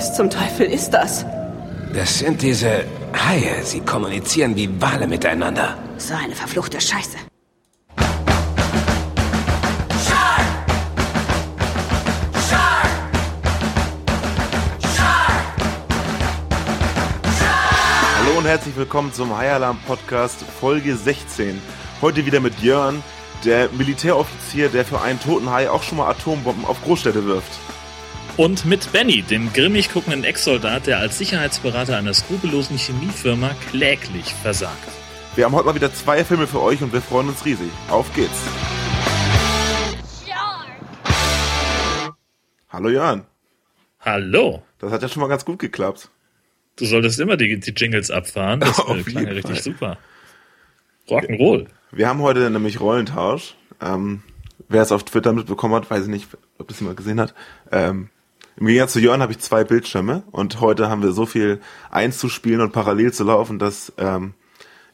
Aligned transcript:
Was 0.00 0.14
zum 0.14 0.30
Teufel 0.30 0.64
ist 0.64 0.92
das? 0.92 1.26
Das 1.92 2.20
sind 2.20 2.40
diese 2.40 2.86
Haie. 3.12 3.62
Sie 3.62 3.80
kommunizieren 3.80 4.56
wie 4.56 4.80
Wale 4.80 5.06
miteinander. 5.06 5.76
So 5.98 6.14
eine 6.14 6.34
verfluchte 6.34 6.80
Scheiße. 6.80 7.18
Hallo 18.16 18.38
und 18.38 18.46
herzlich 18.46 18.74
willkommen 18.78 19.12
zum 19.12 19.36
High 19.36 19.52
Alarm 19.52 19.78
Podcast 19.86 20.42
Folge 20.60 20.96
16. 20.96 21.60
Heute 22.00 22.24
wieder 22.24 22.40
mit 22.40 22.58
Jörn, 22.60 23.02
der 23.44 23.68
Militäroffizier, 23.68 24.70
der 24.70 24.86
für 24.86 25.02
einen 25.02 25.20
toten 25.20 25.50
Hai 25.50 25.68
auch 25.68 25.82
schon 25.82 25.98
mal 25.98 26.08
Atombomben 26.08 26.64
auf 26.64 26.82
Großstädte 26.84 27.26
wirft. 27.26 27.52
Und 28.36 28.64
mit 28.64 28.92
Benny, 28.92 29.22
dem 29.22 29.52
grimmig 29.52 29.92
guckenden 29.92 30.24
Ex-Soldat, 30.24 30.86
der 30.86 30.98
als 30.98 31.18
Sicherheitsberater 31.18 31.96
einer 31.96 32.14
skrupellosen 32.14 32.78
Chemiefirma 32.78 33.50
kläglich 33.70 34.32
versagt. 34.34 34.88
Wir 35.34 35.44
haben 35.44 35.54
heute 35.54 35.66
mal 35.66 35.74
wieder 35.74 35.92
zwei 35.92 36.24
Filme 36.24 36.46
für 36.46 36.60
euch 36.60 36.82
und 36.82 36.92
wir 36.92 37.02
freuen 37.02 37.28
uns 37.28 37.44
riesig. 37.44 37.70
Auf 37.88 38.12
geht's. 38.14 38.42
Hallo 42.68 42.88
Jörn. 42.88 43.26
Hallo. 44.00 44.62
Das 44.78 44.92
hat 44.92 45.02
ja 45.02 45.08
schon 45.08 45.20
mal 45.20 45.28
ganz 45.28 45.44
gut 45.44 45.58
geklappt. 45.58 46.08
Du 46.76 46.86
solltest 46.86 47.20
immer 47.20 47.36
die, 47.36 47.60
die 47.60 47.72
Jingles 47.72 48.10
abfahren. 48.10 48.60
Das 48.60 48.78
Auf 48.78 48.96
äh, 48.96 49.02
klang 49.02 49.26
ja 49.26 49.32
richtig 49.32 49.62
super. 49.62 49.98
Rock'n'Roll. 51.08 51.66
Wir 51.90 52.08
haben 52.08 52.22
heute 52.22 52.48
nämlich 52.48 52.80
Rollentausch. 52.80 53.56
Ähm, 53.80 54.22
wer 54.68 54.82
es 54.82 54.92
auf 54.92 55.04
Twitter 55.04 55.32
mitbekommen 55.32 55.74
hat, 55.74 55.90
weiß 55.90 56.04
ich 56.04 56.08
nicht, 56.08 56.28
ob 56.58 56.68
das 56.68 56.80
jemand 56.80 56.96
gesehen 56.96 57.20
hat. 57.20 57.34
Ähm, 57.70 58.08
Im 58.60 58.66
Gegensatz 58.66 58.92
zu 58.92 59.00
Jörn 59.00 59.22
habe 59.22 59.32
ich 59.32 59.38
zwei 59.38 59.64
Bildschirme 59.64 60.22
und 60.32 60.60
heute 60.60 60.90
haben 60.90 61.02
wir 61.02 61.12
so 61.12 61.24
viel 61.24 61.60
einzuspielen 61.90 62.60
und 62.60 62.72
parallel 62.72 63.10
zu 63.10 63.24
laufen, 63.24 63.58
dass 63.58 63.90
ähm, 63.96 64.34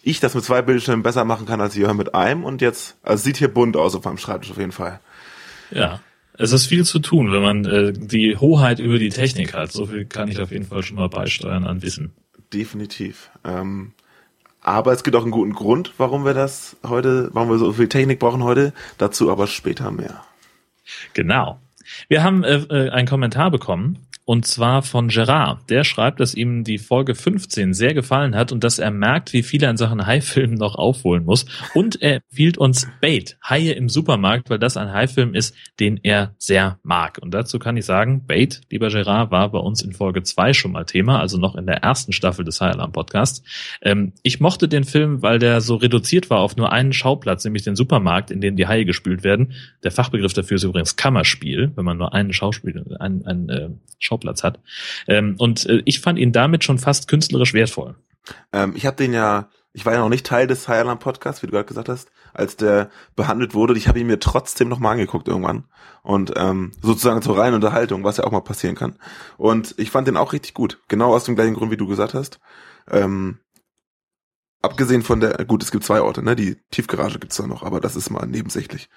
ich 0.03 0.21
das 0.21 0.37
mit 0.37 0.45
zwei 0.45 0.63
Bildschirmen 0.63 1.03
besser 1.03 1.25
machen 1.25 1.47
kann 1.47 1.61
als 1.61 1.75
Jörn 1.75 1.97
mit 1.97 2.15
einem 2.15 2.45
und 2.45 2.63
jetzt, 2.63 2.97
also 3.03 3.25
sieht 3.25 3.39
hier 3.39 3.49
bunt 3.49 3.77
aus 3.77 3.97
auf 3.97 4.05
meinem 4.05 4.19
Schreibtisch 4.19 4.53
auf 4.53 4.59
jeden 4.59 4.71
Fall. 4.71 5.01
Ja. 5.73 6.01
Es 6.39 6.53
ist 6.53 6.67
viel 6.67 6.85
zu 6.85 7.01
tun, 7.01 7.33
wenn 7.33 7.43
man 7.43 7.65
äh, 7.65 7.93
die 7.93 8.37
Hoheit 8.37 8.79
über 8.79 9.01
die 9.01 9.09
Technik 9.09 9.53
hat. 9.53 9.73
So 9.73 9.87
viel 9.87 10.05
kann 10.05 10.29
ich 10.29 10.39
auf 10.41 10.53
jeden 10.53 10.67
Fall 10.67 10.85
schon 10.85 10.97
mal 10.97 11.09
beisteuern 11.09 11.65
an 11.65 11.83
Wissen. 11.83 12.13
Definitiv. 12.53 13.31
Ähm, 13.43 13.95
aber 14.61 14.93
es 14.93 15.03
gibt 15.03 15.17
auch 15.17 15.23
einen 15.23 15.33
guten 15.33 15.55
Grund, 15.55 15.93
warum 15.99 16.25
wir 16.25 16.35
das 16.35 16.77
heute, 16.87 17.31
warum 17.33 17.51
wir 17.51 17.59
so 17.59 17.73
viel 17.73 17.89
Technik 17.89 18.21
brauchen 18.21 18.45
heute. 18.45 18.73
Dazu 18.99 19.29
aber 19.33 19.49
später 19.49 19.91
mehr. 19.91 20.23
Genau. 21.15 21.59
Wir 22.09 22.23
haben 22.23 22.45
äh, 22.45 22.57
äh, 22.57 22.91
einen 22.91 23.09
Kommentar 23.09 23.51
bekommen 23.51 24.06
und 24.27 24.45
zwar 24.45 24.83
von 24.83 25.07
Gerard. 25.07 25.71
Der 25.71 25.85
schreibt, 25.85 26.19
dass 26.19 26.35
ihm 26.35 26.65
die 26.65 26.79
Folge 26.79 27.15
15 27.15 27.73
sehr 27.73 27.95
gefallen 27.95 28.35
hat 28.35 28.51
und 28.51 28.65
dass 28.65 28.81
er 28.81 28.91
merkt, 28.91 29.33
wie 29.33 29.45
viel 29.45 29.63
er 29.63 29.71
in 29.71 29.77
Sachen 29.77 30.05
Haifilmen 30.05 30.57
noch 30.57 30.75
aufholen 30.75 31.25
muss. 31.25 31.47
Und 31.75 32.03
er 32.03 32.17
empfiehlt 32.17 32.59
uns 32.59 32.89
Bait, 33.01 33.39
Haie 33.49 33.73
im 33.73 33.89
Supermarkt, 33.89 34.51
weil 34.51 34.59
das 34.59 34.77
ein 34.77 34.93
Haifilm 34.93 35.35
ist, 35.35 35.55
den 35.79 36.01
er 36.03 36.35
sehr 36.39 36.81
mag. 36.83 37.19
Und 37.23 37.35
dazu 37.35 37.61
kann 37.61 37.77
ich 37.77 37.85
sagen, 37.85 38.27
Bait, 38.27 38.63
lieber 38.69 38.89
Gerard, 38.89 39.31
war 39.31 39.49
bei 39.53 39.61
uns 39.61 39.81
in 39.81 39.93
Folge 39.93 40.25
2 40.25 40.55
schon 40.55 40.73
mal 40.73 40.85
Thema, 40.85 41.21
also 41.21 41.39
noch 41.39 41.55
in 41.55 41.67
der 41.67 41.85
ersten 41.85 42.13
Staffel 42.13 42.45
des 42.45 42.61
High 42.61 42.75
Alarm 42.75 42.91
Podcasts. 42.91 43.45
Ähm, 43.81 44.13
ich 44.25 44.41
mochte 44.41 44.67
den 44.67 44.83
Film, 44.83 45.23
weil 45.23 45.39
der 45.39 45.61
so 45.61 45.77
reduziert 45.77 46.31
war 46.31 46.41
auf 46.41 46.57
nur 46.57 46.73
einen 46.73 46.93
Schauplatz, 46.93 47.45
nämlich 47.45 47.63
den 47.63 47.77
Supermarkt, 47.77 48.33
in 48.33 48.41
dem 48.41 48.57
die 48.57 48.67
Haie 48.67 48.85
gespült 48.85 49.23
werden. 49.23 49.53
Der 49.85 49.93
Fachbegriff 49.93 50.33
dafür 50.33 50.57
ist 50.57 50.65
übrigens 50.65 50.97
Kammerspiel, 50.97 51.71
wenn 51.77 51.85
man 51.85 51.97
nur 51.97 52.13
einen 52.13 52.33
Schauspiel, 52.33 52.97
einen, 52.99 53.25
einen 53.25 53.49
äh, 53.51 53.69
Schauplatz 54.17 54.43
hat. 54.43 54.61
Ähm, 55.07 55.37
und 55.39 55.67
äh, 55.67 55.83
ich 55.85 56.01
fand 56.01 56.19
ihn 56.19 56.33
damit 56.33 56.65
schon 56.65 56.79
fast 56.79 57.09
künstlerisch 57.09 57.55
wertvoll. 57.55 57.97
Ähm, 58.53 58.75
ich 58.77 58.87
habe 58.87 58.97
den 58.97 59.13
ja, 59.13 59.49
ich 59.73 59.85
war 59.85 59.93
ja 59.93 60.01
noch 60.01 60.09
nicht 60.09 60.27
Teil 60.27 60.47
des 60.47 60.69
Highland 60.69 61.01
Podcasts, 61.01 61.43
wie 61.43 61.47
du 61.47 61.53
gerade 61.53 61.67
gesagt 61.67 61.89
hast, 61.89 62.11
als 62.33 62.57
der 62.57 62.91
behandelt 63.15 63.55
wurde. 63.55 63.77
Ich 63.77 63.89
habe 63.89 64.01
ihn 64.01 64.07
mir 64.07 64.19
trotzdem 64.19 64.69
noch 64.69 64.79
mal 64.79 64.93
angeguckt 64.93 65.29
irgendwann 65.29 65.65
und 66.03 66.33
ähm, 66.37 66.73
sozusagen 66.83 67.23
zur 67.23 67.39
reinen 67.39 67.55
Unterhaltung, 67.55 68.05
was 68.05 68.17
ja 68.17 68.25
auch 68.25 68.33
mal 68.33 68.41
passieren 68.41 68.75
kann. 68.75 68.99
Und 69.37 69.75
ich 69.79 69.91
fand 69.91 70.09
den 70.09 70.17
auch 70.17 70.33
richtig 70.33 70.55
gut, 70.55 70.81
genau 70.89 71.15
aus 71.15 71.25
dem 71.25 71.37
gleichen 71.37 71.55
Grund, 71.55 71.71
wie 71.71 71.77
du 71.77 71.87
gesagt 71.87 72.15
hast. 72.15 72.41
Ähm, 72.91 73.39
abgesehen 74.63 75.03
von 75.03 75.21
der, 75.21 75.45
gut, 75.45 75.63
es 75.63 75.71
gibt 75.71 75.85
zwei 75.85 76.01
Orte, 76.01 76.23
ne? 76.23 76.35
Die 76.35 76.57
Tiefgarage 76.71 77.19
gibt's 77.19 77.37
da 77.37 77.47
noch, 77.47 77.63
aber 77.63 77.81
das 77.81 77.97
ist 77.97 78.11
mal 78.11 78.27
nebensächlich. 78.27 78.89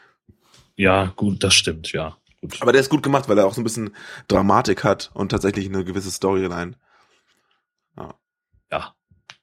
Ja, 0.76 1.12
gut, 1.16 1.44
das 1.44 1.54
stimmt, 1.54 1.92
ja. 1.92 2.18
Gut. 2.42 2.62
Aber 2.62 2.72
der 2.72 2.82
ist 2.82 2.90
gut 2.90 3.04
gemacht, 3.04 3.28
weil 3.28 3.38
er 3.38 3.46
auch 3.46 3.54
so 3.54 3.62
ein 3.62 3.66
bisschen 3.66 3.94
Dramatik 4.28 4.84
hat 4.84 5.12
und 5.14 5.30
tatsächlich 5.30 5.68
eine 5.68 5.84
gewisse 5.84 6.12
Storyline. 6.12 6.76
Ja. 8.72 8.96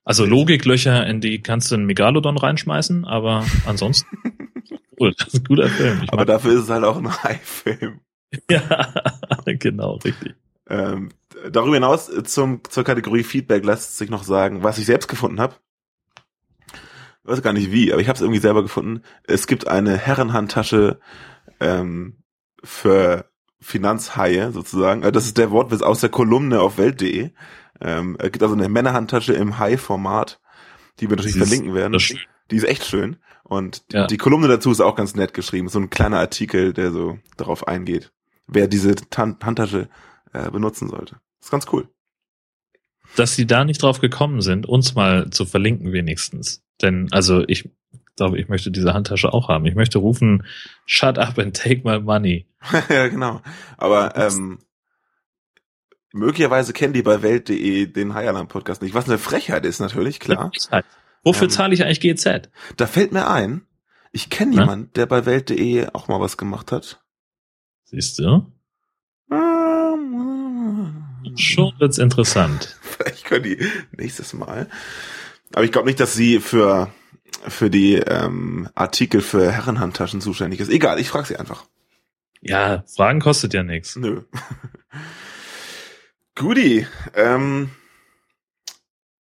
Also 0.05 0.25
Logiklöcher, 0.25 1.07
in 1.07 1.21
die 1.21 1.43
kannst 1.43 1.71
du 1.71 1.75
einen 1.75 1.87
Megalodon 1.87 2.39
reinschmeißen, 2.39 3.05
aber 3.05 3.45
ansonsten 3.67 4.07
cool, 5.01 5.13
das 5.19 5.29
ist 5.29 5.41
ein 5.41 5.45
guter 5.45 5.69
Film. 5.69 6.01
Ich 6.05 6.13
Aber 6.13 6.25
dafür 6.25 6.53
ist 6.53 6.65
es 6.65 6.71
halt 6.71 6.85
auch 6.85 6.97
ein 6.97 7.11
High-Film. 7.25 8.01
ja, 8.51 8.95
genau, 9.45 9.97
richtig. 9.97 10.35
Ähm, 10.69 11.11
darüber 11.51 11.75
hinaus 11.75 12.11
zum, 12.25 12.61
zur 12.69 12.85
Kategorie 12.85 13.23
Feedback 13.23 13.65
lässt 13.65 13.99
sich 13.99 14.11
noch 14.11 14.25
sagen, 14.25 14.63
was 14.63 14.79
ich 14.79 14.87
selbst 14.87 15.09
gefunden 15.09 15.41
habe. 15.41 15.57
Ich 17.25 17.31
weiß 17.31 17.43
gar 17.43 17.53
nicht 17.53 17.73
wie, 17.73 17.93
aber 17.93 18.01
ich 18.01 18.09
habe 18.09 18.17
es 18.17 18.23
irgendwie 18.23 18.41
selber 18.41 18.63
gefunden. 18.63 19.03
Es 19.25 19.49
gibt 19.49 19.67
eine 19.67 19.97
Herrenhandtasche 19.97 21.01
ähm, 21.59 22.19
für 22.67 23.31
Finanzhaie 23.61 24.53
sozusagen. 24.53 25.03
Äh, 25.03 25.13
Das 25.13 25.25
ist 25.25 25.39
der 25.39 25.51
Wortwitz 25.51 25.83
aus 25.83 26.01
der 26.01 26.11
Kolumne 26.11 26.61
auf 26.61 26.79
Welt.de. 26.79 27.31
Ähm, 27.81 28.17
es 28.19 28.33
gibt 28.33 28.43
also 28.43 28.55
eine 28.55 28.69
Männerhandtasche 28.69 29.33
im 29.33 29.59
High-Format, 29.59 30.41
die 31.01 31.09
wir 31.09 31.17
natürlich 31.17 31.35
Sie 31.35 31.41
verlinken 31.41 31.75
werden. 31.75 31.99
Die 32.51 32.57
ist 32.57 32.65
echt 32.65 32.85
schön. 32.85 33.17
Und 33.45 33.91
die, 33.93 33.97
Ja. 33.97 34.07
die 34.07 34.17
Kolumne 34.19 34.49
dazu 34.49 34.71
ist 34.71 34.81
auch 34.81 34.97
ganz 34.97 35.15
nett 35.15 35.35
geschrieben. 35.35 35.69
So 35.69 35.79
ein 35.79 35.91
kleiner 35.91 36.19
Artikel, 36.19 36.73
der 36.73 36.91
so 36.93 37.19
darauf 37.37 37.69
eingeht, 37.69 38.13
wer 38.47 38.67
diese 38.67 38.95
Tan 38.95 39.37
Handtasche 39.43 39.89
äh, 40.33 40.51
benutzen 40.51 40.89
sollte. 40.89 41.17
ist 41.41 41.51
ganz 41.51 41.67
cool. 41.73 41.89
Dass 43.15 43.35
sie 43.35 43.47
da 43.47 43.65
nicht 43.65 43.83
drauf 43.83 44.01
gekommen 44.01 44.41
sind, 44.43 44.67
uns 44.67 44.95
mal 44.95 45.31
zu 45.31 45.47
verlinken 45.47 45.93
wenigstens. 45.93 46.63
Denn, 46.83 47.09
also 47.13 47.45
ich 47.47 47.71
glaube, 48.17 48.39
ich 48.39 48.49
möchte 48.49 48.71
diese 48.71 48.95
Handtasche 48.95 49.33
auch 49.33 49.49
haben. 49.49 49.67
Ich 49.67 49.75
möchte 49.75 49.99
rufen, 49.99 50.45
shut 50.87 51.19
up 51.19 51.39
and 51.39 51.57
take 51.57 51.83
my 51.85 52.01
money. 52.01 52.47
ja, 52.89 53.09
genau. 53.09 53.43
Aber 53.77 54.17
ähm, 54.17 54.59
möglicherweise 56.13 56.73
kennen 56.73 56.95
die 56.95 57.03
bei 57.03 57.23
Welt.de 57.23 57.87
den 57.87 58.15
High 58.15 58.49
Podcast 58.49 58.83
nicht. 58.83 58.95
Was 58.95 59.09
eine 59.09 59.19
Frechheit 59.19 59.65
ist 59.65 59.81
natürlich, 59.81 60.19
klar. 60.19 60.51
Wofür 61.23 61.45
Ähm, 61.45 61.51
zahle 61.51 61.75
ich 61.75 61.85
eigentlich 61.85 62.01
GZ? 62.01 62.51
Da 62.77 62.87
fällt 62.87 63.13
mir 63.13 63.29
ein, 63.29 63.67
ich 64.13 64.31
kenne 64.31 64.55
jemanden, 64.55 64.93
der 64.95 65.07
bei 65.07 65.27
Welt.de 65.27 65.89
auch 65.93 66.09
mal 66.09 66.21
was 66.21 66.37
gemacht 66.37 66.73
hat. 66.73 67.03
Siehst 67.85 68.19
du? 68.19 68.51
Schon 71.37 71.75
wird's 71.79 71.99
interessant. 71.99 72.77
Vielleicht 72.81 73.25
können 73.25 73.45
die 73.45 73.59
nächstes 73.93 74.33
Mal. 74.33 74.69
Aber 75.53 75.65
ich 75.65 75.73
glaube 75.73 75.87
nicht, 75.87 76.01
dass 76.01 76.15
sie 76.15 76.41
für 76.41 76.91
für 77.49 77.71
die 77.71 77.95
ähm, 77.95 78.69
Artikel 78.75 79.21
für 79.21 79.51
Herrenhandtaschen 79.51 80.21
zuständig 80.21 80.61
ist. 80.61 80.71
Egal, 80.71 80.99
ich 80.99 81.09
frage 81.09 81.27
sie 81.27 81.37
einfach. 81.37 81.65
Ja, 82.41 82.85
Fragen 82.95 83.21
kostet 83.21 83.55
ja 83.55 83.63
nichts. 83.63 83.97
Nö. 83.97 84.23
Guti. 86.35 86.87
Ähm, 87.15 87.71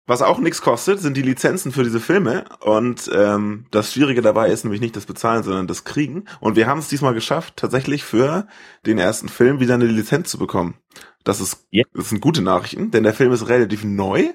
was 0.05 0.21
auch 0.23 0.39
nichts 0.39 0.61
kostet, 0.61 0.99
sind 0.99 1.17
die 1.17 1.21
Lizenzen 1.21 1.71
für 1.71 1.83
diese 1.83 1.99
Filme. 1.99 2.45
Und 2.61 3.09
ähm, 3.13 3.65
das 3.71 3.93
Schwierige 3.93 4.21
dabei 4.21 4.49
ist 4.49 4.63
nämlich 4.63 4.81
nicht 4.81 4.95
das 4.95 5.05
Bezahlen, 5.05 5.43
sondern 5.43 5.67
das 5.67 5.83
Kriegen. 5.83 6.25
Und 6.39 6.55
wir 6.55 6.65
haben 6.65 6.79
es 6.79 6.87
diesmal 6.87 7.13
geschafft, 7.13 7.57
tatsächlich 7.57 8.03
für 8.03 8.47
den 8.85 8.97
ersten 8.97 9.29
Film 9.29 9.59
wieder 9.59 9.75
eine 9.75 9.85
Lizenz 9.85 10.31
zu 10.31 10.39
bekommen. 10.39 10.75
Das 11.23 11.41
ist, 11.41 11.67
Ja. 11.69 11.83
das 11.93 12.09
sind 12.09 12.21
gute 12.21 12.41
Nachrichten, 12.41 12.89
denn 12.89 13.03
der 13.03 13.13
Film 13.13 13.31
ist 13.31 13.49
relativ 13.49 13.83
neu 13.83 14.29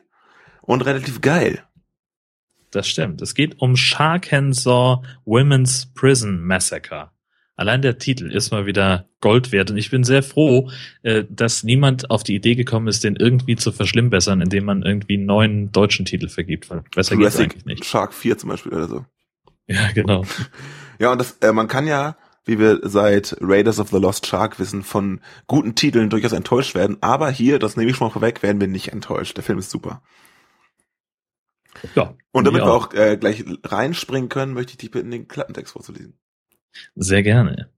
und 0.63 0.83
relativ 0.83 1.21
geil. 1.21 1.65
Das 2.75 2.89
stimmt. 2.89 3.23
Es 3.23 3.35
geht 3.35 3.61
um 3.61 3.77
Sharkensaw 3.77 5.03
Women's 5.25 5.87
Prison 5.95 6.45
Massacre. 6.45 7.13
Allein 7.55 7.83
der 7.83 7.99
Titel 7.99 8.33
ist 8.33 8.51
mal 8.51 8.67
wieder 8.67 9.09
Gold 9.21 9.53
wert 9.53 9.71
und 9.71 9.77
ich 9.77 9.91
bin 9.91 10.03
sehr 10.03 10.25
froh, 10.25 10.73
äh, 11.05 11.23
dass 11.31 11.63
niemand 11.63 12.11
auf 12.11 12.25
die 12.25 12.35
Idee 12.35 12.57
gekommen 12.57 12.89
ist, 12.89 13.05
den 13.05 13.15
irgendwie 13.15 13.55
zu 13.55 13.71
verschlimmbessern, 13.71 14.41
indem 14.41 14.65
man 14.65 14.83
irgendwie 14.83 15.15
einen 15.15 15.27
neuen 15.27 15.71
deutschen 15.71 16.05
Titel 16.05 16.29
vergibt. 16.29 16.69
Weil 16.69 16.83
besser 16.93 17.15
geht's 17.17 17.35
Jurassic 17.35 17.53
eigentlich 17.53 17.65
nicht. 17.65 17.85
Shark 17.85 18.13
4 18.13 18.39
zum 18.39 18.51
Beispiel 18.51 18.73
oder 18.73 18.89
so. 18.89 19.05
Ja, 19.67 19.93
genau. 19.93 20.25
Ja, 20.99 21.11
und 21.11 21.19
das, 21.21 21.39
äh, 21.41 21.53
man 21.53 21.69
kann 21.69 21.87
ja, 21.87 22.17
wie 22.45 22.59
wir 22.59 22.81
seit 22.83 23.37
Raiders 23.41 23.81
of 23.81 23.91
the 23.91 23.97
Lost 23.97 24.27
Shark 24.27 24.59
wissen, 24.59 24.83
von 24.83 25.21
guten 25.47 25.75
Titeln 25.75 26.11
durchaus 26.11 26.33
enttäuscht 26.33 26.75
werden. 26.75 26.99
Aber 27.01 27.31
hier, 27.31 27.59
das 27.59 27.77
nehme 27.77 27.91
ich 27.91 27.97
schon 27.97 28.09
mal 28.09 28.13
vorweg, 28.13 28.43
werden 28.43 28.61
wir 28.61 28.69
nicht 28.69 28.93
enttäuscht. 28.93 29.37
Der 29.37 29.45
Film 29.45 29.59
ist 29.59 29.71
super. 29.71 30.03
Ja. 31.95 32.15
Und 32.33 32.45
damit 32.45 32.63
mir 32.63 32.69
wir 32.69 32.73
auch 32.73 32.93
äh, 32.95 33.17
gleich 33.17 33.45
reinspringen 33.65 34.29
können, 34.29 34.55
möchte 34.55 34.73
ich 34.73 34.79
dich 34.79 34.91
bitten, 34.91 35.11
den 35.11 35.29
Klappentext 35.29 35.73
vorzulesen. 35.73 36.19
Sehr 36.95 37.23
gerne. 37.23 37.71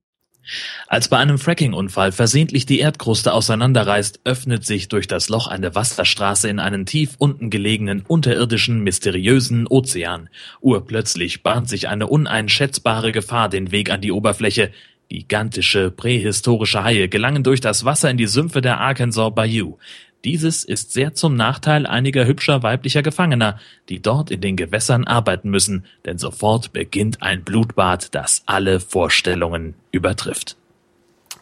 Als 0.86 1.08
bei 1.08 1.18
einem 1.18 1.38
Fracking-Unfall 1.38 2.12
versehentlich 2.12 2.66
die 2.66 2.78
Erdkruste 2.78 3.32
auseinanderreißt, 3.32 4.20
öffnet 4.24 4.64
sich 4.64 4.88
durch 4.88 5.08
das 5.08 5.28
Loch 5.28 5.48
eine 5.48 5.74
Wasserstraße 5.74 6.48
in 6.48 6.60
einen 6.60 6.86
tief 6.86 7.14
unten 7.18 7.50
gelegenen, 7.50 8.02
unterirdischen, 8.06 8.80
mysteriösen 8.80 9.66
Ozean. 9.66 10.28
Urplötzlich 10.60 11.42
bahnt 11.42 11.68
sich 11.68 11.88
eine 11.88 12.06
uneinschätzbare 12.06 13.10
Gefahr 13.10 13.48
den 13.48 13.72
Weg 13.72 13.90
an 13.90 14.00
die 14.00 14.12
Oberfläche. 14.12 14.70
Gigantische, 15.08 15.90
prähistorische 15.92 16.82
Haie 16.82 17.08
gelangen 17.08 17.44
durch 17.44 17.60
das 17.60 17.84
Wasser 17.84 18.10
in 18.10 18.16
die 18.16 18.26
Sümpfe 18.26 18.60
der 18.60 18.80
Arkansas 18.80 19.34
Bayou. 19.34 19.78
Dieses 20.24 20.64
ist 20.64 20.92
sehr 20.92 21.14
zum 21.14 21.36
Nachteil 21.36 21.86
einiger 21.86 22.26
hübscher 22.26 22.62
weiblicher 22.62 23.02
Gefangener, 23.02 23.60
die 23.88 24.00
dort 24.00 24.30
in 24.30 24.40
den 24.40 24.56
Gewässern 24.56 25.04
arbeiten 25.04 25.50
müssen, 25.50 25.84
denn 26.04 26.18
sofort 26.18 26.72
beginnt 26.72 27.22
ein 27.22 27.44
Blutbad, 27.44 28.14
das 28.14 28.42
alle 28.46 28.80
Vorstellungen 28.80 29.74
übertrifft. 29.92 30.56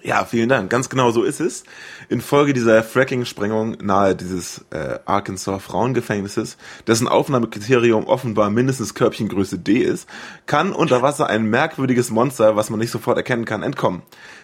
Ja, 0.05 0.26
vielen 0.26 0.50
Dank. 0.50 0.69
Ganz 0.69 0.91
genau 0.91 1.12
so 1.12 1.23
ist 1.23 1.41
es. 1.41 1.65
Infolge 2.11 2.53
dieser 2.53 2.82
Fracking-Sprengung 2.82 3.79
nahe 3.81 4.15
dieses 4.15 4.62
äh, 4.69 4.99
Arkansas 5.06 5.62
Frauengefängnisses, 5.62 6.59
dessen 6.87 7.09
Aufnahmekriterium 7.09 8.06
offenbar 8.06 8.50
mindestens 8.50 8.93
Körbchengröße 8.93 9.59
D 9.59 9.79
ist, 9.79 10.06
kann 10.44 10.75
unter 10.75 11.00
Wasser 11.00 11.29
ein 11.29 11.47
merkwürdiges 11.47 12.11
Monster, 12.11 12.55
was 12.55 12.69
man 12.69 12.81
nicht 12.81 12.91
sofort 12.91 13.17
erkennen 13.17 13.47
kann, 13.47 13.62
entkommen. 13.62 14.03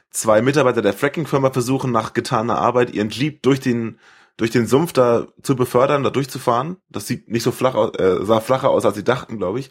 Zwei 0.09 0.41
Mitarbeiter 0.41 0.81
der 0.81 0.95
Fracking-Firma 0.95 1.51
versuchen 1.51 1.93
nach 1.93 2.15
getaner 2.15 2.57
Arbeit 2.57 2.95
ihren 2.95 3.11
Jeep 3.11 3.43
durch 3.43 3.61
den 3.61 3.99
durch 4.41 4.51
den 4.51 4.67
Sumpf 4.67 4.95
da 4.95 5.27
zu 5.43 5.55
befördern, 5.55 6.03
da 6.03 6.09
durchzufahren. 6.09 6.79
Das 6.89 7.07
sieht 7.07 7.29
nicht 7.29 7.43
so 7.43 7.53
flach 7.53 7.75
aus, 7.75 7.95
äh, 7.97 8.25
sah 8.25 8.41
flacher 8.41 8.71
aus, 8.71 8.87
als 8.87 8.97
sie 8.97 9.05
dachten, 9.05 9.37
glaube 9.37 9.61
ich. 9.61 9.69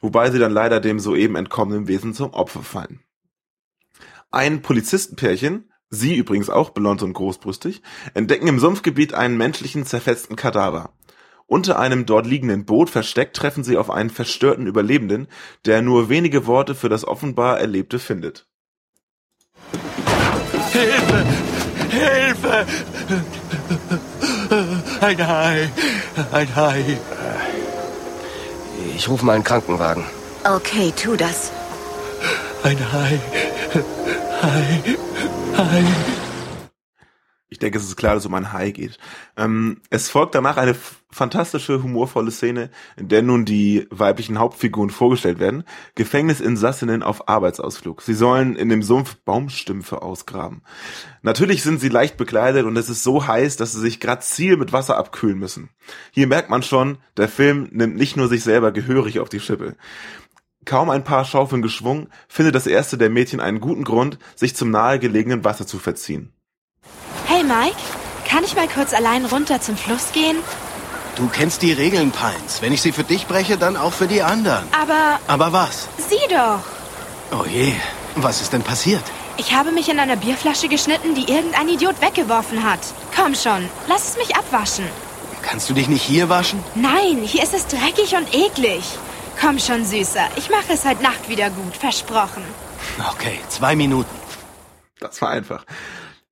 Wobei 0.00 0.28
sie 0.32 0.40
dann 0.40 0.50
leider 0.50 0.80
dem 0.80 0.98
soeben 0.98 1.36
entkommenen 1.36 1.86
Wesen 1.86 2.12
zum 2.12 2.30
Opfer 2.30 2.64
fallen. 2.64 2.98
Ein 4.32 4.60
Polizistenpärchen, 4.60 5.70
sie 5.88 6.16
übrigens 6.16 6.50
auch 6.50 6.70
blond 6.70 7.04
und 7.04 7.12
großbrüstig, 7.12 7.80
entdecken 8.14 8.48
im 8.48 8.58
Sumpfgebiet 8.58 9.14
einen 9.14 9.36
menschlichen 9.36 9.86
zerfetzten 9.86 10.34
Kadaver. 10.34 10.94
Unter 11.46 11.78
einem 11.78 12.04
dort 12.04 12.26
liegenden 12.26 12.64
Boot 12.64 12.90
versteckt 12.90 13.36
treffen 13.36 13.62
sie 13.62 13.76
auf 13.76 13.88
einen 13.88 14.10
verstörten 14.10 14.66
Überlebenden, 14.66 15.28
der 15.64 15.80
nur 15.80 16.08
wenige 16.08 16.46
Worte 16.48 16.74
für 16.74 16.88
das 16.88 17.06
offenbar 17.06 17.60
Erlebte 17.60 18.00
findet. 18.00 18.48
Hilfe! 20.72 21.24
Hilfe! 21.88 22.66
Ein 25.02 25.26
Hai! 25.26 25.68
Ein 26.30 26.54
Hai! 26.54 26.96
Ich 28.94 29.08
rufe 29.08 29.26
mal 29.26 29.32
einen 29.32 29.42
Krankenwagen. 29.42 30.04
Okay, 30.44 30.92
tu 30.92 31.16
das. 31.16 31.50
Ein 32.62 32.78
Hai! 32.92 33.20
Hai! 34.40 34.96
Hai! 35.56 35.84
Ich 37.48 37.58
denke, 37.58 37.78
es 37.78 37.84
ist 37.84 37.96
klar, 37.96 38.14
dass 38.14 38.22
es 38.22 38.26
um 38.26 38.34
ein 38.34 38.52
Hai 38.52 38.70
geht. 38.70 38.96
Ähm, 39.36 39.80
es 39.90 40.08
folgt 40.08 40.36
danach 40.36 40.56
eine 40.56 40.76
fantastische, 41.12 41.82
humorvolle 41.82 42.30
Szene, 42.30 42.70
in 42.96 43.08
der 43.08 43.22
nun 43.22 43.44
die 43.44 43.86
weiblichen 43.90 44.38
Hauptfiguren 44.38 44.90
vorgestellt 44.90 45.38
werden. 45.38 45.64
Gefängnisinsassinnen 45.94 47.02
auf 47.02 47.28
Arbeitsausflug. 47.28 48.02
Sie 48.02 48.14
sollen 48.14 48.56
in 48.56 48.68
dem 48.68 48.82
Sumpf 48.82 49.16
Baumstümpfe 49.24 50.02
ausgraben. 50.02 50.62
Natürlich 51.22 51.62
sind 51.62 51.80
sie 51.80 51.88
leicht 51.88 52.16
bekleidet 52.16 52.64
und 52.64 52.76
es 52.76 52.88
ist 52.88 53.04
so 53.04 53.26
heiß, 53.26 53.56
dass 53.56 53.72
sie 53.72 53.80
sich 53.80 54.00
grazil 54.00 54.56
mit 54.56 54.72
Wasser 54.72 54.96
abkühlen 54.96 55.38
müssen. 55.38 55.68
Hier 56.10 56.26
merkt 56.26 56.50
man 56.50 56.62
schon, 56.62 56.98
der 57.16 57.28
Film 57.28 57.68
nimmt 57.70 57.96
nicht 57.96 58.16
nur 58.16 58.28
sich 58.28 58.42
selber 58.42 58.72
gehörig 58.72 59.20
auf 59.20 59.28
die 59.28 59.40
Schippe. 59.40 59.76
Kaum 60.64 60.90
ein 60.90 61.04
paar 61.04 61.24
Schaufeln 61.24 61.60
geschwungen, 61.60 62.08
findet 62.28 62.54
das 62.54 62.66
erste 62.66 62.96
der 62.96 63.10
Mädchen 63.10 63.40
einen 63.40 63.60
guten 63.60 63.84
Grund, 63.84 64.18
sich 64.36 64.54
zum 64.54 64.70
nahegelegenen 64.70 65.44
Wasser 65.44 65.66
zu 65.66 65.78
verziehen. 65.78 66.32
Hey 67.26 67.42
Mike, 67.42 67.76
kann 68.28 68.44
ich 68.44 68.54
mal 68.54 68.68
kurz 68.68 68.94
allein 68.94 69.24
runter 69.24 69.60
zum 69.60 69.76
Fluss 69.76 70.12
gehen? 70.12 70.36
Du 71.16 71.28
kennst 71.28 71.62
die 71.62 71.72
Regeln, 71.72 72.10
Pines. 72.10 72.62
Wenn 72.62 72.72
ich 72.72 72.80
sie 72.82 72.92
für 72.92 73.04
dich 73.04 73.26
breche, 73.26 73.58
dann 73.58 73.76
auch 73.76 73.92
für 73.92 74.06
die 74.06 74.22
anderen. 74.22 74.64
Aber 74.72 75.18
Aber 75.26 75.52
was? 75.52 75.88
sieh 75.98 76.26
doch. 76.30 76.60
Oh 77.38 77.44
je, 77.46 77.72
was 78.16 78.40
ist 78.40 78.52
denn 78.52 78.62
passiert? 78.62 79.02
Ich 79.36 79.54
habe 79.54 79.72
mich 79.72 79.88
in 79.88 79.98
einer 79.98 80.16
Bierflasche 80.16 80.68
geschnitten, 80.68 81.14
die 81.14 81.30
irgendein 81.30 81.68
Idiot 81.68 82.00
weggeworfen 82.00 82.62
hat. 82.64 82.80
Komm 83.16 83.34
schon, 83.34 83.68
lass 83.88 84.10
es 84.10 84.16
mich 84.16 84.36
abwaschen. 84.36 84.86
Kannst 85.42 85.68
du 85.68 85.74
dich 85.74 85.88
nicht 85.88 86.02
hier 86.02 86.28
waschen? 86.28 86.62
Nein, 86.74 87.18
hier 87.24 87.42
ist 87.42 87.54
es 87.54 87.66
dreckig 87.66 88.14
und 88.14 88.32
eklig. 88.34 88.82
Komm 89.40 89.58
schon, 89.58 89.84
Süßer. 89.84 90.28
Ich 90.36 90.50
mache 90.50 90.72
es 90.74 90.84
heute 90.84 91.02
Nacht 91.02 91.28
wieder 91.28 91.50
gut, 91.50 91.76
versprochen. 91.76 92.44
Okay, 93.12 93.40
zwei 93.48 93.74
Minuten. 93.74 94.14
Das 95.00 95.20
war 95.20 95.30
einfach. 95.30 95.64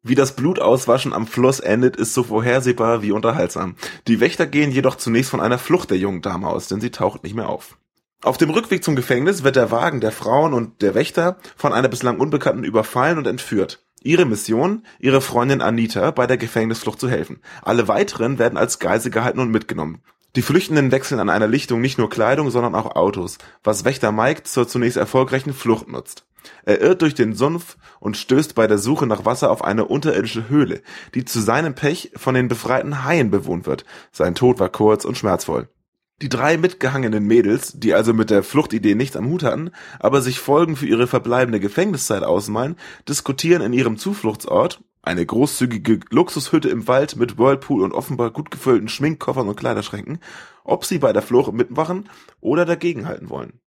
Wie 0.02 0.14
das 0.14 0.35
Blutauswaschen 0.35 1.12
am 1.12 1.26
Fluss 1.26 1.61
endet, 1.61 1.97
ist 1.97 2.14
so 2.14 2.23
vorhersehbar 2.23 3.02
wie 3.02 3.12
unterhaltsam. 3.12 3.76
Die 4.08 4.19
Wächter 4.19 4.47
gehen 4.47 4.70
jedoch 4.70 4.97
zunächst 4.97 5.31
von 5.31 5.41
einer 5.41 5.58
Flucht 5.58 5.91
der 5.91 5.99
jungen 5.99 6.23
Dame 6.23 6.49
aus, 6.49 6.69
denn 6.69 6.81
sie 6.81 6.91
taucht 6.91 7.23
nicht 7.23 7.35
mehr 7.35 7.50
auf. 7.50 7.76
Auf 8.23 8.38
dem 8.38 8.49
Rückweg 8.49 8.82
zum 8.82 8.97
Gefängnis 8.97 9.44
wird 9.44 9.56
der 9.56 9.70
Wagen 9.70 10.00
der 10.00 10.12
Frauen 10.12 10.55
und 10.55 10.81
der 10.81 10.94
Wächter 10.94 11.38
von 11.55 11.75
einer 11.75 11.88
bislang 11.88 12.19
Unbekannten 12.19 12.64
überfallen 12.64 13.19
und 13.19 13.26
entführt. 13.26 13.85
Ihre 14.02 14.25
Mission, 14.25 14.87
ihre 14.99 15.20
Freundin 15.20 15.61
Anita 15.61 16.11
bei 16.12 16.26
der 16.26 16.38
Gefängnisflucht 16.38 16.99
zu 16.99 17.11
helfen. 17.11 17.43
Alle 17.61 17.87
weiteren 17.87 18.38
werden 18.38 18.56
als 18.56 18.79
Geisel 18.79 19.11
gehalten 19.11 19.41
und 19.41 19.50
mitgenommen. 19.50 20.02
Die 20.37 20.43
Flüchtenden 20.43 20.93
wechseln 20.93 21.20
an 21.20 21.29
einer 21.29 21.49
Lichtung 21.49 21.82
nicht 21.82 21.99
nur 21.99 22.08
Kleidung, 22.08 22.50
sondern 22.50 22.75
auch 22.75 22.97
Autos, 22.97 23.37
was 23.64 23.85
Wächter 23.85 24.12
Mike 24.12 24.44
zur 24.44 24.67
zunächst 24.67 24.97
erfolgreichen 24.97 25.52
Flucht 25.52 25.88
nutzt. 25.88 26.25
Er 26.64 26.81
irrt 26.81 27.02
durch 27.02 27.14
den 27.14 27.34
Sumpf 27.34 27.76
und 27.98 28.16
stößt 28.16 28.54
bei 28.54 28.66
der 28.66 28.78
Suche 28.78 29.06
nach 29.06 29.25
Wasser 29.25 29.50
auf 29.50 29.62
eine 29.62 29.84
unterirdische 29.84 30.48
Höhle, 30.48 30.82
die 31.14 31.25
zu 31.25 31.40
seinem 31.40 31.75
Pech 31.75 32.12
von 32.16 32.34
den 32.34 32.48
befreiten 32.48 33.04
Haien 33.04 33.31
bewohnt 33.31 33.66
wird. 33.66 33.84
Sein 34.12 34.34
Tod 34.34 34.58
war 34.58 34.69
kurz 34.69 35.04
und 35.04 35.19
schmerzvoll. 35.19 35.69
Die 36.22 36.28
drei 36.28 36.58
mitgehangenen 36.58 37.26
Mädels, 37.26 37.72
die 37.78 37.94
also 37.94 38.12
mit 38.12 38.28
der 38.28 38.42
Fluchtidee 38.42 38.94
nichts 38.94 39.16
am 39.16 39.28
Hut 39.28 39.42
hatten, 39.42 39.70
aber 39.98 40.20
sich 40.20 40.38
Folgen 40.38 40.76
für 40.76 40.87
ihre 40.87 41.06
verbleibende 41.06 41.60
Gefängniszeit 41.60 42.25
ausmalen, 42.25 42.76
diskutieren 43.08 43.62
in 43.62 43.72
ihrem 43.72 43.96
Zufluchtsort, 43.96 44.82
eine 45.02 45.25
großzügige 45.25 46.00
Luxushütte 46.10 46.69
im 46.69 46.87
Wald 46.87 47.16
mit 47.16 47.38
Whirlpool 47.38 47.82
und 47.82 47.92
offenbar 47.92 48.31
gut 48.31 48.50
gefüllten 48.50 48.88
Schminkkoffern 48.88 49.48
und 49.48 49.56
Kleiderschränken, 49.56 50.19
ob 50.62 50.84
sie 50.84 50.98
bei 50.98 51.14
der 51.14 51.22
Flucht 51.22 51.54
mitmachen 51.54 52.10
oder 52.40 52.66
dagegenhalten 52.66 53.31
wollen. 53.31 53.60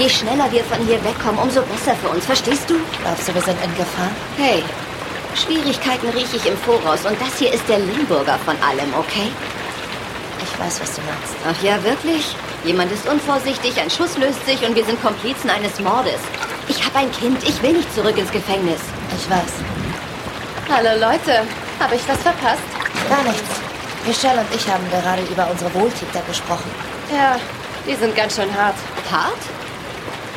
Je 0.00 0.08
schneller 0.08 0.50
wir 0.50 0.64
von 0.64 0.80
hier 0.86 0.98
wegkommen, 1.04 1.38
umso 1.38 1.60
besser 1.60 1.94
für 1.94 2.08
uns. 2.08 2.24
Verstehst 2.24 2.70
du? 2.70 2.74
Glaubst 3.02 3.28
du, 3.28 3.34
wir 3.34 3.42
sind 3.42 3.62
in 3.62 3.70
Gefahr? 3.76 4.08
Hey, 4.38 4.64
Schwierigkeiten 5.34 6.08
rieche 6.08 6.36
ich 6.36 6.46
im 6.46 6.56
Voraus. 6.56 7.04
Und 7.04 7.20
das 7.20 7.36
hier 7.38 7.52
ist 7.52 7.68
der 7.68 7.80
Limburger 7.80 8.38
von 8.46 8.56
allem, 8.62 8.88
okay? 8.98 9.28
Ich 10.42 10.58
weiß, 10.58 10.80
was 10.80 10.94
du 10.96 11.02
meinst. 11.02 11.36
Ach 11.44 11.62
ja, 11.62 11.76
wirklich? 11.84 12.34
Jemand 12.64 12.90
ist 12.92 13.06
unvorsichtig, 13.06 13.78
ein 13.78 13.90
Schuss 13.90 14.16
löst 14.16 14.46
sich 14.46 14.66
und 14.66 14.74
wir 14.74 14.86
sind 14.86 15.02
Komplizen 15.02 15.50
eines 15.50 15.78
Mordes. 15.80 16.20
Ich 16.68 16.82
habe 16.82 17.00
ein 17.00 17.12
Kind, 17.12 17.46
ich 17.46 17.60
will 17.62 17.74
nicht 17.74 17.94
zurück 17.94 18.16
ins 18.16 18.32
Gefängnis. 18.32 18.80
Ich 19.18 19.28
weiß. 19.28 19.52
Hallo 20.72 20.98
Leute, 20.98 21.44
habe 21.78 21.94
ich 21.96 22.08
was 22.08 22.22
verpasst? 22.22 22.64
Gar 23.06 23.24
nichts. 23.24 23.50
Michelle 24.06 24.40
und 24.40 24.54
ich 24.54 24.66
haben 24.66 24.88
gerade 24.90 25.20
über 25.30 25.46
unsere 25.50 25.74
Wohltäter 25.74 26.22
gesprochen. 26.26 26.70
Ja, 27.12 27.36
die 27.86 27.96
sind 27.96 28.16
ganz 28.16 28.36
schön 28.36 28.48
hart. 28.56 28.76
Hart? 29.10 29.38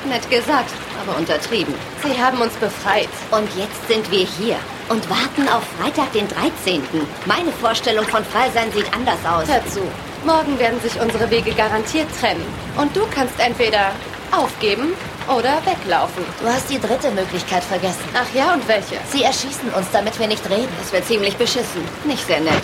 Nett 0.06 0.30
gesagt, 0.30 0.74
aber 1.02 1.18
untertrieben. 1.18 1.74
Sie 2.04 2.22
haben 2.22 2.40
uns 2.42 2.54
befreit. 2.56 3.10
Und 3.32 3.48
jetzt 3.56 3.88
sind 3.88 4.10
wir 4.12 4.26
hier 4.26 4.58
und 4.90 5.10
warten 5.10 5.48
auf 5.48 5.64
Freitag, 5.80 6.12
den 6.14 6.28
13. 6.28 6.84
Meine 7.26 7.52
Vorstellung 7.52 8.06
von 8.06 8.24
Freisein 8.26 8.72
sieht 8.72 8.94
anders 8.94 9.20
aus. 9.26 9.48
Hör 9.48 9.66
zu. 9.68 9.82
Morgen 10.26 10.58
werden 10.60 10.80
sich 10.82 11.00
unsere 11.00 11.30
Wege 11.30 11.52
garantiert 11.52 12.08
trennen. 12.20 12.46
Und 12.78 12.96
du 12.96 13.02
kannst 13.14 13.40
entweder 13.40 13.92
aufgeben 14.32 14.94
oder 15.28 15.62
weglaufen. 15.66 16.24
Du 16.42 16.48
hast 16.48 16.70
die 16.70 16.80
dritte 16.80 17.12
Möglichkeit 17.12 17.64
vergessen. 17.64 18.04
Ach 18.14 18.34
ja, 18.34 18.54
und 18.54 18.68
welche? 18.68 18.98
Sie 19.10 19.24
erschießen 19.24 19.70
uns, 19.74 19.88
damit 19.92 20.18
wir 20.20 20.28
nicht 20.28 20.50
reden. 20.50 20.70
Das 20.80 20.92
wäre 20.92 21.04
ziemlich 21.04 21.36
beschissen. 21.38 21.84
Nicht 22.04 22.26
sehr 22.26 22.42
nett. 22.42 22.64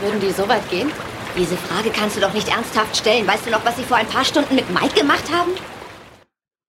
Würden 0.00 0.20
die 0.20 0.30
so 0.30 0.48
weit 0.48 0.68
gehen? 0.70 0.90
Diese 1.38 1.56
Frage 1.56 1.90
kannst 1.90 2.16
du 2.16 2.20
doch 2.20 2.34
nicht 2.34 2.48
ernsthaft 2.48 2.96
stellen. 2.96 3.24
Weißt 3.24 3.46
du 3.46 3.50
noch, 3.50 3.64
was 3.64 3.76
sie 3.76 3.84
vor 3.84 3.96
ein 3.96 4.08
paar 4.08 4.24
Stunden 4.24 4.56
mit 4.56 4.74
Mike 4.74 4.98
gemacht 4.98 5.32
haben? 5.32 5.52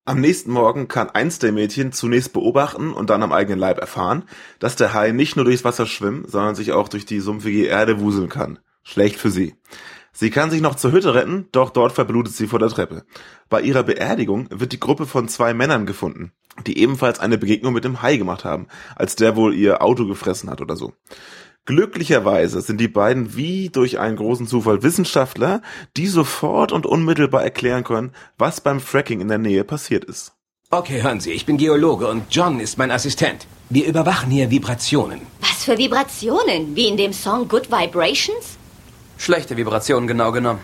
Am 0.06 0.22
nächsten 0.22 0.52
Morgen 0.52 0.88
kann 0.88 1.10
eins 1.10 1.40
der 1.40 1.52
Mädchen 1.52 1.92
zunächst 1.92 2.34
beobachten 2.34 2.94
und 2.94 3.10
dann 3.10 3.24
am 3.24 3.34
eigenen 3.34 3.58
Leib 3.58 3.80
erfahren, 3.80 4.26
dass 4.60 4.76
der 4.76 4.94
Hai 4.94 5.12
nicht 5.12 5.36
nur 5.36 5.46
durchs 5.46 5.64
Wasser 5.64 5.88
schwimmen, 5.88 6.26
sondern 6.28 6.54
sich 6.54 6.72
auch 6.72 6.88
durch 6.88 7.08
die 7.08 7.20
sumpfige 7.20 7.66
Erde 7.66 8.00
wuseln 8.00 8.30
kann. 8.30 8.60
Schlecht 8.84 9.18
für 9.18 9.32
sie. 9.32 9.56
Sie 10.12 10.30
kann 10.30 10.52
sich 10.52 10.62
noch 10.62 10.76
zur 10.76 10.92
Hütte 10.92 11.16
retten, 11.16 11.48
doch 11.52 11.72
dort 11.72 11.94
verblutet 11.94 12.36
sie 12.36 12.48
vor 12.48 12.60
der 12.60 12.70
Treppe. 12.70 13.06
Bei 13.50 13.62
ihrer 13.62 13.84
Beerdigung 13.84 14.50
wird 14.52 14.72
die 14.72 14.80
Gruppe 14.80 15.08
von 15.08 15.28
zwei 15.28 15.56
Männern 15.56 15.88
gefunden, 15.88 16.32
die 16.68 16.78
ebenfalls 16.78 17.20
eine 17.20 17.40
Begegnung 17.40 17.74
mit 17.74 17.86
dem 17.86 18.04
Hai 18.04 18.18
gemacht 18.18 18.46
haben, 18.46 18.68
als 18.96 19.16
der 19.16 19.36
wohl 19.36 19.56
ihr 19.56 19.82
Auto 19.82 20.06
gefressen 20.06 20.50
hat 20.50 20.62
oder 20.62 20.76
so. 20.76 20.94
Glücklicherweise 21.70 22.62
sind 22.62 22.82
die 22.82 22.88
beiden 22.88 23.36
wie 23.36 23.70
durch 23.70 24.00
einen 24.00 24.16
großen 24.16 24.48
Zufall 24.48 24.82
Wissenschaftler, 24.82 25.62
die 25.98 26.08
sofort 26.08 26.72
und 26.72 26.88
unmittelbar 26.88 27.44
erklären 27.44 27.84
können, 27.84 28.12
was 28.40 28.60
beim 28.60 28.80
Fracking 28.80 29.22
in 29.22 29.28
der 29.28 29.38
Nähe 29.38 29.64
passiert 29.64 30.04
ist. 30.04 30.34
Okay, 30.72 31.04
hören 31.04 31.20
Sie, 31.20 31.30
ich 31.32 31.46
bin 31.46 31.58
Geologe 31.58 32.08
und 32.08 32.24
John 32.32 32.60
ist 32.60 32.80
mein 32.80 32.90
Assistent. 32.90 33.46
Wir 33.70 33.86
überwachen 33.86 34.32
hier 34.32 34.50
Vibrationen. 34.50 35.22
Was 35.42 35.64
für 35.64 35.78
Vibrationen? 35.78 36.76
Wie 36.76 36.88
in 36.88 36.98
dem 36.98 37.14
Song 37.14 37.48
Good 37.48 37.70
Vibrations? 37.70 38.58
Schlechte 39.20 39.56
Vibrationen 39.56 40.08
genau 40.08 40.32
genommen. 40.32 40.62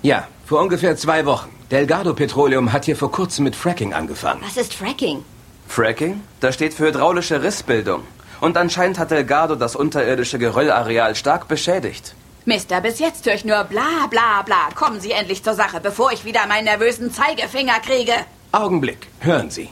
Ja, 0.00 0.26
vor 0.46 0.62
ungefähr 0.62 0.96
zwei 0.96 1.26
Wochen. 1.26 1.50
Delgado 1.70 2.14
Petroleum 2.14 2.72
hat 2.72 2.86
hier 2.86 2.96
vor 2.96 3.12
kurzem 3.12 3.44
mit 3.44 3.56
Fracking 3.56 3.92
angefangen. 3.92 4.40
Was 4.42 4.56
ist 4.56 4.72
Fracking? 4.72 5.22
Fracking? 5.68 6.22
Das 6.40 6.54
steht 6.54 6.72
für 6.72 6.86
hydraulische 6.86 7.42
Rissbildung. 7.42 8.04
Und 8.40 8.56
anscheinend 8.56 8.98
hat 8.98 9.10
Delgado 9.10 9.54
das 9.54 9.76
unterirdische 9.76 10.38
Geröllareal 10.38 11.14
stark 11.14 11.48
beschädigt. 11.48 12.14
Mister, 12.44 12.80
bis 12.80 13.00
jetzt 13.00 13.26
höre 13.26 13.34
ich 13.34 13.44
nur 13.44 13.64
bla 13.64 14.06
bla 14.08 14.42
bla. 14.42 14.68
Kommen 14.74 15.00
Sie 15.00 15.10
endlich 15.10 15.42
zur 15.42 15.54
Sache, 15.54 15.80
bevor 15.80 16.12
ich 16.12 16.24
wieder 16.24 16.46
meinen 16.46 16.66
nervösen 16.66 17.12
Zeigefinger 17.12 17.80
kriege. 17.80 18.12
Augenblick, 18.52 19.08
hören 19.20 19.50
Sie. 19.50 19.68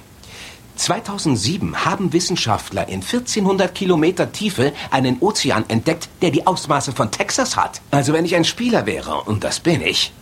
2007 0.76 1.84
haben 1.84 2.12
Wissenschaftler 2.12 2.88
in 2.88 3.00
1400 3.00 3.74
Kilometer 3.74 4.32
Tiefe 4.32 4.72
einen 4.90 5.18
Ozean 5.20 5.64
entdeckt, 5.68 6.08
der 6.20 6.30
die 6.30 6.46
Ausmaße 6.46 6.92
von 6.92 7.10
Texas 7.10 7.56
hat. 7.56 7.80
Also 7.90 8.12
wenn 8.12 8.24
ich 8.24 8.34
ein 8.34 8.44
Spieler 8.44 8.86
wäre, 8.86 9.22
und 9.22 9.44
das 9.44 9.60
bin 9.60 9.80
ich, 9.80 10.12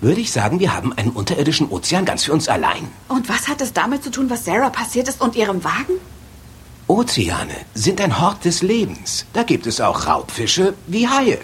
würde 0.00 0.20
ich 0.20 0.32
sagen, 0.32 0.60
wir 0.60 0.74
haben 0.74 0.92
einen 0.92 1.10
unterirdischen 1.10 1.70
Ozean 1.70 2.04
ganz 2.04 2.24
für 2.24 2.32
uns 2.32 2.48
allein. 2.48 2.88
Und 3.08 3.28
was 3.28 3.48
hat 3.48 3.60
es 3.60 3.72
damit 3.72 4.02
zu 4.02 4.10
tun, 4.10 4.28
was 4.30 4.44
Sarah 4.44 4.70
passiert 4.70 5.08
ist 5.08 5.20
und 5.20 5.36
ihrem 5.36 5.62
Wagen? 5.62 6.00
Ozeane 6.88 7.54
sind 7.74 8.00
ein 8.00 8.20
Hort 8.20 8.44
des 8.44 8.60
Lebens. 8.62 9.24
Da 9.32 9.44
gibt 9.44 9.66
es 9.66 9.80
auch 9.80 10.06
Raubfische 10.06 10.74
wie 10.88 11.08
Haie. 11.08 11.38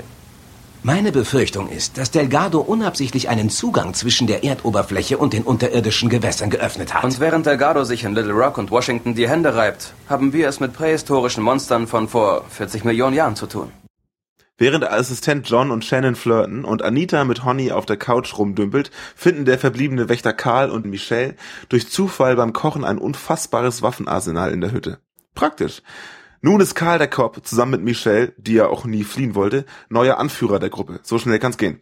Meine 0.82 1.12
Befürchtung 1.12 1.68
ist, 1.68 1.96
dass 1.96 2.10
Delgado 2.10 2.60
unabsichtlich 2.60 3.28
einen 3.28 3.48
Zugang 3.48 3.94
zwischen 3.94 4.26
der 4.26 4.42
Erdoberfläche 4.42 5.16
und 5.16 5.32
den 5.32 5.44
unterirdischen 5.44 6.08
Gewässern 6.08 6.50
geöffnet 6.50 6.92
hat. 6.92 7.04
Und 7.04 7.20
während 7.20 7.46
Delgado 7.46 7.84
sich 7.84 8.04
in 8.04 8.14
Little 8.14 8.32
Rock 8.32 8.58
und 8.58 8.70
Washington 8.70 9.14
die 9.14 9.28
Hände 9.28 9.54
reibt, 9.54 9.94
haben 10.08 10.32
wir 10.32 10.48
es 10.48 10.60
mit 10.60 10.72
prähistorischen 10.72 11.44
Monstern 11.44 11.86
von 11.86 12.08
vor 12.08 12.44
40 12.48 12.84
Millionen 12.84 13.14
Jahren 13.14 13.36
zu 13.36 13.46
tun. 13.46 13.70
Während 14.56 14.84
Assistent 14.90 15.48
John 15.48 15.70
und 15.70 15.84
Shannon 15.84 16.16
flirten 16.16 16.64
und 16.64 16.82
Anita 16.82 17.24
mit 17.24 17.44
Honey 17.44 17.70
auf 17.70 17.86
der 17.86 17.96
Couch 17.96 18.36
rumdümpelt, 18.36 18.90
finden 19.14 19.44
der 19.44 19.58
verbliebene 19.58 20.08
Wächter 20.08 20.32
Karl 20.32 20.70
und 20.70 20.84
Michelle 20.86 21.36
durch 21.68 21.88
Zufall 21.88 22.34
beim 22.34 22.52
Kochen 22.52 22.84
ein 22.84 22.98
unfassbares 22.98 23.82
Waffenarsenal 23.82 24.52
in 24.52 24.60
der 24.60 24.72
Hütte. 24.72 24.98
Praktisch. 25.38 25.82
Nun 26.40 26.60
ist 26.60 26.74
Karl 26.74 26.98
der 26.98 27.06
Cop 27.06 27.46
zusammen 27.46 27.70
mit 27.70 27.82
Michelle, 27.82 28.32
die 28.38 28.54
ja 28.54 28.66
auch 28.66 28.84
nie 28.84 29.04
fliehen 29.04 29.36
wollte, 29.36 29.66
neuer 29.88 30.18
Anführer 30.18 30.58
der 30.58 30.68
Gruppe. 30.68 30.98
So 31.04 31.20
schnell 31.20 31.38
kann's 31.38 31.58
gehen. 31.58 31.80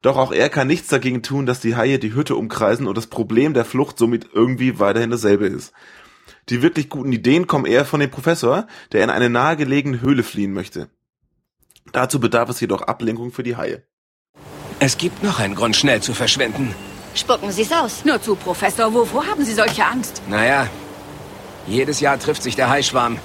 Doch 0.00 0.16
auch 0.16 0.30
er 0.30 0.48
kann 0.48 0.68
nichts 0.68 0.86
dagegen 0.86 1.24
tun, 1.24 1.44
dass 1.44 1.58
die 1.58 1.74
Haie 1.74 1.98
die 1.98 2.14
Hütte 2.14 2.36
umkreisen 2.36 2.86
und 2.86 2.96
das 2.96 3.08
Problem 3.08 3.52
der 3.52 3.64
Flucht 3.64 3.98
somit 3.98 4.28
irgendwie 4.32 4.78
weiterhin 4.78 5.10
dasselbe 5.10 5.46
ist. 5.46 5.72
Die 6.50 6.62
wirklich 6.62 6.88
guten 6.88 7.10
Ideen 7.10 7.48
kommen 7.48 7.66
eher 7.66 7.84
von 7.84 7.98
dem 7.98 8.12
Professor, 8.12 8.68
der 8.92 9.02
in 9.02 9.10
eine 9.10 9.28
nahegelegene 9.28 10.00
Höhle 10.00 10.22
fliehen 10.22 10.52
möchte. 10.52 10.88
Dazu 11.90 12.20
bedarf 12.20 12.48
es 12.48 12.60
jedoch 12.60 12.82
Ablenkung 12.82 13.32
für 13.32 13.42
die 13.42 13.56
Haie. 13.56 13.82
Es 14.78 14.98
gibt 14.98 15.24
noch 15.24 15.40
einen 15.40 15.56
Grund, 15.56 15.74
schnell 15.74 16.00
zu 16.00 16.14
verschwinden. 16.14 16.72
Spucken 17.16 17.50
Sie's 17.50 17.72
aus. 17.72 18.04
Nur 18.04 18.22
zu, 18.22 18.36
Professor. 18.36 18.94
Wovor 18.94 19.26
haben 19.26 19.44
Sie 19.44 19.54
solche 19.54 19.84
Angst? 19.84 20.22
Naja, 20.28 20.68
jedes 21.66 22.00
Jahr 22.00 22.18
trifft 22.18 22.42
sich 22.42 22.56
der 22.56 22.68
Haischwarm, 22.68 23.18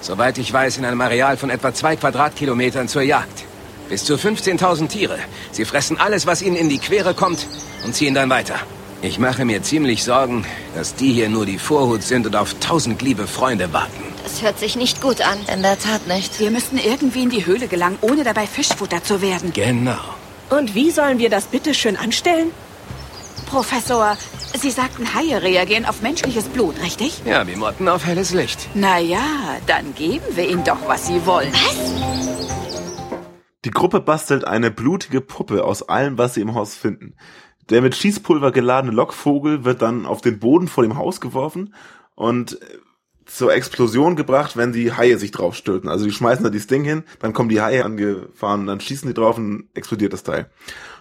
soweit 0.00 0.38
ich 0.38 0.52
weiß, 0.52 0.78
in 0.78 0.84
einem 0.84 1.00
Areal 1.00 1.36
von 1.36 1.50
etwa 1.50 1.74
zwei 1.74 1.96
Quadratkilometern 1.96 2.88
zur 2.88 3.02
Jagd. 3.02 3.44
Bis 3.88 4.04
zu 4.04 4.14
15.000 4.14 4.88
Tiere. 4.88 5.18
Sie 5.50 5.64
fressen 5.64 5.98
alles, 5.98 6.26
was 6.26 6.42
ihnen 6.42 6.56
in 6.56 6.68
die 6.68 6.78
Quere 6.78 7.12
kommt 7.14 7.46
und 7.84 7.94
ziehen 7.94 8.14
dann 8.14 8.30
weiter. 8.30 8.54
Ich 9.02 9.18
mache 9.18 9.44
mir 9.44 9.62
ziemlich 9.62 10.04
Sorgen, 10.04 10.44
dass 10.74 10.94
die 10.94 11.12
hier 11.12 11.28
nur 11.28 11.46
die 11.46 11.58
Vorhut 11.58 12.02
sind 12.02 12.26
und 12.26 12.36
auf 12.36 12.54
tausend 12.60 13.02
liebe 13.02 13.26
Freunde 13.26 13.72
warten. 13.72 14.02
Das 14.22 14.42
hört 14.42 14.58
sich 14.58 14.76
nicht 14.76 15.00
gut 15.00 15.22
an. 15.22 15.38
In 15.52 15.62
der 15.62 15.78
Tat 15.78 16.06
nicht. 16.06 16.38
Wir 16.38 16.50
müssen 16.50 16.78
irgendwie 16.78 17.22
in 17.22 17.30
die 17.30 17.46
Höhle 17.46 17.66
gelangen, 17.66 17.98
ohne 18.02 18.22
dabei 18.22 18.46
Fischfutter 18.46 19.02
zu 19.02 19.22
werden. 19.22 19.52
Genau. 19.52 19.98
Und 20.50 20.74
wie 20.74 20.90
sollen 20.90 21.18
wir 21.18 21.30
das 21.30 21.46
bitte 21.46 21.74
schön 21.74 21.96
anstellen? 21.96 22.50
Professor, 23.46 24.16
Sie 24.60 24.70
sagten, 24.70 25.14
Haie 25.14 25.42
reagieren 25.42 25.86
auf 25.86 26.02
menschliches 26.02 26.44
Blut, 26.44 26.82
richtig? 26.82 27.22
Ja, 27.24 27.46
wie 27.46 27.56
Motten 27.56 27.88
auf 27.88 28.04
helles 28.04 28.34
Licht. 28.34 28.68
Na 28.74 28.98
ja, 28.98 29.56
dann 29.66 29.94
geben 29.94 30.26
wir 30.34 30.50
ihnen 30.50 30.64
doch, 30.64 30.86
was 30.86 31.06
sie 31.06 31.24
wollen. 31.24 31.50
Die 33.64 33.70
Gruppe 33.70 34.00
bastelt 34.00 34.46
eine 34.46 34.70
blutige 34.70 35.22
Puppe 35.22 35.64
aus 35.64 35.88
allem, 35.88 36.18
was 36.18 36.34
sie 36.34 36.42
im 36.42 36.54
Haus 36.54 36.74
finden. 36.74 37.14
Der 37.70 37.80
mit 37.80 37.96
Schießpulver 37.96 38.52
geladene 38.52 38.92
Lockvogel 38.92 39.64
wird 39.64 39.80
dann 39.80 40.04
auf 40.04 40.20
den 40.20 40.38
Boden 40.38 40.68
vor 40.68 40.84
dem 40.84 40.98
Haus 40.98 41.22
geworfen 41.22 41.74
und 42.14 42.58
zur 43.24 43.54
Explosion 43.54 44.14
gebracht, 44.14 44.58
wenn 44.58 44.72
die 44.72 44.92
Haie 44.92 45.16
sich 45.16 45.30
drauf 45.30 45.54
stürzen. 45.54 45.88
Also 45.88 46.04
die 46.04 46.12
schmeißen 46.12 46.44
da 46.44 46.50
dieses 46.50 46.66
Ding 46.66 46.84
hin, 46.84 47.04
dann 47.20 47.32
kommen 47.32 47.48
die 47.48 47.62
Haie 47.62 47.84
angefahren, 47.84 48.66
dann 48.66 48.80
schießen 48.80 49.08
die 49.08 49.14
drauf 49.14 49.38
und 49.38 49.70
explodiert 49.72 50.12
das 50.12 50.22
Teil. 50.22 50.50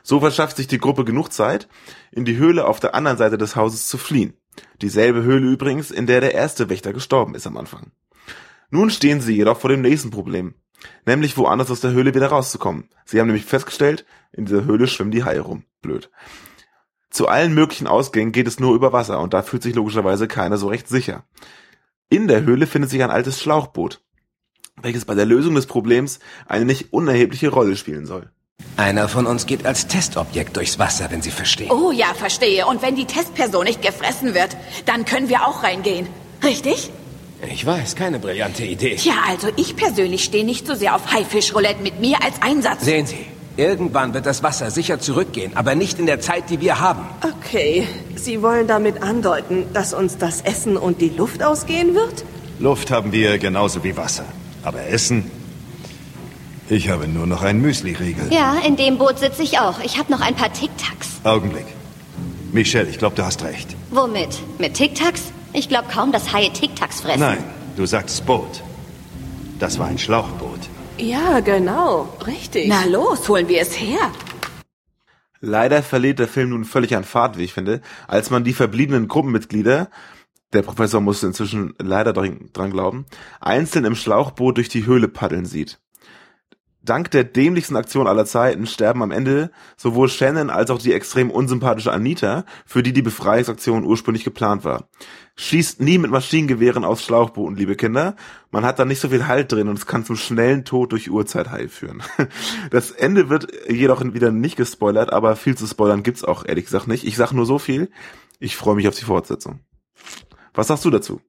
So 0.03 0.19
verschafft 0.19 0.57
sich 0.57 0.67
die 0.67 0.77
Gruppe 0.77 1.05
genug 1.05 1.31
Zeit, 1.31 1.67
in 2.11 2.25
die 2.25 2.37
Höhle 2.37 2.65
auf 2.65 2.79
der 2.79 2.95
anderen 2.95 3.17
Seite 3.17 3.37
des 3.37 3.55
Hauses 3.55 3.87
zu 3.87 3.97
fliehen. 3.97 4.33
Dieselbe 4.81 5.23
Höhle 5.23 5.51
übrigens, 5.51 5.91
in 5.91 6.07
der 6.07 6.21
der 6.21 6.33
erste 6.33 6.69
Wächter 6.69 6.93
gestorben 6.93 7.35
ist 7.35 7.47
am 7.47 7.57
Anfang. 7.57 7.91
Nun 8.69 8.89
stehen 8.89 9.21
sie 9.21 9.35
jedoch 9.35 9.59
vor 9.59 9.69
dem 9.69 9.81
nächsten 9.81 10.11
Problem, 10.11 10.53
nämlich 11.05 11.37
woanders 11.37 11.71
aus 11.71 11.81
der 11.81 11.91
Höhle 11.91 12.13
wieder 12.13 12.27
rauszukommen. 12.27 12.89
Sie 13.05 13.19
haben 13.19 13.27
nämlich 13.27 13.45
festgestellt, 13.45 14.05
in 14.31 14.45
dieser 14.45 14.65
Höhle 14.65 14.87
schwimmen 14.87 15.11
die 15.11 15.23
Haie 15.23 15.39
rum. 15.39 15.63
Blöd. 15.81 16.11
Zu 17.09 17.27
allen 17.27 17.53
möglichen 17.53 17.87
Ausgängen 17.87 18.31
geht 18.31 18.47
es 18.47 18.59
nur 18.59 18.75
über 18.75 18.93
Wasser 18.93 19.19
und 19.19 19.33
da 19.33 19.41
fühlt 19.41 19.63
sich 19.63 19.73
logischerweise 19.73 20.27
keiner 20.27 20.57
so 20.57 20.67
recht 20.67 20.87
sicher. 20.87 21.23
In 22.09 22.27
der 22.27 22.43
Höhle 22.43 22.67
findet 22.67 22.91
sich 22.91 23.01
ein 23.03 23.09
altes 23.09 23.41
Schlauchboot, 23.41 24.01
welches 24.81 25.05
bei 25.05 25.15
der 25.15 25.25
Lösung 25.25 25.55
des 25.55 25.65
Problems 25.65 26.19
eine 26.45 26.65
nicht 26.65 26.93
unerhebliche 26.93 27.49
Rolle 27.49 27.75
spielen 27.75 28.05
soll. 28.05 28.31
Einer 28.79 29.09
von 29.09 29.25
uns 29.25 29.45
geht 29.45 29.65
als 29.65 29.87
Testobjekt 29.87 30.55
durchs 30.55 30.79
Wasser, 30.79 31.11
wenn 31.11 31.21
Sie 31.21 31.31
verstehen. 31.31 31.69
Oh 31.69 31.91
ja, 31.91 32.13
verstehe. 32.15 32.65
Und 32.65 32.81
wenn 32.81 32.95
die 32.95 33.03
Testperson 33.03 33.65
nicht 33.65 33.81
gefressen 33.81 34.33
wird, 34.33 34.55
dann 34.85 35.03
können 35.03 35.27
wir 35.27 35.45
auch 35.45 35.63
reingehen. 35.63 36.07
Richtig? 36.43 36.89
Ich 37.51 37.65
weiß, 37.65 37.97
keine 37.97 38.19
brillante 38.19 38.63
Idee. 38.63 38.95
Tja, 38.95 39.13
also 39.27 39.49
ich 39.57 39.75
persönlich 39.75 40.23
stehe 40.23 40.45
nicht 40.45 40.65
so 40.65 40.75
sehr 40.75 40.95
auf 40.95 41.11
Haifischroulette 41.11 41.83
mit 41.83 41.99
mir 41.99 42.23
als 42.23 42.41
Einsatz. 42.41 42.85
Sehen 42.85 43.05
Sie, 43.05 43.25
irgendwann 43.57 44.13
wird 44.13 44.25
das 44.25 44.43
Wasser 44.43 44.71
sicher 44.71 44.99
zurückgehen, 44.99 45.55
aber 45.55 45.75
nicht 45.75 45.99
in 45.99 46.05
der 46.05 46.21
Zeit, 46.21 46.49
die 46.49 46.61
wir 46.61 46.79
haben. 46.79 47.05
Okay, 47.21 47.85
Sie 48.15 48.41
wollen 48.41 48.67
damit 48.67 49.03
andeuten, 49.03 49.65
dass 49.73 49.93
uns 49.93 50.17
das 50.17 50.39
Essen 50.39 50.77
und 50.77 51.01
die 51.01 51.09
Luft 51.09 51.43
ausgehen 51.43 51.95
wird? 51.95 52.23
Luft 52.59 52.91
haben 52.91 53.11
wir 53.11 53.37
genauso 53.39 53.83
wie 53.83 53.95
Wasser. 53.97 54.25
Aber 54.63 54.85
Essen? 54.87 55.31
Ich 56.71 56.87
habe 56.87 57.07
nur 57.07 57.25
noch 57.25 57.41
einen 57.41 57.61
Müsli-Riegel. 57.61 58.31
Ja, 58.31 58.59
in 58.59 58.75
dem 58.75 58.99
Boot 58.99 59.17
sitze 59.17 59.41
ich 59.41 59.57
auch. 59.57 59.79
Ich 59.79 59.97
habe 59.97 60.11
noch 60.11 60.21
ein 60.21 60.35
paar 60.35 60.53
Tic-Tacs. 60.53 61.21
Augenblick. 61.23 61.65
Michelle, 62.51 62.87
ich 62.87 62.99
glaube, 62.99 63.15
du 63.15 63.25
hast 63.25 63.43
recht. 63.43 63.75
Womit? 63.89 64.39
Mit 64.59 64.75
Tic-Tacs? 64.75 65.31
Ich 65.51 65.67
glaube 65.67 65.87
kaum, 65.91 66.11
dass 66.11 66.31
Haie 66.31 66.53
Tic-Tacs 66.53 67.01
fressen. 67.01 67.21
Nein, 67.21 67.43
du 67.75 67.87
sagst 67.87 68.23
Boot. 68.27 68.61
Das 69.57 69.79
war 69.79 69.87
ein 69.87 69.97
Schlauchboot. 69.97 70.59
Ja, 70.99 71.39
genau. 71.39 72.07
Richtig. 72.27 72.67
Na 72.67 72.85
los, 72.85 73.27
holen 73.27 73.47
wir 73.47 73.61
es 73.61 73.79
her. 73.79 74.11
Leider 75.41 75.81
verliert 75.81 76.19
der 76.19 76.27
Film 76.27 76.49
nun 76.49 76.65
völlig 76.65 76.95
an 76.95 77.03
Fahrt, 77.03 77.39
wie 77.39 77.45
ich 77.45 77.53
finde, 77.53 77.81
als 78.07 78.29
man 78.29 78.43
die 78.43 78.53
verbliebenen 78.53 79.07
Gruppenmitglieder, 79.07 79.89
der 80.53 80.61
Professor 80.61 81.01
musste 81.01 81.25
inzwischen 81.25 81.73
leider 81.79 82.13
dran, 82.13 82.49
dran 82.53 82.69
glauben, 82.69 83.05
einzeln 83.39 83.85
im 83.85 83.95
Schlauchboot 83.95 84.57
durch 84.57 84.69
die 84.69 84.85
Höhle 84.85 85.07
paddeln 85.07 85.45
sieht. 85.45 85.79
Dank 86.89 87.11
der 87.11 87.23
dämlichsten 87.23 87.75
Aktion 87.75 88.07
aller 88.07 88.25
Zeiten 88.25 88.65
sterben 88.65 89.03
am 89.03 89.11
Ende 89.11 89.51
sowohl 89.77 90.09
Shannon 90.09 90.49
als 90.49 90.71
auch 90.71 90.79
die 90.79 90.93
extrem 90.93 91.29
unsympathische 91.29 91.91
Anita, 91.91 92.45
für 92.65 92.81
die 92.81 92.93
die 92.93 93.03
Befreiungsaktion 93.03 93.83
ursprünglich 93.83 94.23
geplant 94.23 94.63
war. 94.63 94.89
Schießt 95.35 95.81
nie 95.81 95.99
mit 95.99 96.09
Maschinengewehren 96.09 96.83
aus 96.83 97.03
Schlauchbooten, 97.03 97.55
liebe 97.55 97.75
Kinder. 97.75 98.15
Man 98.49 98.65
hat 98.65 98.79
da 98.79 98.85
nicht 98.85 98.99
so 98.99 99.09
viel 99.09 99.27
Halt 99.27 99.51
drin 99.51 99.67
und 99.67 99.77
es 99.77 99.85
kann 99.85 100.03
zum 100.03 100.15
schnellen 100.15 100.65
Tod 100.65 100.91
durch 100.91 101.11
Urzeithai 101.11 101.67
führen. 101.67 102.01
Das 102.71 102.91
Ende 102.91 103.29
wird 103.29 103.47
jedoch 103.69 104.03
wieder 104.03 104.31
nicht 104.31 104.55
gespoilert, 104.55 105.13
aber 105.13 105.35
viel 105.35 105.55
zu 105.55 105.67
spoilern 105.67 106.03
gibt's 106.03 106.23
auch 106.23 106.43
ehrlich 106.43 106.65
gesagt 106.65 106.87
nicht. 106.87 107.05
Ich 107.05 107.15
sag 107.15 107.31
nur 107.31 107.45
so 107.45 107.59
viel. 107.59 107.91
Ich 108.39 108.55
freue 108.55 108.75
mich 108.75 108.87
auf 108.87 108.95
die 108.95 109.05
Fortsetzung. 109.05 109.59
Was 110.53 110.67
sagst 110.67 110.85
du 110.85 110.89
dazu? 110.89 111.21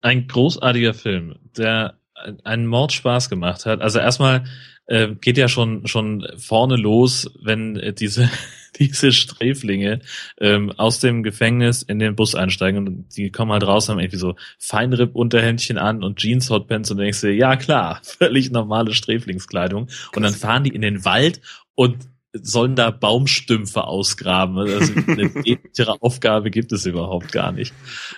Ein 0.00 0.28
großartiger 0.28 0.94
Film, 0.94 1.36
der 1.56 1.99
einen 2.44 2.66
Mordspaß 2.66 3.30
gemacht 3.30 3.66
hat. 3.66 3.80
Also 3.80 3.98
erstmal 3.98 4.44
äh, 4.86 5.08
geht 5.20 5.38
ja 5.38 5.48
schon 5.48 5.86
schon 5.86 6.26
vorne 6.36 6.76
los, 6.76 7.30
wenn 7.42 7.76
äh, 7.76 7.92
diese 7.92 8.30
diese 8.78 9.12
Sträflinge 9.12 10.00
ähm, 10.38 10.72
aus 10.72 11.00
dem 11.00 11.22
Gefängnis 11.22 11.82
in 11.82 11.98
den 11.98 12.16
Bus 12.16 12.34
einsteigen 12.34 12.86
und 12.86 13.16
die 13.16 13.30
kommen 13.30 13.52
halt 13.52 13.66
raus, 13.66 13.88
haben 13.88 13.98
irgendwie 13.98 14.16
so 14.16 14.36
Feinripp-Unterhändchen 14.58 15.76
an 15.76 16.02
und 16.02 16.18
Jeans-Hotpants 16.18 16.90
und 16.90 16.98
denkst 16.98 17.20
dir, 17.20 17.34
ja 17.34 17.56
klar, 17.56 18.00
völlig 18.04 18.50
normale 18.50 18.94
Sträflingskleidung. 18.94 19.88
Und 20.14 20.22
dann 20.22 20.32
fahren 20.32 20.64
die 20.64 20.74
in 20.74 20.82
den 20.82 21.04
Wald 21.04 21.40
und 21.74 21.96
sollen 22.32 22.76
da 22.76 22.90
Baumstümpfe 22.90 23.84
ausgraben. 23.84 24.58
Also 24.58 24.92
eine 25.06 25.22
ähnlichere 25.44 26.00
Aufgabe 26.00 26.50
gibt 26.50 26.72
es 26.72 26.86
überhaupt 26.86 27.32
gar 27.32 27.52
nicht. 27.52 27.74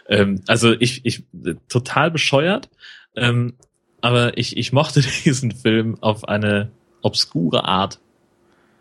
Ähm, 0.09 0.43
also 0.47 0.73
ich, 0.79 1.05
ich 1.05 1.25
total 1.69 2.11
bescheuert, 2.11 2.69
ähm, 3.17 3.55
aber 4.03 4.37
ich, 4.37 4.57
ich 4.59 4.73
mochte 4.73 5.01
diesen 5.25 5.53
Film 5.53 5.97
auf 6.03 6.29
eine 6.29 6.71
obskure 7.01 7.65
Art. 7.65 7.99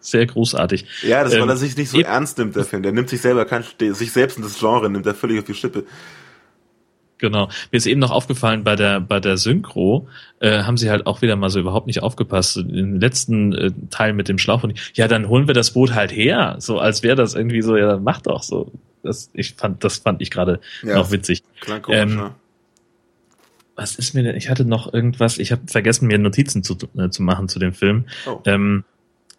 Sehr 0.01 0.25
großartig. 0.25 0.85
Ja, 1.03 1.23
das, 1.23 1.33
weil 1.33 1.41
Ähm, 1.43 1.49
er 1.49 1.57
sich 1.57 1.77
nicht 1.77 1.89
so 1.89 1.99
ernst 2.01 2.37
nimmt, 2.39 2.55
der 2.55 2.65
Film. 2.65 2.81
Der 2.83 2.91
nimmt 2.91 3.07
sich 3.09 3.21
selber 3.21 3.45
kein, 3.45 3.63
sich 3.79 4.11
selbst 4.11 4.37
in 4.37 4.43
das 4.43 4.57
Genre 4.59 4.89
nimmt 4.89 5.05
er 5.05 5.13
völlig 5.15 5.37
auf 5.39 5.45
die 5.45 5.53
Schippe. 5.53 5.85
Genau. 7.19 7.49
Mir 7.71 7.77
ist 7.77 7.85
eben 7.85 7.99
noch 7.99 8.09
aufgefallen, 8.09 8.63
bei 8.63 8.75
der, 8.75 8.99
bei 8.99 9.19
der 9.19 9.37
Synchro 9.37 10.07
äh, 10.39 10.63
haben 10.63 10.77
sie 10.77 10.89
halt 10.89 11.05
auch 11.05 11.21
wieder 11.21 11.35
mal 11.35 11.51
so 11.51 11.59
überhaupt 11.59 11.85
nicht 11.85 12.01
aufgepasst. 12.01 12.57
Im 12.57 12.99
letzten 12.99 13.53
äh, 13.53 13.71
Teil 13.91 14.13
mit 14.13 14.27
dem 14.27 14.39
Schlauch 14.39 14.63
und 14.63 14.73
ja, 14.95 15.07
dann 15.07 15.27
holen 15.29 15.45
wir 15.45 15.53
das 15.53 15.69
Boot 15.71 15.93
halt 15.93 16.11
her. 16.11 16.55
So 16.57 16.79
als 16.79 17.03
wäre 17.03 17.15
das 17.15 17.35
irgendwie 17.35 17.61
so, 17.61 17.77
ja, 17.77 17.85
dann 17.91 18.03
mach 18.03 18.21
doch 18.21 18.41
so. 18.41 18.71
Das, 19.03 19.29
ich 19.33 19.53
fand, 19.53 19.83
das 19.83 19.97
fand 19.97 20.19
ich 20.23 20.31
gerade 20.31 20.61
Ja, 20.81 20.95
noch 20.95 21.11
witzig. 21.11 21.43
Klang 21.59 21.83
komisch, 21.83 21.99
Ähm, 22.01 22.15
ne? 22.15 22.31
Was 23.75 23.95
ist 23.95 24.13
mir 24.13 24.23
denn? 24.23 24.35
Ich 24.35 24.49
hatte 24.49 24.65
noch 24.65 24.93
irgendwas, 24.93 25.37
ich 25.37 25.51
habe 25.51 25.63
vergessen, 25.67 26.07
mir 26.07 26.17
Notizen 26.17 26.63
zu, 26.63 26.77
äh, 26.97 27.09
zu 27.09 27.23
machen 27.23 27.47
zu 27.47 27.57
dem 27.57 27.73
Film. 27.73 28.05
Oh. 28.27 28.41
Ähm, 28.45 28.83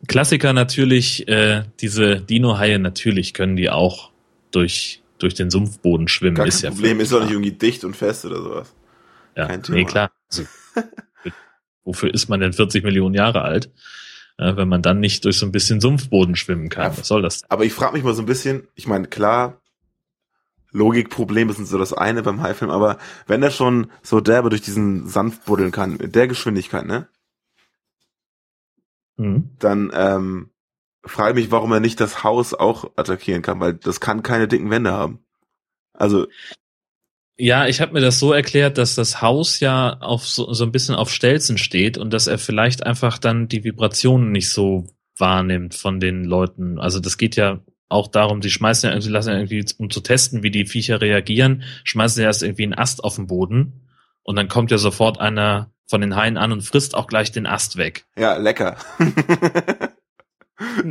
Klassiker 0.09 0.53
natürlich, 0.53 1.29
äh, 1.29 1.65
diese 1.81 2.21
Dino-Haie, 2.21 2.79
natürlich 2.79 3.35
können 3.35 3.57
die 3.57 3.71
auch 3.71 4.11
durch, 4.51 5.03
durch 5.19 5.35
den 5.35 5.51
Sumpfboden 5.51 6.09
schwimmen. 6.09 6.37
Gar 6.37 6.47
ist 6.47 6.63
kein 6.63 6.71
ja 6.71 6.75
Problem, 6.75 7.01
ist 7.01 7.13
doch 7.13 7.21
nicht 7.21 7.31
irgendwie 7.31 7.53
dicht 7.53 7.85
und 7.85 7.97
fest 7.97 8.25
oder 8.25 8.43
sowas. 8.43 8.75
Ja, 9.37 9.47
Kein 9.47 9.63
Thema. 9.63 9.79
nee, 9.79 9.85
klar. 9.85 10.11
Also, 10.31 10.45
wofür 11.85 12.13
ist 12.13 12.29
man 12.29 12.41
denn 12.41 12.53
40 12.53 12.85
Millionen 12.85 13.15
Jahre 13.15 13.43
alt, 13.43 13.71
äh, 14.39 14.57
wenn 14.57 14.69
man 14.69 14.83
dann 14.83 15.01
nicht 15.01 15.25
durch 15.25 15.39
so 15.39 15.47
ein 15.47 15.53
bisschen 15.53 15.81
Sumpfboden 15.81 16.37
schwimmen 16.37 16.69
kann? 16.69 16.97
Was 16.97 17.07
soll 17.07 17.23
das? 17.23 17.43
Aber 17.49 17.65
ich 17.65 17.73
frage 17.73 17.95
mich 17.95 18.03
mal 18.03 18.15
so 18.15 18.23
ein 18.23 18.27
bisschen, 18.27 18.67
ich 18.75 18.87
meine, 18.87 19.07
klar, 19.07 19.62
Logikprobleme 20.73 21.53
sind 21.53 21.67
so 21.67 21.79
das 21.79 21.93
eine 21.93 22.23
beim 22.23 22.43
Haifilm, 22.43 22.71
aber 22.71 22.99
wenn 23.27 23.43
er 23.43 23.51
schon 23.51 23.91
so 24.03 24.21
derbe 24.21 24.51
durch 24.51 24.63
diesen 24.63 25.07
Sand 25.09 25.45
buddeln 25.45 25.71
kann, 25.71 25.97
mit 25.99 26.15
der 26.15 26.29
Geschwindigkeit, 26.29 26.87
ne, 26.87 27.09
Mhm. 29.19 29.51
dann 29.59 29.91
ähm, 29.95 30.51
frage 31.05 31.39
ich 31.39 31.45
mich, 31.47 31.53
warum 31.53 31.73
er 31.73 31.81
nicht 31.81 32.01
das 32.01 32.23
Haus 32.25 32.55
auch 32.55 32.93
attackieren 32.97 33.43
kann, 33.43 33.61
weil 33.61 33.75
das 33.75 34.01
kann 34.01 34.23
keine 34.23 34.49
dicken 34.49 34.71
Wände 34.71 34.93
haben. 34.93 35.25
Also, 35.93 36.27
Ja, 37.37 37.67
ich 37.67 37.81
habe 37.81 37.93
mir 37.93 38.01
das 38.01 38.19
so 38.19 38.33
erklärt, 38.33 38.79
dass 38.79 38.95
das 38.95 39.21
Haus 39.21 39.61
ja 39.61 39.99
auf 40.01 40.27
so, 40.27 40.53
so 40.53 40.65
ein 40.65 40.73
bisschen 40.73 40.95
auf 40.95 41.11
Stelzen 41.11 41.59
steht 41.59 41.99
und 41.99 42.11
dass 42.13 42.27
er 42.27 42.39
vielleicht 42.39 42.85
einfach 42.85 43.19
dann 43.19 43.49
die 43.49 43.65
Vibrationen 43.65 44.33
nicht 44.33 44.51
so 44.51 44.87
wahrnimmt 45.19 45.75
von 45.75 46.01
den 46.01 46.25
Leuten. 46.25 46.79
Also 46.79 47.01
das 47.01 47.19
geht 47.19 47.37
ja 47.37 47.61
auch 47.93 48.09
darum, 48.09 48.41
die 48.41 48.51
schmeißen 48.51 48.89
ja 48.89 48.95
irgendwie, 48.95 49.11
lassen 49.11 49.31
ja 49.31 49.37
irgendwie, 49.37 49.65
um 49.79 49.91
zu 49.91 50.01
testen, 50.01 50.43
wie 50.43 50.51
die 50.51 50.67
Viecher 50.67 51.01
reagieren, 51.01 51.63
schmeißen 51.85 52.17
sie 52.17 52.23
erst 52.23 52.43
irgendwie 52.43 52.65
einen 52.65 52.75
Ast 52.75 53.05
auf 53.05 53.17
den 53.17 53.27
Boden 53.27 53.89
und 54.23 54.37
dann 54.37 54.49
kommt 54.49 54.71
ja 54.71 54.79
sofort 54.79 55.21
einer 55.21 55.71
von 55.87 56.01
den 56.01 56.17
Haien 56.17 56.37
an 56.39 56.53
und 56.53 56.63
frisst 56.63 56.95
auch 56.95 57.07
gleich 57.07 57.33
den 57.33 57.47
Ast 57.47 57.77
weg. 57.77 58.07
ja, 58.17 58.37
lecker. 58.37 58.77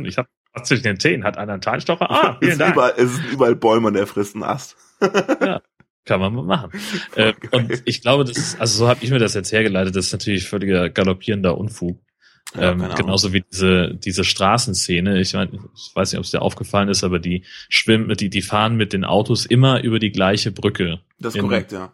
Ich 0.04 0.18
habe 0.18 0.28
was 0.52 0.68
zwischen 0.68 0.82
den 0.82 1.00
Zähnen, 1.00 1.24
hat 1.24 1.38
einer 1.38 1.54
einen 1.54 1.62
Zahnstocher? 1.62 2.10
Ah, 2.10 2.32
es, 2.32 2.38
vielen 2.40 2.52
ist 2.52 2.60
Dank. 2.60 2.74
überall, 2.74 2.94
es 2.96 3.14
sind 3.14 3.32
überall 3.32 3.56
Bäume 3.56 3.88
und 3.88 3.96
er 3.96 4.06
frisst 4.06 4.34
einen 4.34 4.44
Ast. 4.44 4.76
Kann 6.04 6.20
man 6.20 6.34
mal 6.34 6.44
machen. 6.44 6.72
äh, 7.14 7.32
und 7.52 7.82
ich 7.84 8.02
glaube, 8.02 8.24
das 8.24 8.36
ist, 8.36 8.60
also 8.60 8.80
so 8.80 8.88
habe 8.88 9.02
ich 9.04 9.10
mir 9.10 9.20
das 9.20 9.34
jetzt 9.34 9.52
hergeleitet, 9.52 9.94
das 9.94 10.06
ist 10.06 10.12
natürlich 10.12 10.48
völliger 10.48 10.90
galoppierender 10.90 11.56
Unfug. 11.56 12.00
Ja, 12.54 12.72
ähm, 12.72 12.84
genauso 12.96 13.32
wie 13.32 13.42
diese, 13.50 13.94
diese 13.94 14.24
Straßenszene. 14.24 15.20
Ich 15.20 15.32
meine, 15.32 15.52
ich 15.52 15.94
weiß 15.94 16.12
nicht, 16.12 16.18
ob 16.18 16.24
es 16.24 16.32
dir 16.32 16.42
aufgefallen 16.42 16.88
ist, 16.88 17.02
aber 17.02 17.18
die 17.18 17.44
schwimmen, 17.68 18.14
die, 18.14 18.28
die 18.28 18.42
fahren 18.42 18.76
mit 18.76 18.92
den 18.92 19.04
Autos 19.04 19.46
immer 19.46 19.82
über 19.82 19.98
die 19.98 20.12
gleiche 20.12 20.52
Brücke. 20.52 21.00
Das 21.18 21.34
ist 21.34 21.40
In 21.40 21.48
korrekt, 21.48 21.72
ja. 21.72 21.92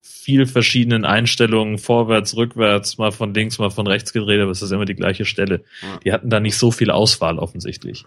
Viel 0.00 0.46
verschiedenen 0.46 1.04
Einstellungen, 1.04 1.78
vorwärts, 1.78 2.36
rückwärts, 2.36 2.98
mal 2.98 3.10
von 3.10 3.34
links, 3.34 3.58
mal 3.58 3.70
von 3.70 3.88
rechts 3.88 4.12
gedreht, 4.12 4.40
aber 4.40 4.52
es 4.52 4.62
ist 4.62 4.70
immer 4.70 4.84
die 4.84 4.94
gleiche 4.94 5.24
Stelle. 5.24 5.64
Ja. 5.82 5.98
Die 6.04 6.12
hatten 6.12 6.30
da 6.30 6.38
nicht 6.38 6.56
so 6.56 6.70
viel 6.70 6.90
Auswahl 6.90 7.38
offensichtlich. 7.38 8.04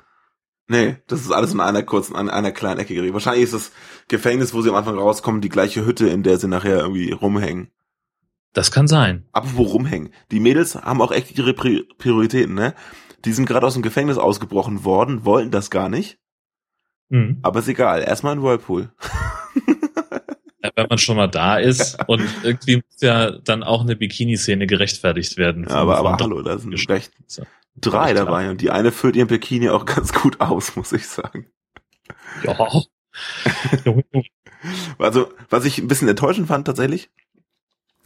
Nee, 0.67 0.95
das 1.07 1.19
ist 1.19 1.31
alles 1.31 1.53
in 1.53 1.59
einer 1.59 1.83
kurzen, 1.83 2.15
an 2.15 2.29
einer 2.29 2.53
kleinen 2.53 2.79
Ecke 2.79 2.93
geregelt. 2.93 3.13
Wahrscheinlich 3.13 3.43
ist 3.43 3.53
das 3.53 3.71
Gefängnis, 4.07 4.53
wo 4.53 4.61
sie 4.61 4.69
am 4.69 4.75
Anfang 4.75 4.97
rauskommen, 4.97 5.41
die 5.41 5.49
gleiche 5.49 5.85
Hütte, 5.85 6.07
in 6.07 6.23
der 6.23 6.37
sie 6.37 6.47
nachher 6.47 6.79
irgendwie 6.79 7.11
rumhängen. 7.11 7.71
Das 8.53 8.71
kann 8.71 8.87
sein. 8.87 9.25
Apropos 9.31 9.73
rumhängen. 9.73 10.13
Die 10.31 10.39
Mädels 10.39 10.75
haben 10.75 11.01
auch 11.01 11.11
echt 11.11 11.37
ihre 11.37 11.53
Pri 11.53 11.83
Prioritäten, 11.97 12.53
ne? 12.53 12.73
Die 13.23 13.31
sind 13.33 13.45
gerade 13.45 13.65
aus 13.65 13.73
dem 13.73 13.83
Gefängnis 13.83 14.17
ausgebrochen 14.17 14.83
worden, 14.83 15.25
wollten 15.25 15.51
das 15.51 15.69
gar 15.69 15.89
nicht. 15.89 16.17
Mhm. 17.09 17.39
Aber 17.43 17.59
ist 17.59 17.67
egal. 17.67 18.01
Erstmal 18.01 18.33
ein 18.35 18.41
Whirlpool. 18.41 18.91
Ja, 20.63 20.69
wenn 20.75 20.87
man 20.89 20.97
schon 20.97 21.17
mal 21.17 21.27
da 21.27 21.57
ist 21.57 21.97
und 22.07 22.23
irgendwie 22.43 22.77
muss 22.77 23.01
ja 23.01 23.31
dann 23.31 23.63
auch 23.63 23.81
eine 23.81 23.95
Bikini-Szene 23.95 24.67
gerechtfertigt 24.67 25.37
werden. 25.37 25.65
Ja, 25.67 25.75
aber, 25.75 25.97
aber 25.97 26.17
hallo, 26.17 26.41
da 26.41 26.57
sind 26.57 26.77
So. 27.27 27.43
drei 27.75 28.13
dabei 28.13 28.49
und 28.49 28.61
die 28.61 28.69
eine 28.69 28.91
füllt 28.91 29.15
ihren 29.15 29.27
Bikini 29.27 29.69
auch 29.69 29.85
ganz 29.85 30.13
gut 30.13 30.39
aus, 30.39 30.75
muss 30.75 30.91
ich 30.91 31.07
sagen. 31.07 31.47
Ja. 32.43 32.57
Also, 34.99 35.33
was 35.49 35.65
ich 35.65 35.79
ein 35.79 35.87
bisschen 35.87 36.07
enttäuschend 36.07 36.47
fand 36.47 36.65
tatsächlich, 36.67 37.09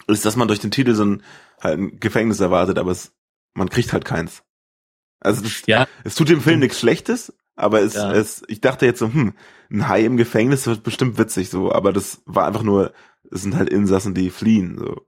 ist, 0.07 0.25
dass 0.25 0.35
man 0.35 0.47
durch 0.47 0.59
den 0.59 0.71
Titel 0.71 0.93
so 0.95 1.05
ein, 1.05 1.23
halt 1.61 1.79
ein 1.79 1.99
Gefängnis 1.99 2.39
erwartet, 2.39 2.77
aber 2.77 2.91
es, 2.91 3.13
man 3.53 3.69
kriegt 3.69 3.93
halt 3.93 4.05
keins. 4.05 4.43
Also 5.19 5.41
das, 5.41 5.63
ja, 5.65 5.87
es 6.03 6.15
tut 6.15 6.29
dem 6.29 6.41
Film 6.41 6.59
nichts 6.59 6.79
Schlechtes, 6.79 7.33
aber 7.55 7.81
es, 7.81 7.93
Ja. 7.95 8.11
es, 8.13 8.43
ich 8.47 8.61
dachte 8.61 8.85
jetzt 8.85 8.99
so, 8.99 9.07
hm, 9.11 9.33
ein 9.71 9.87
Hai 9.87 10.05
im 10.05 10.17
Gefängnis 10.17 10.67
wird 10.67 10.83
bestimmt 10.83 11.17
witzig 11.17 11.49
so, 11.49 11.71
aber 11.71 11.91
das 11.93 12.21
war 12.25 12.45
einfach 12.45 12.63
nur, 12.63 12.93
es 13.31 13.41
sind 13.41 13.55
halt 13.55 13.69
Insassen, 13.69 14.13
die 14.13 14.29
fliehen 14.29 14.77
so. 14.77 15.07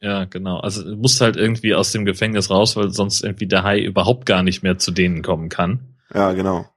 ja, 0.00 0.24
genau. 0.26 0.60
Also 0.60 0.84
du 0.84 0.94
musst 0.96 1.20
halt 1.20 1.36
irgendwie 1.36 1.74
aus 1.74 1.90
dem 1.90 2.04
Gefängnis 2.04 2.50
raus, 2.50 2.76
weil 2.76 2.90
sonst 2.90 3.24
irgendwie 3.24 3.48
der 3.48 3.64
Hai 3.64 3.80
überhaupt 3.80 4.26
gar 4.26 4.42
nicht 4.44 4.62
mehr 4.62 4.78
zu 4.78 4.92
denen 4.92 5.22
kommen 5.22 5.48
kann. 5.48 5.96
Ja, 6.14 6.32
genau. 6.32 6.68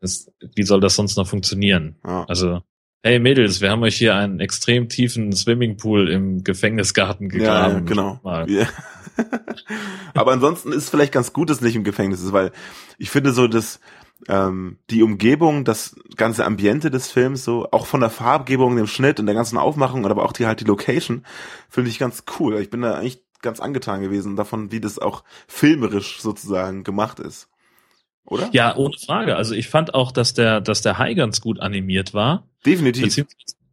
Das, 0.00 0.30
wie 0.54 0.64
soll 0.64 0.80
das 0.80 0.96
sonst 0.96 1.16
noch 1.16 1.28
funktionieren? 1.28 1.96
Ja. 2.04 2.24
Also, 2.24 2.62
hey 3.06 3.20
Mädels, 3.20 3.60
wir 3.60 3.70
haben 3.70 3.84
euch 3.84 3.96
hier 3.96 4.16
einen 4.16 4.40
extrem 4.40 4.88
tiefen 4.88 5.32
Swimmingpool 5.32 6.10
im 6.10 6.42
Gefängnisgarten 6.42 7.30
Ja, 7.30 7.38
gegraben. 7.38 7.74
ja, 7.74 7.80
genau. 7.80 8.20
Mal. 8.24 8.50
Ja. 8.50 8.66
Aber 10.14 10.32
ansonsten 10.32 10.72
ist 10.72 10.84
es 10.84 10.90
vielleicht 10.90 11.12
ganz 11.12 11.32
gut, 11.32 11.48
dass 11.48 11.58
es 11.58 11.62
nicht 11.62 11.76
im 11.76 11.84
Gefängnis 11.84 12.20
ist, 12.20 12.32
weil 12.32 12.50
ich 12.98 13.10
finde 13.10 13.30
so, 13.30 13.46
dass 13.46 13.78
ähm, 14.28 14.78
die 14.90 15.04
Umgebung, 15.04 15.64
das 15.64 15.94
ganze 16.16 16.44
Ambiente 16.44 16.90
des 16.90 17.08
Films, 17.12 17.44
so 17.44 17.68
auch 17.70 17.86
von 17.86 18.00
der 18.00 18.10
Farbgebung, 18.10 18.74
dem 18.74 18.88
Schnitt 18.88 19.20
und 19.20 19.26
der 19.26 19.36
ganzen 19.36 19.56
Aufmachung, 19.56 20.04
aber 20.04 20.24
auch 20.24 20.32
die 20.32 20.46
halt 20.46 20.58
die 20.58 20.64
Location, 20.64 21.24
finde 21.68 21.90
ich 21.90 22.00
ganz 22.00 22.24
cool. 22.40 22.58
Ich 22.60 22.70
bin 22.70 22.82
da 22.82 22.94
eigentlich 22.94 23.22
ganz 23.40 23.60
angetan 23.60 24.00
gewesen 24.00 24.34
davon, 24.34 24.72
wie 24.72 24.80
das 24.80 24.98
auch 24.98 25.22
filmerisch 25.46 26.20
sozusagen 26.20 26.82
gemacht 26.82 27.20
ist. 27.20 27.48
Oder? 28.26 28.50
Ja, 28.52 28.76
ohne 28.76 28.96
Frage. 28.98 29.36
Also 29.36 29.54
ich 29.54 29.68
fand 29.68 29.94
auch, 29.94 30.12
dass 30.12 30.34
der, 30.34 30.60
dass 30.60 30.82
der 30.82 30.98
Hai 30.98 31.14
ganz 31.14 31.40
gut 31.40 31.60
animiert 31.60 32.12
war. 32.14 32.48
Definitiv. 32.64 33.26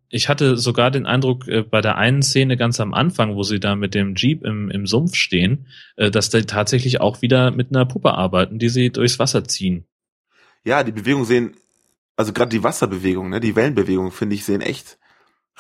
Ich 0.10 0.30
hatte 0.30 0.58
sogar 0.58 0.92
den 0.92 1.08
Eindruck 1.08 1.48
äh, 1.48 1.64
bei 1.64 1.82
der 1.82 1.98
einen 1.98 2.22
Szene 2.22 2.56
ganz 2.56 2.80
am 2.80 2.94
Anfang, 2.94 3.36
wo 3.36 3.42
sie 3.42 3.60
da 3.60 3.76
mit 3.76 3.96
dem 3.96 4.14
Jeep 4.14 4.44
im, 4.46 4.70
im 4.70 4.86
Sumpf 4.86 5.16
stehen, 5.16 5.66
äh, 5.96 6.12
dass 6.12 6.30
die 6.30 6.44
tatsächlich 6.44 7.02
auch 7.02 7.24
wieder 7.24 7.50
mit 7.50 7.72
einer 7.72 7.88
Puppe 7.88 8.14
arbeiten, 8.14 8.60
die 8.60 8.70
sie 8.70 8.92
durchs 8.92 9.18
Wasser 9.18 9.44
ziehen. 9.46 9.86
Ja, 10.64 10.84
die 10.84 10.92
Bewegungen 10.92 11.26
sehen, 11.26 11.58
also 12.16 12.32
gerade 12.32 12.50
die 12.50 12.62
Wasserbewegung, 12.64 13.30
ne, 13.32 13.40
die 13.40 13.56
Wellenbewegung, 13.56 14.12
finde 14.12 14.36
ich, 14.36 14.46
sehen 14.46 14.62
echt 14.62 15.00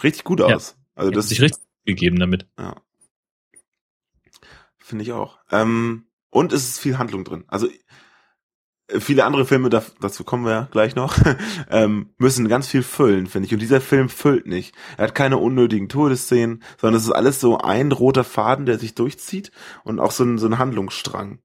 richtig 0.03 0.23
gut 0.23 0.39
Ja. 0.39 0.45
aus. 0.55 0.77
Also 0.93 1.09
Hat 1.09 1.17
das 1.17 1.29
sich 1.29 1.41
richtig 1.41 1.63
gegeben 1.83 2.19
damit. 2.19 2.45
Ja. 2.59 2.75
Finde 4.77 5.03
ich 5.03 5.13
auch. 5.13 5.39
Ähm, 5.51 6.05
und 6.29 6.53
es 6.53 6.67
ist 6.67 6.79
viel 6.79 6.99
Handlung 6.99 7.23
drin. 7.23 7.43
Also 7.47 7.67
viele 8.99 9.25
andere 9.25 9.45
Filme, 9.45 9.69
da, 9.69 9.83
dazu 10.01 10.23
kommen 10.23 10.45
wir 10.45 10.51
ja 10.51 10.67
gleich 10.71 10.95
noch, 10.95 11.17
ähm, 11.69 12.09
müssen 12.17 12.47
ganz 12.47 12.67
viel 12.67 12.83
füllen, 12.83 13.27
finde 13.27 13.47
ich. 13.47 13.53
Und 13.53 13.59
dieser 13.61 13.81
Film 13.81 14.09
füllt 14.09 14.47
nicht. 14.47 14.73
Er 14.97 15.05
hat 15.05 15.15
keine 15.15 15.37
unnötigen 15.37 15.89
Todesszenen, 15.89 16.63
sondern 16.79 16.97
es 16.99 17.05
ist 17.05 17.11
alles 17.11 17.39
so 17.39 17.57
ein 17.57 17.91
roter 17.91 18.23
Faden, 18.23 18.65
der 18.65 18.79
sich 18.79 18.95
durchzieht 18.95 19.51
und 19.83 19.99
auch 19.99 20.11
so 20.11 20.23
ein, 20.23 20.37
so 20.37 20.47
ein 20.47 20.57
Handlungsstrang. 20.57 21.39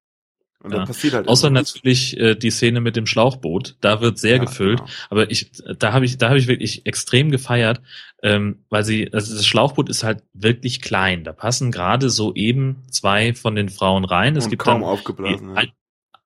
Und 0.60 0.72
Ja. 0.72 0.78
dann 0.78 0.88
passiert 0.88 1.14
halt 1.14 1.28
Außer 1.28 1.46
irgendwas. 1.46 1.74
natürlich 1.76 2.16
äh, 2.18 2.34
die 2.34 2.50
Szene 2.50 2.80
mit 2.80 2.96
dem 2.96 3.06
Schlauchboot, 3.06 3.76
da 3.80 4.00
wird 4.00 4.18
sehr 4.18 4.38
Ja, 4.38 4.44
gefüllt. 4.44 4.78
genau. 4.80 4.90
Aber 5.08 5.30
ich, 5.30 5.52
da 5.78 5.92
habe 5.92 6.04
ich, 6.04 6.18
da 6.18 6.30
habe 6.30 6.38
ich 6.40 6.48
wirklich 6.48 6.84
extrem 6.84 7.30
gefeiert, 7.30 7.80
ähm, 8.24 8.64
weil 8.68 8.84
sie, 8.84 9.12
also 9.12 9.36
das 9.36 9.46
Schlauchboot 9.46 9.88
ist 9.88 10.02
halt 10.02 10.24
wirklich 10.32 10.80
klein. 10.82 11.22
Da 11.22 11.32
passen 11.32 11.70
gerade 11.70 12.10
so 12.10 12.34
eben 12.34 12.82
zwei 12.90 13.34
von 13.34 13.54
den 13.54 13.68
Frauen 13.68 14.04
rein. 14.04 14.34
Es 14.34 14.44
Und 14.44 14.50
gibt 14.50 14.64
kaum 14.64 14.80
dann 14.80 14.90
aufgeblasen. 14.90 15.50
Ja. 15.50 15.62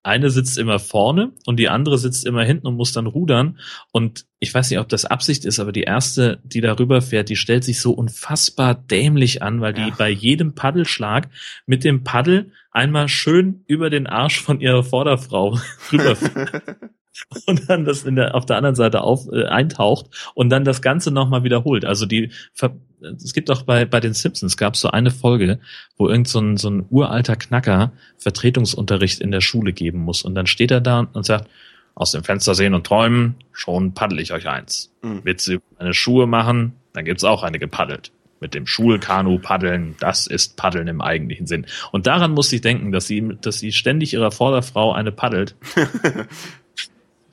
Ein, 0.04 0.12
eine 0.12 0.30
sitzt 0.30 0.58
immer 0.58 0.78
vorne 0.78 1.32
und 1.46 1.58
die 1.58 1.68
andere 1.68 1.96
sitzt 1.98 2.26
immer 2.26 2.44
hinten 2.44 2.66
und 2.66 2.76
muss 2.76 2.92
dann 2.92 3.06
rudern. 3.06 3.58
Und 3.92 4.26
ich 4.40 4.52
weiß 4.52 4.70
nicht, 4.70 4.80
ob 4.80 4.88
das 4.88 5.04
Absicht 5.04 5.44
ist, 5.44 5.60
aber 5.60 5.72
die 5.72 5.82
erste, 5.82 6.40
die 6.44 6.60
darüber 6.60 7.00
fährt, 7.02 7.28
die 7.28 7.36
stellt 7.36 7.64
sich 7.64 7.80
so 7.80 7.92
unfassbar 7.92 8.74
dämlich 8.74 9.42
an, 9.42 9.60
weil 9.60 9.72
die 9.72 9.80
Ja. 9.88 9.94
bei 9.96 10.10
jedem 10.10 10.54
Paddelschlag 10.54 11.28
mit 11.66 11.84
dem 11.84 12.04
Paddel 12.04 12.52
einmal 12.70 13.08
schön 13.08 13.64
über 13.66 13.90
den 13.90 14.06
Arsch 14.06 14.40
von 14.40 14.60
ihrer 14.60 14.82
Vorderfrau 14.82 15.58
rüberfährt 15.92 16.62
und 17.46 17.68
dann 17.68 17.84
das 17.84 18.04
in 18.04 18.16
der, 18.16 18.34
auf 18.34 18.46
der 18.46 18.56
anderen 18.56 18.76
Seite 18.76 19.02
auf, 19.02 19.26
äh, 19.32 19.44
eintaucht 19.44 20.06
und 20.34 20.50
dann 20.50 20.64
das 20.64 20.82
Ganze 20.82 21.10
nochmal 21.10 21.44
wiederholt. 21.44 21.84
Also 21.84 22.06
die, 22.06 22.30
ver- 22.54 22.76
es 23.00 23.32
gibt 23.32 23.50
auch 23.50 23.62
bei, 23.62 23.84
bei 23.84 24.00
den 24.00 24.14
Simpsons 24.14 24.56
gab 24.56 24.74
es 24.74 24.80
so 24.80 24.90
eine 24.90 25.10
Folge, 25.10 25.58
wo 25.96 26.08
irgend 26.08 26.28
so 26.28 26.40
ein, 26.40 26.56
so 26.56 26.70
ein 26.70 26.86
uralter 26.90 27.36
Knacker 27.36 27.92
Vertretungsunterricht 28.18 29.20
in 29.20 29.30
der 29.30 29.40
Schule 29.40 29.72
geben 29.72 30.00
muss 30.00 30.22
und 30.22 30.34
dann 30.34 30.46
steht 30.46 30.70
er 30.70 30.80
da 30.80 31.08
und 31.12 31.24
sagt, 31.26 31.48
aus 31.94 32.12
dem 32.12 32.24
Fenster 32.24 32.54
sehen 32.54 32.74
und 32.74 32.86
träumen, 32.86 33.34
schon 33.52 33.92
paddel 33.92 34.18
ich 34.20 34.32
euch 34.32 34.48
eins. 34.48 34.90
Mhm. 35.02 35.24
Witze 35.24 35.54
über 35.54 35.64
eine 35.78 35.92
Schuhe 35.94 36.26
machen, 36.26 36.72
dann 36.94 37.04
gibt's 37.04 37.24
auch 37.24 37.42
eine 37.42 37.58
gepaddelt. 37.58 38.12
Mit 38.40 38.54
dem 38.54 38.66
Schulkanu 38.66 39.38
paddeln, 39.38 39.94
das 40.00 40.26
ist 40.26 40.56
Paddeln 40.56 40.88
im 40.88 41.00
eigentlichen 41.00 41.46
Sinn. 41.46 41.66
Und 41.92 42.08
daran 42.08 42.32
musste 42.32 42.56
ich 42.56 42.62
denken, 42.62 42.90
dass 42.90 43.06
sie, 43.06 43.36
dass 43.40 43.60
sie 43.60 43.70
ständig 43.70 44.14
ihrer 44.14 44.32
Vorderfrau 44.32 44.92
eine 44.92 45.12
paddelt. 45.12 45.54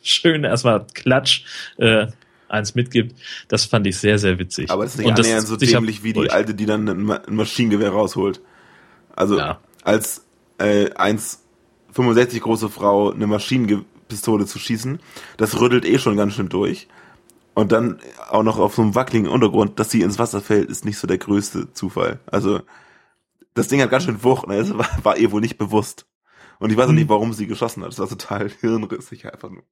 Schön 0.02 0.44
erstmal 0.44 0.86
Klatsch 0.94 1.44
äh, 1.78 2.08
eins 2.48 2.76
mitgibt. 2.76 3.16
Das 3.48 3.66
fand 3.66 3.86
ich 3.88 3.98
sehr, 3.98 4.18
sehr 4.20 4.40
witzig. 4.40 4.70
Aber 4.72 4.84
das 4.84 4.94
ist 4.94 5.00
nicht 5.00 5.08
Und 5.08 5.20
annähernd 5.20 5.48
so 5.48 5.56
dämlich 5.56 6.04
wie 6.04 6.14
die 6.14 6.30
alte, 6.32 6.54
die 6.56 6.66
dann 6.66 6.88
ein 6.88 7.04
Ma- 7.04 7.22
ein 7.28 7.36
Maschinengewehr 7.36 7.92
rausholt. 7.92 8.42
Also 9.16 9.38
Ja. 9.38 9.60
als 9.84 10.26
äh, 10.58 10.90
1,65 11.94 12.40
große 12.42 12.70
Frau 12.70 13.12
eine 13.12 13.28
Maschinenpistole 13.28 14.46
zu 14.46 14.60
schießen, 14.60 15.00
das 15.38 15.60
rüttelt 15.60 15.86
eh 15.86 16.00
schon 16.00 16.18
ganz 16.18 16.34
schön 16.34 16.50
durch. 16.50 16.88
Und 17.54 17.72
dann 17.72 18.00
auch 18.30 18.44
noch 18.44 18.58
auf 18.58 18.76
so 18.76 18.82
einem 18.82 18.96
wackeligen 18.96 19.28
Untergrund, 19.30 19.80
dass 19.80 19.92
sie 19.92 20.02
ins 20.02 20.18
Wasser 20.20 20.40
fällt, 20.40 20.70
ist 20.70 20.86
nicht 20.86 20.98
so 20.98 21.08
der 21.08 21.18
größte 21.18 21.74
Zufall. 21.74 22.20
Also 22.28 22.62
das 23.54 23.68
Ding 23.68 23.82
hat 23.82 23.90
ganz 23.90 24.06
schön 24.06 24.24
Wucht, 24.24 24.48
ne? 24.48 24.58
das 24.58 24.78
war, 24.78 24.88
war 25.04 25.18
ihr 25.18 25.32
wohl 25.32 25.42
nicht 25.42 25.58
bewusst. 25.58 26.06
Und 26.60 26.72
ich 26.72 26.78
weiß 26.78 26.88
auch 26.90 26.94
nicht, 26.94 27.10
warum 27.10 27.34
sie 27.34 27.48
geschossen 27.48 27.84
hat. 27.84 27.90
Das 27.92 28.00
war 28.00 28.08
total 28.10 28.50
hirnrissig 28.50 29.32
einfach 29.32 29.50
nur. 29.50 29.64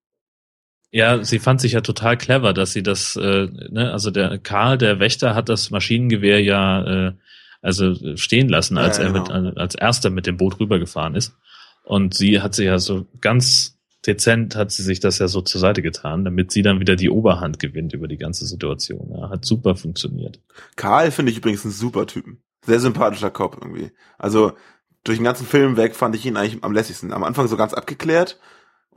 Ja, 0.92 1.24
sie 1.24 1.40
fand 1.40 1.60
sich 1.62 1.74
ja 1.74 1.82
total 1.82 2.18
clever, 2.18 2.54
dass 2.54 2.72
sie 2.72 2.84
das, 2.84 3.16
äh, 3.18 3.48
ne, 3.70 3.92
also 3.92 4.10
der 4.10 4.38
Karl, 4.38 4.78
der 4.78 5.00
Wächter, 5.00 5.36
hat 5.36 5.50
das 5.50 5.70
Maschinengewehr 5.70 6.42
ja 6.42 7.08
äh, 7.08 7.14
also 7.62 7.92
äh, 7.92 8.18
stehen 8.18 8.50
lassen, 8.50 8.78
als 8.78 8.98
Ja, 8.98 9.06
er 9.06 9.12
genau. 9.14 9.42
mit 9.42 9.58
als 9.58 9.76
erster 9.76 10.10
mit 10.10 10.28
dem 10.28 10.38
Boot 10.38 10.60
rübergefahren 10.60 11.16
ist. 11.16 11.36
Und 11.84 12.14
sie 12.14 12.42
hat 12.42 12.56
sich 12.56 12.66
ja 12.66 12.80
so 12.80 13.06
ganz 13.22 13.78
dezent 14.06 14.56
hat 14.56 14.72
sie 14.72 14.84
sich 14.84 15.00
das 15.00 15.20
ja 15.20 15.28
so 15.28 15.42
zur 15.42 15.60
Seite 15.60 15.82
getan, 15.82 16.24
damit 16.24 16.52
sie 16.52 16.62
dann 16.62 16.80
wieder 16.80 16.96
die 16.96 17.10
Oberhand 17.10 17.60
gewinnt 17.60 17.94
über 17.94 18.08
die 18.08 18.18
ganze 18.18 18.46
Situation. 18.46 19.12
Ja, 19.12 19.30
hat 19.30 19.46
super 19.46 19.76
funktioniert. 19.76 20.40
Karl 20.76 21.12
finde 21.12 21.32
ich 21.32 21.40
übrigens 21.40 21.66
einen 21.66 21.74
super 21.74 22.08
Typen. 22.08 22.42
Sehr 22.66 22.80
sympathischer 22.80 23.32
Cop 23.32 23.58
irgendwie. 23.62 23.92
Also 24.18 24.54
durch 25.04 25.18
den 25.18 25.24
ganzen 25.26 25.46
Film 25.46 25.78
weg 25.78 25.96
fand 25.96 26.16
ich 26.16 26.26
ihn 26.26 26.38
eigentlich 26.38 26.64
am 26.64 26.74
lässigsten. 26.74 27.14
Am 27.14 27.24
Anfang 27.24 27.48
so 27.48 27.58
ganz 27.58 27.74
abgeklärt 27.74 28.40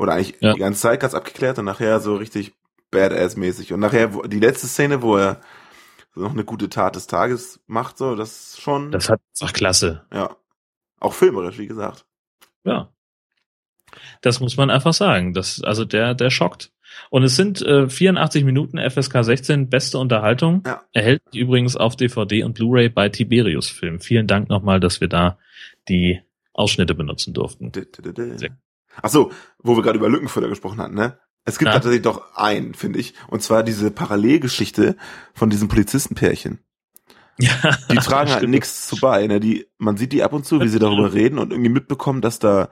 oder 0.01 0.15
eigentlich 0.15 0.35
Ja. 0.41 0.55
die 0.55 0.59
ganze 0.61 0.81
Zeit 0.81 1.01
ganz 1.01 1.15
abgeklärt 1.15 1.59
und 1.59 1.67
nachher 1.67 2.01
so 2.01 2.17
richtig 2.17 2.53
Badass-mäßig. 2.91 3.73
Und 3.73 3.81
nachher 3.81 4.09
die 4.27 4.41
letzte 4.41 4.67
Szene, 4.67 5.03
wo 5.03 5.17
er 5.17 5.41
noch 6.17 6.33
eine 6.33 6.45
gute 6.45 6.69
Tat 6.69 6.97
des 6.97 7.07
Tages 7.07 7.61
macht, 7.67 7.99
so 7.99 8.17
das 8.17 8.31
ist 8.55 8.61
schon 8.61 8.91
Das 8.91 9.09
hat 9.09 9.21
ach 9.41 9.53
klasse. 9.53 10.05
ja 10.13 10.35
auch 10.99 11.15
filmerisch, 11.15 11.59
wie 11.59 11.67
gesagt. 11.69 12.05
Ja. 12.65 12.93
Das 14.21 14.41
muss 14.41 14.57
man 14.57 14.71
einfach 14.71 14.93
sagen. 14.93 15.33
Das, 15.35 15.63
also 15.63 15.85
der, 15.85 16.15
der 16.15 16.31
schockt. 16.31 16.73
Und 17.11 17.23
es 17.23 17.37
sind 17.37 17.63
äh, 17.63 17.89
84 17.89 18.45
Minuten 18.45 18.79
FSK 18.79 19.25
16, 19.25 19.69
beste 19.71 19.99
Unterhaltung. 19.99 20.63
Ja. 20.67 20.83
Erhält 20.93 21.23
übrigens 21.35 21.77
auf 21.77 21.97
DVD 21.97 22.43
und 22.45 22.55
Blu-ray 22.55 22.89
bei 22.89 23.09
Tiberius 23.09 23.69
Film. 23.69 24.01
Vielen 24.01 24.27
Dank 24.27 24.49
nochmal, 24.49 24.81
dass 24.81 25.01
wir 25.01 25.09
da 25.09 25.39
die 25.89 26.21
Ausschnitte 26.53 26.95
benutzen 26.95 27.33
durften. 27.33 27.71
Ach 29.03 29.11
so, 29.11 29.33
wo 29.59 29.77
wir 29.77 29.83
gerade 29.83 29.99
über 29.99 30.09
Lückenfüller 30.09 30.49
gesprochen 30.49 30.81
hatten, 30.81 30.95
ne? 30.95 31.19
Es 31.45 31.59
gibt 31.59 31.69
Ja. 31.69 31.75
tatsächlich 31.75 32.03
doch 32.03 32.35
einen, 32.35 32.75
finde 32.75 32.99
ich, 32.99 33.15
und 33.29 33.43
zwar 33.43 33.63
diese 33.63 33.91
Parallelgeschichte 33.91 34.97
von 35.35 35.51
diesem 35.51 35.69
Polizistenpärchen. 35.69 36.61
Ja, 37.43 37.55
Die 37.91 37.97
tragen 37.97 38.31
halt 38.31 38.47
nichts 38.51 38.87
zu 38.87 38.97
bei. 39.01 39.27
Ne? 39.27 39.41
Die, 39.41 39.67
man 39.79 39.97
sieht 39.97 40.13
die 40.13 40.23
ab 40.23 40.35
und 40.35 40.45
zu, 40.45 40.61
wie 40.61 40.69
sie 40.69 40.79
darüber 40.79 41.15
reden 41.15 41.39
und 41.39 41.53
irgendwie 41.53 41.71
mitbekommen, 41.71 42.21
dass 42.21 42.39
da 42.39 42.69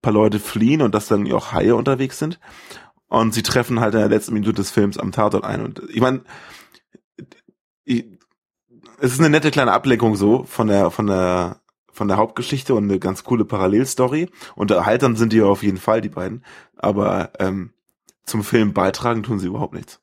paar 0.00 0.12
Leute 0.12 0.38
fliehen 0.38 0.80
und 0.80 0.94
dass 0.94 1.08
dann 1.08 1.30
auch 1.32 1.50
Haie 1.50 1.74
unterwegs 1.74 2.20
sind. 2.20 2.38
Und 3.08 3.34
sie 3.34 3.42
treffen 3.42 3.80
halt 3.80 3.94
in 3.94 4.00
der 4.00 4.08
letzten 4.08 4.34
Minute 4.34 4.52
des 4.52 4.70
Films 4.70 4.96
am 4.96 5.10
Tatort 5.10 5.42
ein. 5.42 5.64
Und 5.64 5.82
ich 5.88 6.00
meine, 6.00 6.22
es 7.84 9.12
ist 9.12 9.18
eine 9.18 9.30
nette 9.30 9.50
kleine 9.50 9.72
Ablenkung 9.72 10.14
so 10.14 10.44
von 10.44 10.68
der, 10.68 10.90
von 10.92 11.08
der, 11.08 11.60
von 11.92 12.08
der 12.08 12.16
Hauptgeschichte 12.16 12.74
und 12.74 12.84
eine 12.84 12.98
ganz 12.98 13.22
coole 13.24 13.44
Parallelstory. 13.44 14.28
Unterhaltern 14.54 15.16
sind 15.16 15.32
die 15.32 15.38
ja 15.38 15.44
auf 15.44 15.62
jeden 15.62 15.78
Fall, 15.78 16.00
die 16.00 16.08
beiden. 16.08 16.44
Aber 16.76 17.30
ähm, 17.38 17.72
zum 18.24 18.42
Film 18.44 18.72
beitragen 18.72 19.22
tun 19.22 19.38
sie 19.38 19.46
überhaupt 19.46 19.74
nichts. 19.74 20.00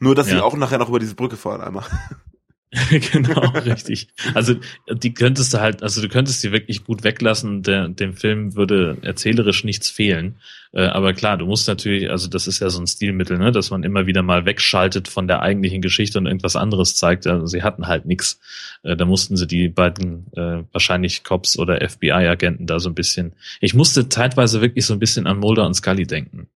Nur, 0.00 0.14
dass 0.14 0.26
sie 0.28 0.36
Ja. 0.36 0.42
auch 0.42 0.56
nachher 0.56 0.78
noch 0.78 0.88
über 0.88 0.98
diese 1.00 1.14
Brücke 1.14 1.36
fahren 1.36 1.60
einmal. 1.60 1.84
genau, 3.12 3.48
richtig. 3.52 4.08
Also 4.34 4.54
die 4.90 5.14
könntest 5.14 5.54
du 5.54 5.58
halt, 5.60 5.82
also 5.82 6.02
du 6.02 6.08
könntest 6.08 6.44
die 6.44 6.52
wirklich 6.52 6.84
gut 6.84 7.02
weglassen. 7.02 7.62
Der, 7.62 7.88
dem 7.88 8.12
Film 8.12 8.56
würde 8.56 8.98
erzählerisch 9.00 9.64
nichts 9.64 9.88
fehlen. 9.88 10.36
Äh, 10.72 10.82
aber 10.82 11.14
klar, 11.14 11.38
du 11.38 11.46
musst 11.46 11.66
natürlich, 11.66 12.10
also 12.10 12.28
das 12.28 12.46
ist 12.46 12.60
ja 12.60 12.68
so 12.68 12.78
ein 12.78 12.86
Stilmittel, 12.86 13.38
ne, 13.38 13.52
dass 13.52 13.70
man 13.70 13.84
immer 13.84 14.06
wieder 14.06 14.22
mal 14.22 14.44
wegschaltet 14.44 15.08
von 15.08 15.26
der 15.26 15.40
eigentlichen 15.40 15.80
Geschichte 15.80 16.18
und 16.18 16.26
irgendwas 16.26 16.56
anderes 16.56 16.94
zeigt. 16.96 17.26
Also 17.26 17.46
sie 17.46 17.62
hatten 17.62 17.86
halt 17.86 18.04
nichts. 18.04 18.38
Äh, 18.82 18.96
da 18.96 19.06
mussten 19.06 19.38
sie 19.38 19.46
die 19.46 19.68
beiden 19.70 20.26
äh, 20.34 20.62
wahrscheinlich 20.70 21.24
Cops 21.24 21.58
oder 21.58 21.80
FBI-Agenten 21.88 22.66
da 22.66 22.80
so 22.80 22.90
ein 22.90 22.94
bisschen. 22.94 23.32
Ich 23.62 23.72
musste 23.72 24.10
zeitweise 24.10 24.60
wirklich 24.60 24.84
so 24.84 24.92
ein 24.92 24.98
bisschen 25.00 25.26
an 25.26 25.38
Mulder 25.38 25.64
und 25.64 25.72
Scully 25.72 26.06
denken, 26.06 26.48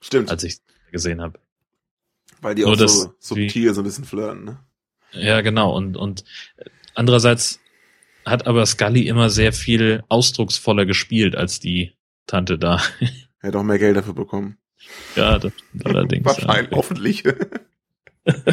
Stimmt. 0.00 0.30
als 0.30 0.44
ich 0.44 0.58
gesehen 0.92 1.20
habe. 1.20 1.40
Weil 2.40 2.54
die 2.54 2.62
Nur 2.62 2.74
auch 2.74 2.76
das- 2.76 3.00
so 3.00 3.14
subtil 3.18 3.74
so 3.74 3.80
ein 3.80 3.84
bisschen 3.84 4.04
flirten, 4.04 4.44
ne? 4.44 4.58
Ja, 5.18 5.40
genau. 5.40 5.74
Und, 5.74 5.96
und 5.96 6.24
andererseits 6.94 7.60
hat 8.24 8.46
aber 8.46 8.66
Scully 8.66 9.06
immer 9.06 9.30
sehr 9.30 9.52
viel 9.52 10.02
ausdrucksvoller 10.08 10.84
gespielt 10.84 11.36
als 11.36 11.60
die 11.60 11.92
Tante 12.26 12.58
da. 12.58 12.82
Er 13.00 13.08
hätte 13.48 13.58
auch 13.58 13.62
mehr 13.62 13.78
Geld 13.78 13.96
dafür 13.96 14.14
bekommen. 14.14 14.58
ja, 15.14 15.38
das 15.38 15.52
allerdings. 15.84 16.26
Wahrscheinlich, 16.26 16.70
ja. 16.70 16.76
hoffentlich. 16.76 17.24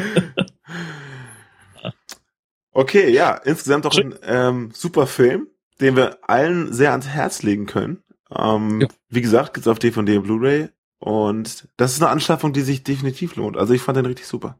okay, 2.71 3.09
ja, 3.11 3.35
insgesamt 3.35 3.85
doch 3.85 3.97
ein 3.97 4.13
ähm, 4.23 4.71
super 4.73 5.07
Film, 5.07 5.47
den 5.81 5.95
wir 5.95 6.17
allen 6.29 6.71
sehr 6.71 6.91
ans 6.91 7.07
Herz 7.07 7.41
legen 7.43 7.65
können. 7.65 8.03
Ähm, 8.35 8.81
Ja. 8.81 8.87
Wie 9.09 9.21
gesagt, 9.21 9.53
gibt's 9.53 9.67
auf 9.67 9.79
DVD 9.79 10.17
und 10.17 10.23
Blu-ray 10.23 10.69
und 10.99 11.67
das 11.77 11.93
ist 11.93 12.01
eine 12.01 12.11
Anschaffung, 12.11 12.53
die 12.53 12.61
sich 12.61 12.83
definitiv 12.83 13.35
lohnt. 13.35 13.57
Also 13.57 13.73
ich 13.73 13.81
fand 13.81 13.97
den 13.97 14.05
richtig 14.05 14.25
super. 14.27 14.59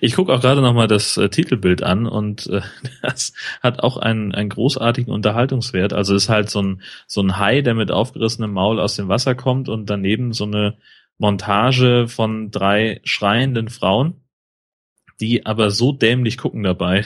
Ich 0.00 0.14
gucke 0.14 0.32
auch 0.32 0.40
gerade 0.40 0.60
noch 0.60 0.74
mal 0.74 0.88
das 0.88 1.16
äh, 1.16 1.28
Titelbild 1.28 1.82
an 1.82 2.06
und 2.06 2.46
äh, 2.48 2.60
das 3.02 3.32
hat 3.62 3.80
auch 3.80 3.96
einen, 3.96 4.34
einen 4.34 4.48
großartigen 4.48 5.12
Unterhaltungswert. 5.12 5.92
Also 5.92 6.14
es 6.14 6.24
ist 6.24 6.28
halt 6.28 6.50
so 6.50 6.62
ein, 6.62 6.82
so 7.06 7.20
ein 7.20 7.38
Hai, 7.38 7.62
der 7.62 7.74
mit 7.74 7.90
aufgerissenem 7.90 8.52
Maul 8.52 8.80
aus 8.80 8.96
dem 8.96 9.08
Wasser 9.08 9.34
kommt 9.34 9.68
und 9.68 9.88
daneben 9.88 10.32
so 10.32 10.44
eine 10.44 10.76
Montage 11.18 12.06
von 12.08 12.50
drei 12.50 13.00
schreienden 13.04 13.68
Frauen, 13.68 14.22
die 15.20 15.46
aber 15.46 15.70
so 15.70 15.92
dämlich 15.92 16.38
gucken 16.38 16.62
dabei. 16.62 17.04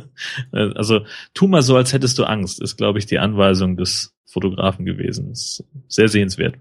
also 0.52 1.06
tu 1.34 1.48
mal 1.48 1.62
so, 1.62 1.76
als 1.76 1.92
hättest 1.92 2.18
du 2.18 2.24
Angst, 2.24 2.60
ist, 2.60 2.76
glaube 2.76 2.98
ich, 2.98 3.06
die 3.06 3.18
Anweisung 3.18 3.76
des 3.76 4.14
Fotografen 4.26 4.84
gewesen. 4.84 5.30
Ist 5.30 5.64
sehr 5.88 6.08
sehenswert. 6.08 6.56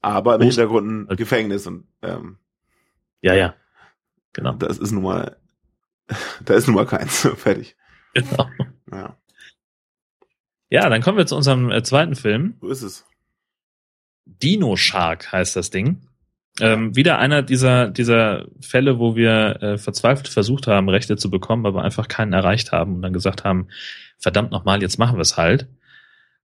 Aber 0.00 0.36
im 0.36 0.42
Hintergrund 0.42 1.10
ein 1.10 1.16
Gefängnis 1.16 1.66
und 1.66 1.84
ähm, 2.02 2.38
Ja, 3.20 3.34
ja. 3.34 3.54
Genau. 4.32 4.52
das 4.52 4.78
ist 4.78 4.92
nun 4.92 5.02
mal, 5.02 5.36
da 6.44 6.54
ist 6.54 6.66
nun 6.66 6.76
mal 6.76 6.86
keins. 6.86 7.28
Fertig. 7.36 7.76
genau. 8.14 8.48
Ja, 8.90 9.16
Ja, 10.68 10.88
dann 10.88 11.02
kommen 11.02 11.18
wir 11.18 11.26
zu 11.26 11.36
unserem 11.36 11.70
äh, 11.70 11.82
zweiten 11.82 12.14
Film. 12.14 12.56
so 12.60 12.68
ist 12.68 12.82
es. 12.82 13.06
Dino 14.24 14.76
Shark 14.76 15.32
heißt 15.32 15.56
das 15.56 15.70
Ding. 15.70 16.06
Ähm, 16.60 16.94
wieder 16.94 17.18
einer 17.18 17.42
dieser, 17.42 17.88
dieser 17.88 18.46
Fälle, 18.60 18.98
wo 18.98 19.16
wir 19.16 19.62
äh, 19.62 19.78
verzweifelt 19.78 20.28
versucht 20.28 20.66
haben, 20.66 20.88
Rechte 20.90 21.16
zu 21.16 21.30
bekommen, 21.30 21.64
aber 21.64 21.82
einfach 21.82 22.08
keinen 22.08 22.34
erreicht 22.34 22.72
haben 22.72 22.96
und 22.96 23.02
dann 23.02 23.14
gesagt 23.14 23.44
haben, 23.44 23.68
verdammt 24.18 24.50
nochmal, 24.50 24.82
jetzt 24.82 24.98
machen 24.98 25.16
wir 25.16 25.22
es 25.22 25.38
halt. 25.38 25.66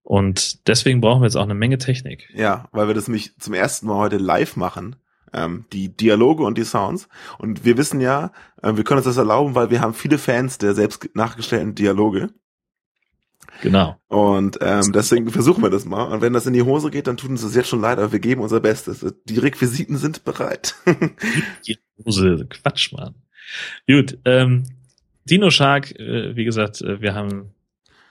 Und 0.02 0.66
deswegen 0.66 1.02
brauchen 1.02 1.20
wir 1.20 1.26
jetzt 1.26 1.36
auch 1.36 1.42
eine 1.42 1.54
Menge 1.54 1.76
Technik. 1.76 2.30
Ja, 2.34 2.68
weil 2.72 2.88
wir 2.88 2.94
das 2.94 3.06
nämlich 3.06 3.36
zum 3.38 3.52
ersten 3.52 3.86
Mal 3.86 3.96
heute 3.96 4.16
live 4.16 4.56
machen. 4.56 4.96
Ähm, 5.32 5.64
die 5.72 5.88
Dialoge 5.88 6.44
und 6.44 6.58
die 6.58 6.64
Sounds. 6.64 7.08
Und 7.38 7.64
wir 7.64 7.76
wissen 7.76 8.00
ja, 8.00 8.32
äh, 8.62 8.76
wir 8.76 8.84
können 8.84 8.98
uns 8.98 9.06
das 9.06 9.16
erlauben, 9.16 9.54
weil 9.54 9.70
wir 9.70 9.80
haben 9.80 9.94
viele 9.94 10.18
Fans 10.18 10.58
der 10.58 10.74
selbst 10.74 11.10
nachgestellten 11.14 11.74
Dialoge. 11.74 12.30
Genau. 13.62 13.96
Und 14.08 14.58
ähm, 14.60 14.92
deswegen 14.92 15.30
versuchen 15.30 15.62
wir 15.62 15.70
das 15.70 15.84
mal. 15.84 16.04
Und 16.04 16.20
wenn 16.20 16.32
das 16.32 16.46
in 16.46 16.52
die 16.52 16.62
Hose 16.62 16.90
geht, 16.90 17.06
dann 17.06 17.16
tut 17.16 17.30
uns 17.30 17.42
das 17.42 17.54
jetzt 17.54 17.68
schon 17.68 17.80
leid, 17.80 17.98
aber 17.98 18.12
wir 18.12 18.20
geben 18.20 18.40
unser 18.40 18.60
Bestes. 18.60 19.04
Die 19.24 19.38
Requisiten 19.38 19.96
sind 19.96 20.24
bereit. 20.24 20.74
Die 21.66 21.78
Hose, 22.04 22.46
Quatsch, 22.48 22.92
Mann. 22.92 23.14
Gut, 23.88 24.18
ähm, 24.24 24.64
Dino 25.24 25.50
Shark, 25.50 25.98
äh, 25.98 26.36
wie 26.36 26.44
gesagt, 26.44 26.80
äh, 26.82 27.00
wir 27.00 27.14
haben, 27.14 27.54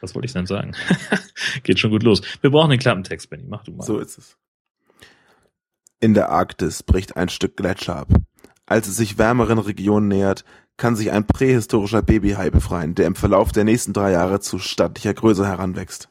was 0.01 0.15
wollte 0.15 0.25
ich 0.25 0.33
denn 0.33 0.45
sagen? 0.45 0.73
Geht 1.63 1.79
schon 1.79 1.91
gut 1.91 2.03
los. 2.03 2.21
Wir 2.41 2.49
brauchen 2.49 2.71
den 2.71 2.79
Klappentext, 2.79 3.29
Benny, 3.29 3.45
mach 3.47 3.63
du 3.63 3.71
mal. 3.71 3.85
So 3.85 3.99
ist 3.99 4.17
es. 4.17 4.37
In 5.99 6.13
der 6.13 6.29
Arktis 6.29 6.83
bricht 6.83 7.17
ein 7.17 7.27
Stück 7.27 7.57
Gletscher 7.57 7.95
ab. 7.95 8.09
Als 8.67 8.87
es 8.87 8.97
sich 8.97 9.17
wärmeren 9.17 9.57
Regionen 9.57 10.07
nähert, 10.07 10.45
kann 10.77 10.95
sich 10.95 11.11
ein 11.11 11.25
prähistorischer 11.25 12.03
Babyhai 12.03 12.51
befreien, 12.51 12.93
der 12.93 13.07
im 13.07 13.15
Verlauf 13.15 13.51
der 13.51 13.63
nächsten 13.63 13.93
drei 13.93 14.11
Jahre 14.11 14.39
zu 14.39 14.59
stattlicher 14.59 15.15
Größe 15.15 15.47
heranwächst. 15.47 16.07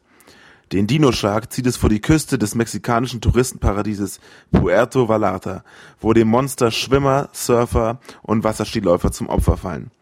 Den 0.72 0.88
Dino-Shark 0.88 1.52
zieht 1.52 1.68
es 1.68 1.76
vor 1.76 1.88
die 1.88 2.00
Küste 2.00 2.36
des 2.36 2.56
mexikanischen 2.56 3.20
Touristenparadieses 3.20 4.18
Puerto 4.50 5.08
Vallarta, 5.08 5.62
wo 6.00 6.12
dem 6.12 6.26
Monster 6.26 6.72
Schwimmer, 6.72 7.28
Surfer 7.32 8.00
und 8.22 8.42
Wasserskiläufer 8.42 9.12
zum 9.12 9.28
Opfer 9.28 9.56
fallen. 9.56 9.92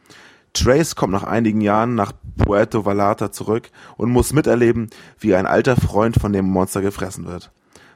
Trace 0.55 0.97
kommt 0.97 1.13
nach 1.13 1.25
einigen 1.25 1.61
Jahren 1.61 1.95
nach 1.95 2.13
Puerto 2.39 2.87
Vallarta 2.87 3.33
zurück 3.33 3.71
und 3.99 4.11
muss 4.11 4.33
miterleben, 4.33 4.89
wie 5.19 5.35
ein 5.35 5.47
alter 5.47 5.77
Freund 5.77 6.17
von 6.19 6.33
dem 6.33 6.47
Monster 6.47 6.81
gefressen 6.81 7.27
wird. 7.27 7.51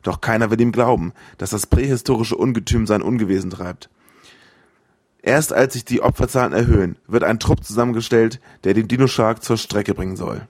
Doch 0.09 0.23
keiner 0.23 0.51
will 0.51 0.59
ihm 0.59 0.73
glauben, 0.73 1.13
dass 1.37 1.51
das 1.51 1.67
prähistorische 1.67 2.35
Ungetüm 2.35 2.87
sein 2.87 3.03
Unwesen 3.03 3.51
treibt. 3.51 3.91
Erst 5.21 5.53
als 5.53 5.75
sich 5.75 5.85
die 5.85 6.01
Opferzahlen 6.01 6.55
erhöhen, 6.55 6.97
wird 7.07 7.25
ein 7.25 7.39
Trupp 7.39 7.63
zusammengestellt, 7.63 8.41
der 8.65 8.73
den 8.73 8.89
Dino-Shark 8.89 9.45
zur 9.45 9.59
Strecke 9.59 9.93
bringen 9.93 10.17
soll. 10.17 10.49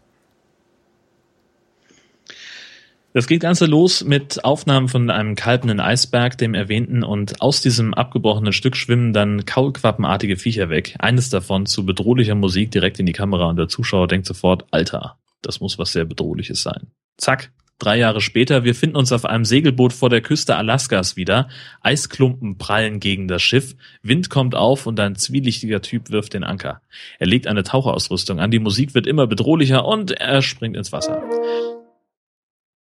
Das 3.12 3.27
geht 3.27 3.40
Ganze 3.40 3.66
los 3.66 4.05
mit 4.05 4.44
Aufnahmen 4.44 4.87
von 4.87 5.11
einem 5.11 5.35
kalbenden 5.35 5.81
Eisberg, 5.81 6.38
dem 6.38 6.55
erwähnten, 6.55 7.03
und 7.03 7.42
aus 7.42 7.61
diesem 7.61 7.94
abgebrochenen 7.94 8.53
Stück 8.53 8.77
schwimmen 8.77 9.12
dann 9.12 9.44
kaulquappenartige 9.44 10.37
Viecher 10.37 10.71
weg. 10.71 10.94
Eines 11.01 11.31
davon 11.31 11.66
zu 11.66 11.85
bedrohlicher 11.85 12.37
Musik 12.37 12.71
direkt 12.71 13.01
in 13.01 13.07
die 13.07 13.12
Kamera 13.12 13.47
und 13.47 13.57
der 13.57 13.66
Zuschauer 13.66 14.07
denkt 14.07 14.29
sofort, 14.29 14.66
Alter, 14.71 15.18
das 15.42 15.59
muss 15.59 15.81
was 15.81 15.90
sehr 15.90 16.05
Bedrohliches 16.05 16.62
sein. 16.62 16.92
Zack, 17.16 17.51
Drei 17.79 17.97
Jahre 17.97 18.21
später, 18.21 18.64
wir 18.64 18.75
finden 18.75 18.97
uns 18.97 19.12
auf 19.12 19.25
einem 19.25 19.45
Segelboot 19.45 19.93
vor 19.93 20.11
der 20.11 20.21
Küste 20.21 20.57
Alaskas 20.57 21.17
wieder. 21.17 21.49
Eisklumpen 21.81 22.59
prallen 22.59 22.99
gegen 22.99 23.29
das 23.29 23.41
Schiff. 23.41 23.77
Wind 24.03 24.31
kommt 24.31 24.57
auf 24.57 24.87
und 24.87 24.99
ein 24.99 25.14
zwielichtiger 25.14 25.81
Typ 25.81 26.11
wirft 26.11 26.35
den 26.35 26.43
Anker. 26.43 26.83
Er 27.21 27.29
legt 27.29 27.47
eine 27.47 27.62
Taucherausrüstung 27.62 28.41
an. 28.41 28.51
Die 28.51 28.59
Musik 28.59 28.95
wird 28.95 29.07
immer 29.07 29.29
bedrohlicher 29.29 29.85
und 29.85 30.11
er 30.11 30.43
springt 30.43 30.77
ins 30.77 30.91
Wasser. 30.91 31.23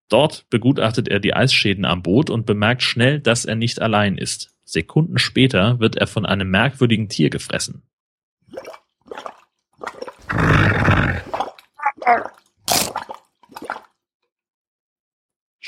Dort 0.08 0.48
begutachtet 0.48 1.08
er 1.08 1.20
die 1.20 1.34
Eisschäden 1.34 1.84
am 1.84 2.02
Boot 2.02 2.30
und 2.30 2.46
bemerkt 2.46 2.82
schnell, 2.82 3.20
dass 3.20 3.44
er 3.44 3.56
nicht 3.56 3.82
allein 3.82 4.16
ist. 4.16 4.54
Sekunden 4.64 5.18
später 5.18 5.78
wird 5.78 5.96
er 5.96 6.06
von 6.06 6.24
einem 6.24 6.50
merkwürdigen 6.50 7.10
Tier 7.10 7.28
gefressen. 7.28 7.82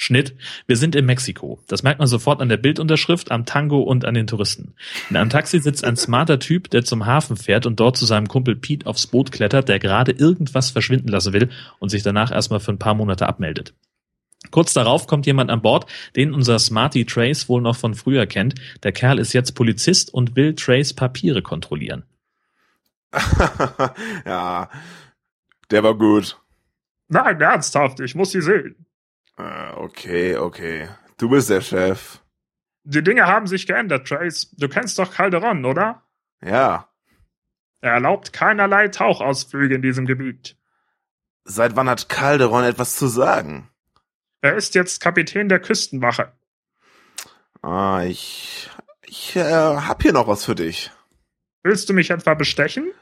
Schnitt. 0.09 0.35
Wir 0.67 0.79
sind 0.79 0.97
in 0.97 1.05
Mexiko. 1.05 1.61
Das 1.67 1.83
merkt 1.83 1.99
man 1.99 2.09
sofort 2.09 2.41
an 2.41 2.49
der 2.49 2.57
Bildunterschrift, 2.57 3.31
am 3.31 3.45
Tango 3.45 3.81
und 3.81 4.07
an 4.07 4.15
den 4.15 4.27
Touristen. 4.27 4.73
In 5.11 5.17
einem 5.17 5.29
Taxi 5.29 5.61
sitzt 5.61 5.85
ein 5.85 5.99
smarter 5.99 6.39
Typ, 6.39 6.71
der 6.71 6.83
zum 6.83 7.05
Hafen 7.05 7.37
fährt 7.37 7.67
und 7.67 7.79
dort 7.79 7.99
zu 7.99 8.07
seinem 8.07 8.27
Kumpel 8.27 8.57
Pete 8.57 8.87
aufs 8.87 9.07
Boot 9.07 9.33
klettert, 9.33 9.69
der 9.69 9.79
gerade 9.79 10.13
irgendwas 10.13 10.71
verschwinden 10.71 11.09
lassen 11.09 11.35
will 11.35 11.51
und 11.79 11.91
sich 11.91 12.03
danach 12.03 12.33
erstmal 12.33 12.59
für 12.59 12.73
ein 12.73 12.79
paar 12.79 12.95
Monate 12.95 13.29
abmeldet. 13.29 13.75
Kurz 14.51 14.73
darauf 14.73 15.07
kommt 15.07 15.27
jemand 15.27 15.51
an 15.51 15.61
Bord, 15.61 15.85
den 16.17 16.33
unser 16.33 16.59
Smarty 16.59 17.05
Trace 17.05 17.51
wohl 17.51 17.61
noch 17.61 17.77
von 17.77 17.93
früher 17.93 18.25
kennt. 18.25 18.55
Der 18.85 18.93
Kerl 18.93 19.19
ist 19.19 19.35
jetzt 19.35 19.53
Polizist 19.53 20.15
und 20.15 20.37
will 20.37 20.55
Trace 20.55 20.95
Papiere 20.95 21.43
kontrollieren. 21.43 22.05
ja, 24.25 24.71
der 25.71 25.83
war 25.83 25.95
gut. 25.95 26.41
Nein, 27.09 27.39
ernsthaft, 27.43 28.01
ich 28.01 28.15
muss 28.15 28.31
sie 28.31 28.41
sehen. 28.41 28.87
Ah, 29.39 29.77
okay, 29.77 30.37
okay. 30.37 30.89
Du 31.17 31.29
bist 31.29 31.49
der 31.49 31.61
Chef. 31.61 32.21
Die 32.83 33.03
Dinge 33.03 33.27
haben 33.27 33.47
sich 33.47 33.67
geändert, 33.67 34.09
Trace. 34.09 34.51
Du 34.57 34.69
kennst 34.69 34.99
doch 34.99 35.13
Calderon, 35.13 35.65
oder? 35.65 36.03
Ja. 36.43 36.89
Er 37.81 37.93
erlaubt 37.93 38.33
keinerlei 38.33 38.89
Tauchausflüge 38.89 39.77
in 39.77 39.83
diesem 39.83 40.07
Gebiet. 40.07 40.57
Seit 41.45 41.77
wann 41.77 41.89
hat 41.89 42.09
Calderon 42.09 42.65
etwas 42.65 42.97
zu 42.97 43.07
sagen? 43.07 43.71
Er 44.41 44.57
ist 44.57 44.75
jetzt 44.75 45.01
Kapitän 45.01 45.49
der 45.49 45.61
Küstenwache. 45.61 46.33
Ah, 47.63 48.03
ich. 48.05 48.69
Ich 49.03 49.37
äh, 49.37 49.43
hab 49.43 50.03
hier 50.03 50.13
noch 50.13 50.29
was 50.29 50.45
für 50.45 50.55
dich. 50.55 50.91
Willst 51.63 51.89
du 51.89 51.95
mich 51.95 52.11
etwa 52.11 52.35
bestechen? 52.35 52.93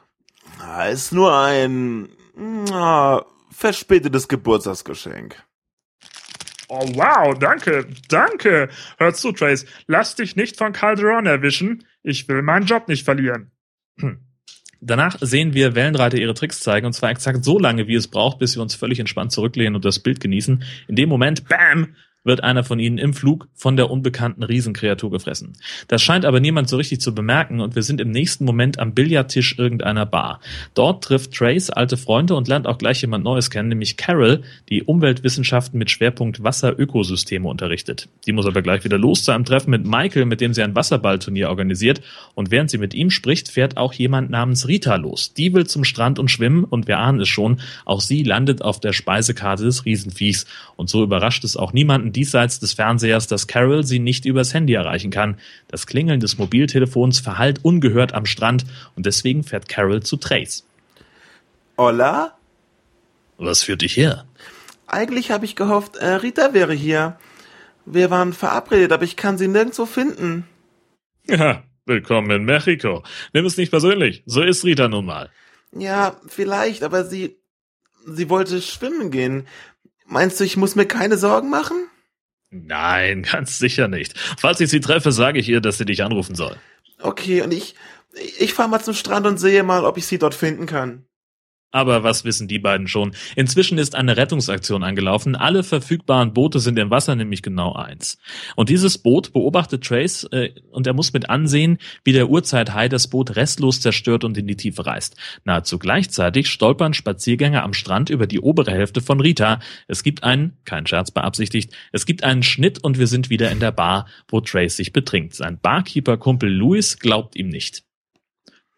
Ah, 0.61 0.87
ist 0.87 1.13
nur 1.13 1.35
ein. 1.35 2.09
Ah, 2.73 3.25
verspätetes 3.51 4.29
Geburtstagsgeschenk. 4.29 5.43
Oh 6.69 6.87
wow, 6.95 7.39
danke, 7.39 7.87
danke. 8.09 8.69
Hör 8.99 9.15
zu, 9.15 9.33
Trace, 9.33 9.67
lass 9.87 10.17
dich 10.17 10.37
nicht 10.37 10.57
von 10.57 10.73
Calderon 10.73 11.27
erwischen. 11.27 11.85
Ich 12.03 12.29
will 12.29 12.43
meinen 12.43 12.67
Job 12.67 12.89
nicht 12.89 13.05
verlieren. 13.05 13.51
Hm. 14.01 14.19
Danach 14.81 15.17
sehen 15.21 15.55
wir 15.55 15.75
Wellenreiter 15.75 16.19
ihre 16.19 16.35
Tricks 16.35 16.61
zeigen, 16.61 16.87
und 16.87 16.93
zwar 16.93 17.11
exakt 17.11 17.45
so 17.45 17.59
lange, 17.59 17.89
wie 17.89 17.95
es 17.95 18.09
braucht, 18.09 18.39
bis 18.39 18.53
sie 18.53 18.61
uns 18.61 18.75
völlig 18.75 19.01
entspannt 19.01 19.33
zurücklehnen 19.33 19.75
und 19.75 19.85
das 19.87 20.01
Bild 20.01 20.21
genießen. 20.21 20.63
In 20.87 20.97
dem 20.97 21.09
Moment, 21.09 21.49
bam, 21.49 21.97
wird 22.27 22.43
einer 22.45 22.65
von 22.65 22.79
ihnen 22.79 22.99
im 22.99 23.15
Flug 23.15 23.49
von 23.55 23.77
der 23.77 23.91
unbekannten 23.91 24.43
Riesenkreatur 24.43 25.11
gefressen. 25.11 25.55
Das 25.89 26.03
scheint 26.03 26.25
aber 26.25 26.41
niemand 26.41 26.69
so 26.69 26.77
richtig 26.77 27.01
zu 27.01 27.15
bemerken 27.15 27.61
und 27.61 27.75
wir 27.75 27.83
sind 27.83 28.01
im 28.01 28.11
nächsten 28.11 28.45
Moment 28.45 28.79
am 28.79 28.93
Billardtisch 28.93 29.59
irgendeiner 29.59 30.07
Bar. 30.07 30.41
Dort 30.75 31.05
trifft 31.05 31.33
Trace 31.33 31.71
alte 31.71 31.97
Freunde 31.97 32.35
und 32.35 32.49
lernt 32.49 32.67
auch 32.67 32.79
gleich 32.79 33.01
jemand 33.01 33.25
Neues 33.25 33.51
kennen, 33.51 33.69
nämlich 33.69 33.97
Carol, 33.97 34.43
die 34.69 34.83
Umweltwissenschaften 34.83 35.79
mit 35.79 35.91
Schwerpunkt 35.91 36.43
Wasserökosysteme 36.43 37.49
unterrichtet. 37.49 38.09
Die 38.27 38.33
muss 38.33 38.47
aber 38.47 38.63
gleich 38.63 38.85
wieder 38.85 38.99
los 38.99 39.23
zu 39.23 39.33
einem 39.33 39.45
Treffen 39.45 39.71
mit 39.71 39.87
Michael, 39.87 40.27
mit 40.27 40.41
dem 40.41 40.53
sie 40.53 40.63
ein 40.63 40.75
Wasserballturnier 40.75 41.49
organisiert 41.49 42.01
und 42.35 42.51
während 42.51 42.71
sie 42.71 42.79
mit 42.79 42.95
ihm 42.95 43.11
spricht, 43.11 43.49
fährt 43.49 43.77
auch 43.77 43.93
jemand 43.93 44.31
namens 44.31 44.67
Rita 44.67 44.97
los. 44.97 45.33
Die 45.35 45.55
will 45.55 45.67
zum 45.67 45.85
Strand 45.85 46.19
und 46.19 46.31
schwimmen 46.31 46.65
und 46.65 46.89
wir 46.89 46.99
ahnen 46.99 47.21
es 47.21 47.29
schon, 47.29 47.61
auch 47.85 48.01
sie 48.01 48.23
landet 48.23 48.63
auf 48.63 48.81
der 48.81 48.93
Speisekarte 48.93 49.65
des 49.65 49.85
Riesenviehs 49.85 50.47
und 50.77 50.91
so 50.91 51.03
überrascht 51.03 51.45
es 51.45 51.57
auch 51.57 51.73
niemanden, 51.73 52.13
diesseits 52.17 52.59
des 52.59 52.73
Fernsehers, 52.73 53.27
dass 53.27 53.47
Carol 53.47 53.85
sie 53.85 53.99
nicht 53.99 54.25
übers 54.25 54.55
Handy 54.55 54.75
erreichen 54.75 55.11
kann. 55.11 55.39
Das 55.69 55.87
Klingeln 55.87 56.19
des 56.21 56.39
Mobiltelefons 56.39 57.21
verhallt 57.21 57.61
ungehört 57.63 58.15
am 58.15 58.27
Strand 58.27 58.65
und 58.97 59.07
deswegen 59.07 59.45
fährt 59.45 59.69
Carol 59.69 60.03
zu 60.03 60.17
Trace. 60.17 60.65
Hola? 61.77 62.37
Was 63.37 63.63
führt 63.63 63.83
dich 63.83 63.97
her? 63.97 64.25
Eigentlich 64.87 65.31
habe 65.31 65.45
ich 65.45 65.57
gehofft, 65.57 65.97
äh, 65.97 66.07
Rita 66.07 66.55
wäre 66.55 66.73
hier. 66.73 67.19
Wir 67.85 68.11
waren 68.11 68.33
verabredet, 68.33 68.93
aber 68.93 69.05
ich 69.05 69.17
kann 69.17 69.37
sie 69.37 69.49
nirgendwo 69.49 69.85
finden. 69.85 70.47
Ja, 71.29 71.65
willkommen 71.85 72.31
in 72.31 72.45
Mexiko. 72.45 73.05
Nimm 73.33 73.45
es 73.45 73.57
nicht 73.57 73.71
persönlich. 73.71 74.23
So 74.27 74.43
ist 74.43 74.65
Rita 74.65 74.89
nun 74.89 75.05
mal. 75.05 75.31
Ja, 75.73 76.17
vielleicht, 76.27 76.83
aber 76.83 77.05
sie, 77.05 77.37
sie 78.07 78.31
wollte 78.31 78.63
schwimmen 78.63 79.11
gehen. 79.11 79.47
Meinst 80.07 80.41
du, 80.41 80.45
ich 80.45 80.57
muss 80.57 80.77
mir 80.77 80.87
keine 80.87 81.19
Sorgen 81.19 81.51
machen? 81.51 81.77
Nein, 82.51 83.23
ganz 83.31 83.59
sicher 83.59 83.89
nicht. 83.89 84.19
Falls 84.39 84.61
ich 84.61 84.71
sie 84.71 84.81
treffe, 84.81 85.13
sage 85.13 85.39
ich 85.39 85.49
ihr, 85.49 85.61
dass 85.61 85.79
sie 85.79 85.85
dich 85.85 86.03
anrufen 86.03 86.35
soll. 86.35 86.57
Okay, 87.01 87.43
und 87.43 87.53
ich, 87.53 87.75
ich 88.39 88.55
fahre 88.55 88.69
mal 88.69 88.81
zum 88.81 88.95
Strand 88.95 89.27
und 89.27 89.39
sehe 89.39 89.63
mal, 89.63 89.85
ob 89.85 89.99
ich 89.99 90.07
sie 90.07 90.19
dort 90.19 90.35
finden 90.35 90.67
kann. 90.67 91.05
Aber 91.77 92.03
was 92.03 92.25
wissen 92.25 92.49
die 92.49 92.59
beiden 92.59 92.89
schon? 92.89 93.13
Inzwischen 93.35 93.77
ist 93.77 93.95
eine 93.95 94.17
Rettungsaktion 94.17 94.83
angelaufen. 94.83 95.37
Alle 95.37 95.63
verfügbaren 95.63 96.33
Boote 96.33 96.59
sind 96.59 96.79
im 96.79 96.89
Wasser, 96.89 97.15
nämlich 97.17 97.43
genau 97.43 97.75
eins. 97.75 98.17
Und 98.55 98.71
dieses 98.71 98.97
Boot 98.97 99.35
beobachtet 99.35 99.85
Trace 99.85 100.25
äh, 100.33 100.55
und 100.71 100.87
er 100.87 100.95
muss 100.95 101.13
mit 101.13 101.29
ansehen, 101.29 101.77
wie 102.03 102.15
der 102.15 102.31
Urzeithai 102.31 102.89
das 102.89 103.09
Boot 103.09 103.37
restlos 103.37 103.83
zerstört 103.83 104.25
und 104.25 104.39
in 104.39 104.47
die 104.47 104.57
Tiefe 104.57 104.87
reißt. 104.87 105.17
Nahezu 105.45 105.79
gleichzeitig 105.79 106.49
stolpern 106.49 106.95
Spaziergänger 106.95 107.63
am 107.63 107.75
Strand 107.75 108.09
über 108.09 108.27
die 108.27 108.41
obere 108.41 108.71
Hälfte 108.71 109.03
von 109.03 109.21
Rita. 109.21 109.61
Es 109.87 110.03
gibt 110.03 110.25
einen, 110.25 110.57
kein 110.65 110.87
Scherz 110.87 111.11
beabsichtigt, 111.11 111.75
es 111.93 112.07
gibt 112.07 112.25
einen 112.25 112.43
Schnitt 112.43 112.83
und 112.83 112.99
wir 112.99 113.07
sind 113.07 113.29
wieder 113.29 113.51
in 113.51 113.61
der 113.61 113.73
Bar, 113.73 114.07
wo 114.29 114.41
Trace 114.41 114.77
sich 114.77 114.95
betrinkt. 114.95 115.35
Sein 115.35 115.59
Barkeeper-Kumpel 115.61 116.51
Louis 116.51 116.99
glaubt 116.99 117.37
ihm 117.37 117.51
nicht. 117.51 117.83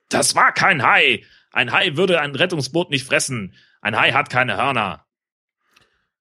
Das 0.08 0.34
war 0.34 0.52
kein 0.52 0.82
Hai! 0.82 1.22
Ein 1.50 1.72
Hai 1.72 1.96
würde 1.96 2.20
ein 2.20 2.34
Rettungsboot 2.34 2.90
nicht 2.90 3.06
fressen. 3.06 3.54
Ein 3.80 3.96
Hai 3.96 4.12
hat 4.12 4.30
keine 4.30 4.56
Hörner. 4.56 5.06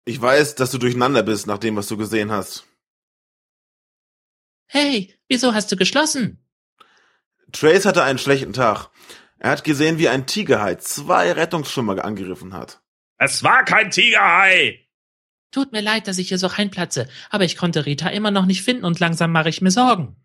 Ich 0.05 0.21
weiß, 0.21 0.55
dass 0.55 0.71
du 0.71 0.77
durcheinander 0.77 1.23
bist 1.23 1.47
nach 1.47 1.57
dem, 1.57 1.75
was 1.75 1.87
du 1.87 1.97
gesehen 1.97 2.31
hast. 2.31 2.65
Hey, 4.65 5.13
wieso 5.27 5.53
hast 5.53 5.71
du 5.71 5.75
geschlossen? 5.75 6.45
Trace 7.51 7.85
hatte 7.85 8.03
einen 8.03 8.19
schlechten 8.19 8.53
Tag. 8.53 8.89
Er 9.39 9.51
hat 9.51 9.63
gesehen, 9.63 9.97
wie 9.97 10.09
ein 10.09 10.25
Tigerhai 10.25 10.75
zwei 10.75 11.31
Rettungsschwimmer 11.31 12.03
angegriffen 12.03 12.53
hat. 12.53 12.81
Es 13.17 13.43
war 13.43 13.63
kein 13.65 13.91
Tigerhai! 13.91 14.87
Tut 15.51 15.71
mir 15.71 15.81
leid, 15.81 16.07
dass 16.07 16.17
ich 16.17 16.27
hier 16.27 16.37
so 16.37 16.47
reinplatze, 16.47 17.07
aber 17.29 17.45
ich 17.45 17.55
konnte 17.55 17.85
Rita 17.85 18.09
immer 18.09 18.31
noch 18.31 18.45
nicht 18.45 18.63
finden 18.63 18.83
und 18.83 18.99
langsam 18.99 19.31
mache 19.31 19.49
ich 19.49 19.61
mir 19.61 19.71
Sorgen. 19.71 20.17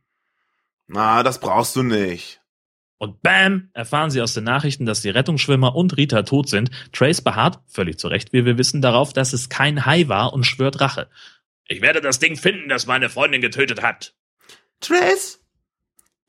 Na, 0.88 1.22
das 1.22 1.40
brauchst 1.40 1.76
du 1.76 1.82
nicht. 1.82 2.41
Und 3.02 3.20
bam, 3.20 3.68
erfahren 3.72 4.12
sie 4.12 4.22
aus 4.22 4.32
den 4.32 4.44
Nachrichten, 4.44 4.86
dass 4.86 5.02
die 5.02 5.10
Rettungsschwimmer 5.10 5.74
und 5.74 5.96
Rita 5.96 6.22
tot 6.22 6.48
sind. 6.48 6.70
Trace 6.92 7.20
beharrt, 7.20 7.58
völlig 7.66 7.98
zu 7.98 8.06
Recht, 8.06 8.32
wie 8.32 8.44
wir 8.44 8.58
wissen, 8.58 8.80
darauf, 8.80 9.12
dass 9.12 9.32
es 9.32 9.48
kein 9.48 9.84
Hai 9.84 10.06
war 10.06 10.32
und 10.32 10.44
schwört 10.44 10.80
Rache. 10.80 11.08
Ich 11.66 11.82
werde 11.82 12.00
das 12.00 12.20
Ding 12.20 12.36
finden, 12.36 12.68
das 12.68 12.86
meine 12.86 13.08
Freundin 13.08 13.40
getötet 13.40 13.82
hat. 13.82 14.14
Trace, 14.78 15.44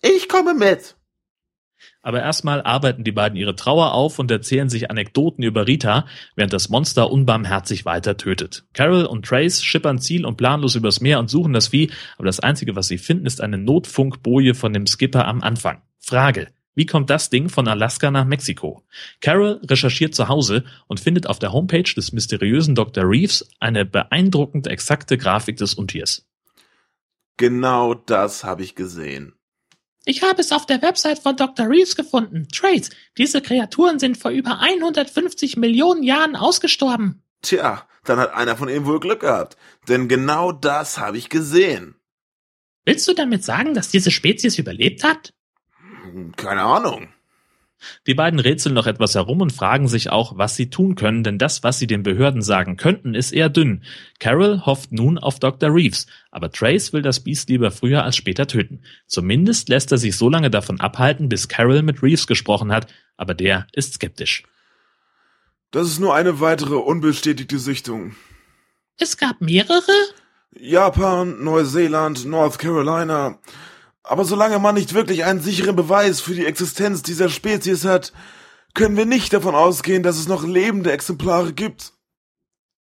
ich 0.01 0.27
komme 0.27 0.55
mit. 0.55 0.95
Aber 2.01 2.23
erstmal 2.23 2.63
arbeiten 2.63 3.03
die 3.03 3.11
beiden 3.11 3.37
ihre 3.37 3.55
Trauer 3.55 3.93
auf 3.93 4.17
und 4.17 4.31
erzählen 4.31 4.69
sich 4.69 4.89
Anekdoten 4.89 5.43
über 5.43 5.67
Rita, 5.67 6.07
während 6.35 6.53
das 6.53 6.69
Monster 6.69 7.11
unbarmherzig 7.11 7.85
weiter 7.85 8.17
tötet. 8.17 8.65
Carol 8.73 9.05
und 9.05 9.27
Trace 9.27 9.63
schippern 9.63 9.99
ziel- 9.99 10.25
und 10.25 10.37
planlos 10.37 10.73
übers 10.73 11.01
Meer 11.01 11.19
und 11.19 11.29
suchen 11.29 11.53
das 11.53 11.67
Vieh, 11.67 11.91
aber 12.17 12.25
das 12.25 12.39
Einzige, 12.39 12.75
was 12.75 12.87
sie 12.87 12.97
finden, 12.97 13.27
ist 13.27 13.41
eine 13.41 13.59
Notfunkboje 13.59 14.55
von 14.55 14.73
dem 14.73 14.87
Skipper 14.87 15.27
am 15.27 15.43
Anfang. 15.43 15.83
Frage. 15.99 16.47
Wie 16.75 16.85
kommt 16.85 17.09
das 17.09 17.29
Ding 17.29 17.49
von 17.49 17.67
Alaska 17.67 18.09
nach 18.09 18.25
Mexiko? 18.25 18.83
Carol 19.21 19.61
recherchiert 19.63 20.15
zu 20.15 20.27
Hause 20.27 20.63
und 20.87 20.99
findet 20.99 21.27
auf 21.27 21.39
der 21.39 21.53
Homepage 21.53 21.83
des 21.83 22.13
mysteriösen 22.13 22.73
Dr. 22.73 23.03
Reeves 23.07 23.47
eine 23.59 23.85
beeindruckend 23.85 24.67
exakte 24.67 25.17
Grafik 25.17 25.57
des 25.57 25.75
Untiers. 25.75 26.25
Genau 27.37 27.93
das 27.93 28.43
habe 28.43 28.63
ich 28.63 28.75
gesehen. 28.75 29.33
Ich 30.05 30.23
habe 30.23 30.41
es 30.41 30.51
auf 30.51 30.65
der 30.65 30.81
Website 30.81 31.19
von 31.19 31.37
Dr. 31.37 31.69
Reeves 31.69 31.95
gefunden. 31.95 32.47
Trace, 32.51 32.89
diese 33.17 33.41
Kreaturen 33.41 33.99
sind 33.99 34.17
vor 34.17 34.31
über 34.31 34.59
150 34.59 35.55
Millionen 35.57 36.03
Jahren 36.03 36.35
ausgestorben. 36.35 37.23
Tja, 37.41 37.87
dann 38.03 38.19
hat 38.19 38.33
einer 38.33 38.57
von 38.57 38.67
ihnen 38.67 38.85
wohl 38.85 38.99
Glück 38.99 39.21
gehabt. 39.21 39.57
Denn 39.87 40.07
genau 40.07 40.51
das 40.51 40.97
habe 40.97 41.17
ich 41.17 41.29
gesehen. 41.29 41.95
Willst 42.85 43.07
du 43.07 43.13
damit 43.13 43.45
sagen, 43.45 43.73
dass 43.73 43.89
diese 43.89 44.11
Spezies 44.11 44.57
überlebt 44.57 45.03
hat? 45.03 45.33
Keine 46.35 46.63
Ahnung. 46.63 47.07
Die 48.07 48.13
beiden 48.13 48.39
rätseln 48.39 48.75
noch 48.75 48.87
etwas 48.87 49.15
herum 49.15 49.41
und 49.41 49.51
fragen 49.51 49.87
sich 49.87 50.09
auch, 50.09 50.37
was 50.37 50.55
sie 50.55 50.69
tun 50.69 50.95
können, 50.95 51.23
denn 51.23 51.37
das, 51.37 51.63
was 51.63 51.79
sie 51.79 51.87
den 51.87 52.03
Behörden 52.03 52.41
sagen 52.41 52.77
könnten, 52.77 53.13
ist 53.15 53.31
eher 53.31 53.49
dünn. 53.49 53.83
Carol 54.19 54.65
hofft 54.65 54.91
nun 54.91 55.17
auf 55.17 55.39
Dr. 55.39 55.73
Reeves, 55.73 56.07
aber 56.31 56.51
Trace 56.51 56.93
will 56.93 57.01
das 57.01 57.21
Biest 57.21 57.49
lieber 57.49 57.71
früher 57.71 58.03
als 58.03 58.15
später 58.15 58.47
töten. 58.47 58.83
Zumindest 59.07 59.69
lässt 59.69 59.91
er 59.91 59.97
sich 59.97 60.15
so 60.17 60.29
lange 60.29 60.49
davon 60.49 60.79
abhalten, 60.79 61.29
bis 61.29 61.47
Carol 61.47 61.81
mit 61.81 62.01
Reeves 62.01 62.27
gesprochen 62.27 62.71
hat, 62.71 62.87
aber 63.17 63.33
der 63.33 63.67
ist 63.73 63.95
skeptisch. 63.95 64.43
Das 65.71 65.87
ist 65.87 65.99
nur 65.99 66.13
eine 66.13 66.39
weitere 66.39 66.75
unbestätigte 66.75 67.59
Sichtung. 67.59 68.15
Es 68.97 69.17
gab 69.17 69.41
mehrere? 69.41 69.81
Japan, 70.55 71.43
Neuseeland, 71.43 72.25
North 72.25 72.59
Carolina. 72.59 73.39
Aber 74.03 74.25
solange 74.25 74.59
man 74.59 74.75
nicht 74.75 74.93
wirklich 74.93 75.23
einen 75.23 75.39
sicheren 75.41 75.75
Beweis 75.75 76.19
für 76.19 76.35
die 76.35 76.45
Existenz 76.45 77.03
dieser 77.03 77.29
Spezies 77.29 77.85
hat, 77.85 78.11
können 78.73 78.97
wir 78.97 79.05
nicht 79.05 79.31
davon 79.33 79.55
ausgehen, 79.55 80.03
dass 80.03 80.17
es 80.17 80.27
noch 80.27 80.43
lebende 80.43 80.91
Exemplare 80.91 81.53
gibt. 81.53 81.93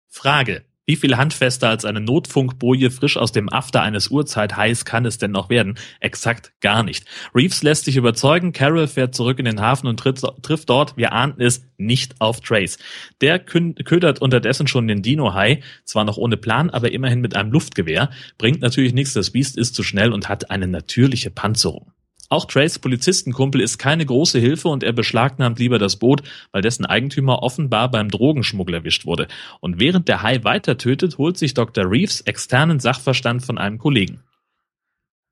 Frage. 0.08 0.66
Wie 0.92 0.98
viel 0.98 1.16
handfester 1.16 1.70
als 1.70 1.86
eine 1.86 2.02
Notfunkboje 2.02 2.92
frisch 2.92 3.16
aus 3.16 3.32
dem 3.32 3.48
After 3.48 3.82
eines 3.82 4.10
Urzeithais 4.10 4.84
kann 4.84 5.06
es 5.06 5.18
denn 5.18 5.32
noch 5.32 5.50
werden? 5.50 5.76
Exakt 6.02 6.52
gar 6.60 6.84
nicht. 6.84 7.06
Reeves 7.34 7.64
lässt 7.64 7.86
sich 7.86 7.96
überzeugen, 7.96 8.52
Carol 8.52 8.90
fährt 8.90 9.16
zurück 9.16 9.40
in 9.40 9.46
den 9.46 9.62
Hafen 9.62 9.88
und 9.88 10.02
tritt, 10.02 10.22
trifft 10.42 10.70
dort, 10.70 10.98
wir 10.98 11.14
ahnten 11.14 11.42
es, 11.42 11.64
nicht 11.78 12.20
auf 12.20 12.42
Trace. 12.42 12.78
Der 13.22 13.40
ködert 13.40 14.20
unterdessen 14.20 14.68
schon 14.68 14.90
den 14.90 15.02
Dino-Hai, 15.02 15.62
zwar 15.86 16.04
noch 16.04 16.18
ohne 16.18 16.36
Plan, 16.36 16.70
aber 16.70 16.92
immerhin 16.92 17.22
mit 17.22 17.38
einem 17.38 17.54
Luftgewehr. 17.54 18.10
Bringt 18.38 18.60
natürlich 18.60 18.94
nichts, 18.94 19.14
das 19.14 19.30
Biest 19.30 19.58
ist 19.58 19.76
zu 19.76 19.84
schnell 19.84 20.12
und 20.12 20.28
hat 20.28 20.52
eine 20.52 20.68
natürliche 20.68 21.32
Panzerung. 21.32 21.94
Auch 22.32 22.46
Trace 22.46 22.80
Polizistenkumpel 22.80 23.60
ist 23.60 23.78
keine 23.78 24.06
große 24.06 24.40
Hilfe 24.40 24.70
und 24.70 24.84
er 24.84 24.94
beschlagnahmt 24.94 25.60
lieber 25.60 25.80
das 25.80 25.98
Boot, 25.98 26.24
weil 26.54 26.62
dessen 26.62 26.86
Eigentümer 26.86 27.44
offenbar 27.44 27.92
beim 27.92 28.08
Drogenschmuggel 28.08 28.76
erwischt 28.76 29.06
wurde. 29.06 29.28
Und 29.60 29.82
während 29.82 30.08
der 30.08 30.22
Hai 30.22 30.42
weiter 30.46 30.78
tötet, 30.78 31.18
holt 31.18 31.38
sich 31.38 31.54
Dr. 31.54 31.92
Reeves 31.92 32.22
externen 32.22 32.80
Sachverstand 32.80 33.46
von 33.46 33.58
einem 33.58 33.80
Kollegen. 33.80 34.24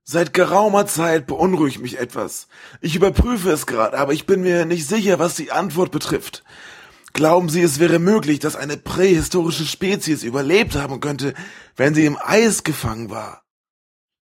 Seit 0.04 0.34
geraumer 0.34 0.88
Zeit 0.88 1.26
beunruhigt 1.26 1.82
mich 1.82 1.98
etwas. 1.98 2.50
Ich 2.82 2.98
überprüfe 2.98 3.50
es 3.50 3.66
gerade, 3.66 3.98
aber 3.98 4.12
ich 4.12 4.26
bin 4.26 4.42
mir 4.42 4.66
nicht 4.66 4.86
sicher, 4.86 5.20
was 5.20 5.38
die 5.38 5.54
Antwort 5.54 5.92
betrifft. 5.92 6.44
Glauben 7.14 7.48
Sie, 7.48 7.62
es 7.62 7.80
wäre 7.80 8.00
möglich, 8.00 8.40
dass 8.40 8.58
eine 8.58 8.76
prähistorische 8.76 9.66
Spezies 9.66 10.24
überlebt 10.24 10.76
haben 10.76 11.00
könnte, 11.00 11.34
wenn 11.78 11.96
sie 11.96 12.06
im 12.06 12.18
Eis 12.22 12.66
gefangen 12.66 13.10
war? 13.10 13.44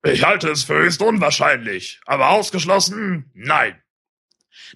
Ich 0.03 0.25
halte 0.25 0.49
es 0.49 0.63
für 0.63 0.75
höchst 0.79 1.01
unwahrscheinlich, 1.01 1.99
aber 2.05 2.29
ausgeschlossen, 2.31 3.29
nein. 3.33 3.75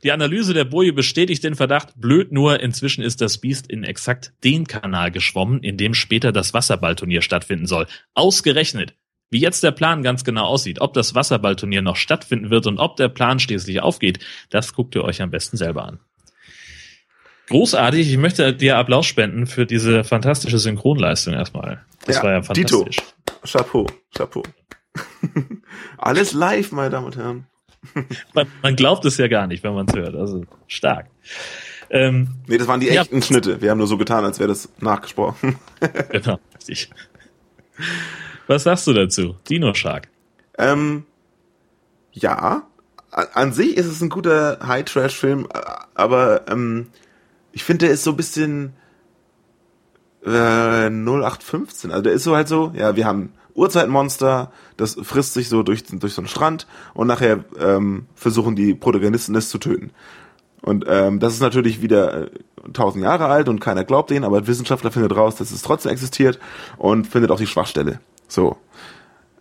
Die 0.04 0.12
Analyse 0.12 0.54
der 0.54 0.66
Boje 0.66 0.94
bestätigt 0.94 1.44
den 1.44 1.56
Verdacht, 1.56 1.94
blöd 1.96 2.32
nur, 2.32 2.60
inzwischen 2.60 3.04
ist 3.04 3.22
das 3.22 3.40
Biest 3.40 3.68
in 3.68 3.84
exakt 3.84 4.34
den 4.44 4.68
Kanal 4.68 5.12
geschwommen, 5.12 5.64
in 5.64 5.78
dem 5.78 5.94
später 5.94 6.32
das 6.32 6.54
Wasserballturnier 6.54 7.22
stattfinden 7.22 7.66
soll. 7.66 7.88
Ausgerechnet. 8.14 8.94
Wie 9.32 9.40
jetzt 9.40 9.64
der 9.64 9.72
Plan 9.72 10.04
ganz 10.04 10.24
genau 10.24 10.46
aussieht, 10.46 10.80
ob 10.80 10.94
das 10.94 11.16
Wasserballturnier 11.16 11.82
noch 11.82 11.96
stattfinden 11.96 12.52
wird 12.52 12.68
und 12.68 12.78
ob 12.78 12.96
der 12.96 13.10
Plan 13.10 13.40
schließlich 13.40 13.82
aufgeht, 13.82 14.20
das 14.50 14.74
guckt 14.74 14.96
ihr 14.96 15.04
euch 15.04 15.22
am 15.22 15.32
besten 15.32 15.58
selber 15.58 15.86
an. 15.86 16.00
Großartig, 17.48 18.10
ich 18.10 18.18
möchte 18.18 18.54
dir 18.54 18.78
Applaus 18.78 19.06
spenden 19.06 19.46
für 19.48 19.66
diese 19.66 20.04
fantastische 20.04 20.58
Synchronleistung 20.60 21.34
erstmal. 21.34 21.84
Das 22.06 22.18
Ja, 22.18 22.24
war 22.24 22.32
ja 22.32 22.40
Dito. 22.42 22.78
fantastisch. 22.80 22.98
Chapeau, 23.44 23.88
Chapeau. 24.16 24.44
Alles 25.98 26.34
live, 26.34 26.72
meine 26.72 26.90
Damen 26.90 27.06
und 27.08 27.18
Herren. 27.18 27.46
Man, 28.34 28.48
man 28.64 28.76
glaubt 28.76 29.06
es 29.06 29.18
ja 29.18 29.28
gar 29.28 29.48
nicht, 29.48 29.64
wenn 29.64 29.74
man 29.74 29.86
es 29.88 29.94
hört. 29.96 30.16
Also 30.16 30.44
stark. 30.68 31.08
Ähm, 31.90 32.30
Nee, 32.48 32.58
das 32.58 32.68
waren 32.68 32.80
die 32.80 32.88
Ja. 32.88 33.02
echten 33.02 33.22
Schnitte. 33.22 33.62
Wir 33.62 33.70
haben 33.72 33.78
nur 33.78 33.88
so 33.88 33.98
getan, 33.98 34.26
als 34.26 34.40
wäre 34.40 34.50
das 34.50 34.70
nachgesprochen. 34.80 35.58
genau, 36.12 36.40
richtig. 36.56 36.90
Was 38.48 38.64
sagst 38.64 38.88
du 38.88 38.94
dazu? 38.94 39.36
Dino 39.50 39.74
Shark. 39.74 40.08
Ähm, 40.58 41.06
ja, 42.12 42.64
an 43.12 43.54
sich 43.54 43.78
ist 43.78 43.86
es 43.88 44.02
ein 44.02 44.10
guter 44.10 44.60
High-Trash-Film, 44.66 45.48
aber 45.94 46.48
ähm, 46.50 46.88
ich 47.52 47.64
finde, 47.64 47.86
der 47.86 47.94
ist 47.94 48.04
so 48.04 48.12
ein 48.12 48.18
bisschen 48.18 48.74
äh, 50.26 50.90
0815. 50.90 51.92
Also 51.92 52.04
der 52.04 52.14
ist 52.14 52.24
so 52.24 52.36
halt 52.36 52.48
so, 52.48 52.72
ja, 52.76 52.96
wir 52.96 53.06
haben 53.06 53.34
Urzeitmonster, 53.56 54.52
das 54.78 54.98
frisst 55.02 55.34
sich 55.34 55.50
so 55.50 55.64
durch, 55.64 55.84
durch 55.86 56.14
so 56.14 56.22
einen 56.22 56.28
Strand 56.28 56.68
und 56.94 57.08
nachher 57.08 57.46
ähm, 57.60 58.06
versuchen 58.14 58.56
die 58.56 58.76
Protagonisten 58.76 59.36
es 59.36 59.50
zu 59.50 59.58
töten. 59.58 59.92
Und 60.62 60.86
ähm, 60.88 61.20
das 61.20 61.34
ist 61.34 61.42
natürlich 61.42 61.82
wieder 61.82 62.24
äh, 62.24 62.30
tausend 62.74 63.04
Jahre 63.04 63.28
alt 63.28 63.50
und 63.50 63.60
keiner 63.60 63.84
glaubt 63.84 64.10
denen, 64.10 64.26
aber 64.26 64.48
Wissenschaftler 64.48 64.92
findet 64.92 65.16
raus, 65.16 65.36
dass 65.36 65.52
es 65.52 65.62
trotzdem 65.62 65.92
existiert 65.92 66.40
und 66.78 67.08
findet 67.08 67.32
auch 67.32 67.38
die 67.38 67.48
Schwachstelle. 67.48 68.00
So. 68.28 68.58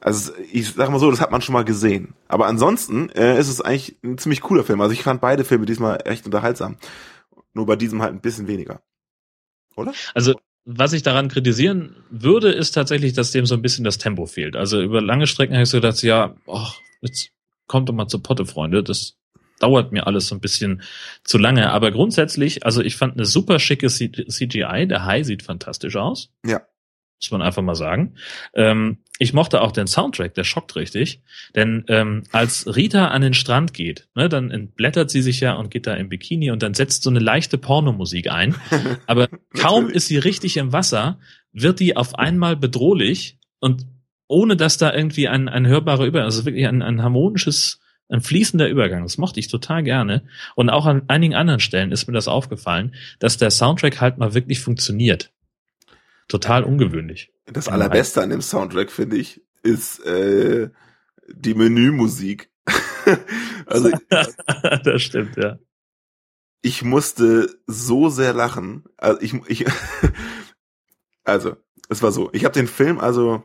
Also 0.01 0.33
ich 0.53 0.75
sag 0.75 0.91
mal 0.91 0.99
so, 0.99 1.11
das 1.11 1.23
hat 1.23 1.31
man 1.31 1.41
schon 1.41 1.55
mal 1.55 1.65
gesehen. 1.65 2.15
Aber 2.29 2.47
ansonsten 2.47 3.09
äh, 3.11 3.41
ist 3.41 3.49
es 3.49 3.63
eigentlich 3.63 3.97
ein 4.05 4.19
ziemlich 4.19 4.43
cooler 4.43 4.63
Film. 4.63 4.83
Also 4.83 4.93
ich 4.93 5.03
fand 5.03 5.23
beide 5.23 5.45
Filme 5.45 5.65
diesmal 5.65 6.03
echt 6.05 6.27
unterhaltsam. 6.27 6.77
Nur 7.55 7.65
bei 7.65 7.77
diesem 7.77 8.03
halt 8.03 8.13
ein 8.13 8.21
bisschen 8.21 8.47
weniger. 8.47 8.83
Oder? 9.77 9.93
Also, 10.13 10.35
was 10.65 10.93
ich 10.93 11.03
daran 11.03 11.29
kritisieren 11.29 11.97
würde, 12.11 12.51
ist 12.51 12.73
tatsächlich, 12.73 13.13
dass 13.13 13.33
dem 13.33 13.47
so 13.47 13.55
ein 13.55 13.63
bisschen 13.63 13.85
das 13.85 13.99
Tempo 13.99 14.27
fehlt. 14.27 14.57
Also 14.57 14.81
über 14.81 15.03
lange 15.03 15.27
Strecken 15.27 15.55
habe 15.55 15.65
ich 15.65 15.69
so 15.69 15.79
gedacht, 15.79 16.03
ja, 16.03 16.35
ach, 16.47 16.79
jetzt 17.03 17.31
kommt 17.67 17.89
doch 17.89 17.95
mal 17.95 18.09
zur 18.09 18.23
Potte, 18.23 18.47
Freunde. 18.47 18.83
Das 18.83 19.17
dauert 19.61 19.93
mir 19.93 20.07
alles 20.07 20.27
so 20.27 20.35
ein 20.35 20.41
bisschen 20.41 20.83
zu 21.23 21.39
lange. 21.39 21.71
Aber 21.71 21.91
grundsätzlich, 21.91 22.65
also 22.65 22.81
ich 22.81 22.97
fand 22.97 23.15
eine 23.15 23.27
super 23.27 23.59
schicke 23.59 23.89
CGI. 23.89 24.87
Der 24.89 25.05
Hai 25.05 25.23
sieht 25.23 25.43
fantastisch 25.43 25.97
aus. 25.97 26.31
Ja. 26.45 26.63
Muss 27.21 27.31
man 27.31 27.43
einfach 27.43 27.63
mal 27.63 27.75
sagen. 27.75 28.15
Ähm, 28.55 28.99
ich 29.19 29.33
mochte 29.33 29.61
auch 29.61 29.71
den 29.71 29.87
Soundtrack, 29.87 30.35
der 30.35 30.45
schockt 30.45 30.75
richtig. 30.75 31.23
Denn 31.55 31.85
ähm, 31.89 32.25
als 32.33 32.75
Rita 32.75 33.09
an 33.09 33.23
den 33.23 33.35
Strand 33.35 33.73
geht, 33.73 34.09
ne, 34.15 34.29
dann 34.29 34.51
entblättert 34.51 35.11
sie 35.11 35.23
sich 35.23 35.41
ja 35.41 35.55
und 35.55 35.71
geht 35.71 35.87
da 35.87 35.95
im 35.95 36.09
Bikini 36.09 36.51
und 36.51 36.63
dann 36.63 36.75
setzt 36.75 37.05
so 37.05 37.11
eine 37.11 37.21
leichte 37.21 37.57
Pornomusik 37.57 38.31
ein. 38.31 38.57
Aber 39.07 39.29
kaum 39.57 39.89
ist 39.89 40.09
sie 40.09 40.19
richtig 40.19 40.57
im 40.57 40.73
Wasser, 40.73 41.19
wird 41.53 41.79
die 41.79 41.97
auf 41.97 42.17
einmal 42.19 42.57
bedrohlich 42.57 43.39
und 43.61 43.87
ohne 44.27 44.57
dass 44.57 44.79
da 44.79 44.93
irgendwie 44.93 45.29
ein, 45.29 45.49
ein 45.49 45.67
hörbarer 45.67 46.07
Übergang, 46.07 46.27
also 46.27 46.45
wirklich 46.45 46.67
ein, 46.67 46.83
ein 46.83 47.03
harmonisches, 47.03 47.81
ein 48.09 48.21
fließender 48.21 48.69
Übergang. 48.69 49.05
Das 49.05 49.19
mochte 49.19 49.39
ich 49.39 49.49
total 49.49 49.85
gerne. 49.85 50.25
Und 50.57 50.71
auch 50.71 50.87
an 50.87 51.03
einigen 51.07 51.35
anderen 51.35 51.61
Stellen 51.61 51.93
ist 51.93 52.09
mir 52.09 52.15
das 52.15 52.27
aufgefallen, 52.27 52.95
dass 53.21 53.37
der 53.37 53.51
Soundtrack 53.51 54.01
halt 54.01 54.19
mal 54.19 54.35
wirklich 54.35 54.61
funktioniert. 54.61 55.34
Total 56.29 56.65
ungewöhnlich. 56.65 57.33
Das 57.47 57.69
allerbeste 57.69 58.23
an 58.23 58.31
dem 58.31 58.41
Soundtrack, 58.41 58.91
finde 58.91 59.17
ich, 59.17 59.43
ist 59.63 60.05
äh, 60.07 60.71
die 61.29 61.55
Menümusik. 61.55 62.51
also 63.67 63.91
das 64.85 65.03
stimmt, 65.03 65.37
ja. 65.37 65.59
ich 66.63 66.83
musste 66.83 67.49
so 67.67 68.09
sehr 68.09 68.33
lachen. 68.33 68.85
Also 68.97 69.21
ich, 69.21 69.35
ich 69.49 69.67
also 71.25 71.57
es 71.89 72.03
war 72.03 72.13
so. 72.13 72.31
Ich 72.33 72.45
habe 72.45 72.55
den 72.55 72.69
Film 72.69 72.99
also 72.99 73.45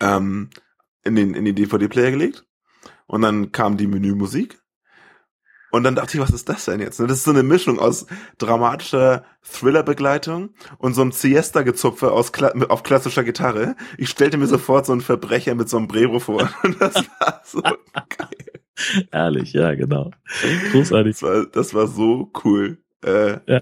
ähm, 0.00 0.50
in 1.04 1.14
den 1.14 1.34
in 1.34 1.44
den 1.44 1.54
DVD-Player 1.54 2.10
gelegt 2.10 2.46
und 3.06 3.22
dann 3.22 3.52
kam 3.52 3.76
die 3.76 3.86
Menümusik 3.86 4.58
und 5.76 5.84
dann 5.84 5.94
dachte 5.94 6.16
ich, 6.16 6.22
was 6.22 6.30
ist 6.30 6.48
das 6.48 6.64
denn 6.64 6.80
jetzt? 6.80 6.98
Das 6.98 7.10
ist 7.10 7.24
so 7.24 7.30
eine 7.30 7.42
Mischung 7.42 7.78
aus 7.78 8.06
dramatischer 8.38 9.24
Thriller-Begleitung 9.42 10.50
und 10.78 10.94
so 10.94 11.02
einem 11.02 11.12
Siesta-Gezupfe 11.12 12.12
aus 12.12 12.32
Kla 12.32 12.52
auf 12.68 12.82
klassischer 12.82 13.24
Gitarre. 13.24 13.76
Ich 13.98 14.10
stellte 14.10 14.38
mir 14.38 14.46
sofort 14.46 14.86
so 14.86 14.92
einen 14.92 15.00
Verbrecher 15.00 15.54
mit 15.54 15.68
Sombrero 15.68 16.18
vor. 16.18 16.50
Und 16.62 16.80
das 16.80 16.94
war 16.94 17.42
so 17.44 17.62
geil. 17.62 19.06
Ehrlich, 19.12 19.52
ja, 19.52 19.74
genau. 19.74 20.10
Großartig. 20.72 21.14
Das 21.14 21.22
war, 21.22 21.46
das 21.46 21.74
war 21.74 21.86
so 21.86 22.30
cool. 22.44 22.78
Äh, 23.02 23.38
ja. 23.46 23.60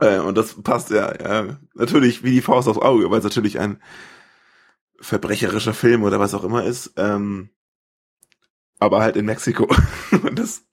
Äh, 0.00 0.18
und 0.18 0.36
das 0.36 0.60
passt 0.62 0.90
ja, 0.90 1.14
ja, 1.18 1.58
natürlich 1.74 2.22
wie 2.22 2.32
die 2.32 2.42
Faust 2.42 2.68
aufs 2.68 2.80
Auge, 2.80 3.10
weil 3.10 3.18
es 3.18 3.24
natürlich 3.24 3.58
ein 3.58 3.80
verbrecherischer 5.00 5.74
Film 5.74 6.02
oder 6.02 6.20
was 6.20 6.34
auch 6.34 6.44
immer 6.44 6.64
ist. 6.64 6.92
Ähm, 6.96 7.50
aber 8.78 9.00
halt 9.00 9.16
in 9.16 9.24
Mexiko. 9.24 9.66
Und 10.36 10.38
das, 10.38 10.66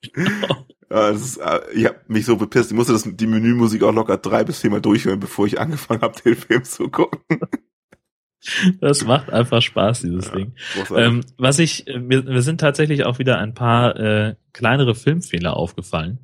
ja, 0.90 1.12
das 1.12 1.20
ist, 1.22 1.36
äh, 1.38 1.60
ich 1.74 1.86
habe 1.86 2.00
mich 2.08 2.26
so 2.26 2.36
bepisst. 2.36 2.70
Ich 2.70 2.76
musste 2.76 2.92
das, 2.92 3.08
die 3.08 3.26
Menümusik 3.26 3.82
auch 3.82 3.92
locker 3.92 4.16
drei 4.18 4.44
bis 4.44 4.60
viermal 4.60 4.80
durchhören, 4.80 5.20
bevor 5.20 5.46
ich 5.46 5.60
angefangen 5.60 6.02
habe, 6.02 6.20
den 6.22 6.36
Film 6.36 6.64
zu 6.64 6.88
gucken. 6.88 7.20
Das 8.80 9.04
macht 9.06 9.30
einfach 9.30 9.62
Spaß, 9.62 10.02
dieses 10.02 10.26
ja, 10.26 10.34
Ding. 10.34 10.52
Ähm, 10.94 11.24
was 11.38 11.58
ich, 11.58 11.86
wir, 11.86 12.26
wir 12.26 12.42
sind 12.42 12.60
tatsächlich 12.60 13.04
auch 13.04 13.18
wieder 13.18 13.38
ein 13.38 13.54
paar 13.54 13.96
äh, 13.96 14.34
kleinere 14.52 14.94
Filmfehler 14.94 15.56
aufgefallen. 15.56 16.18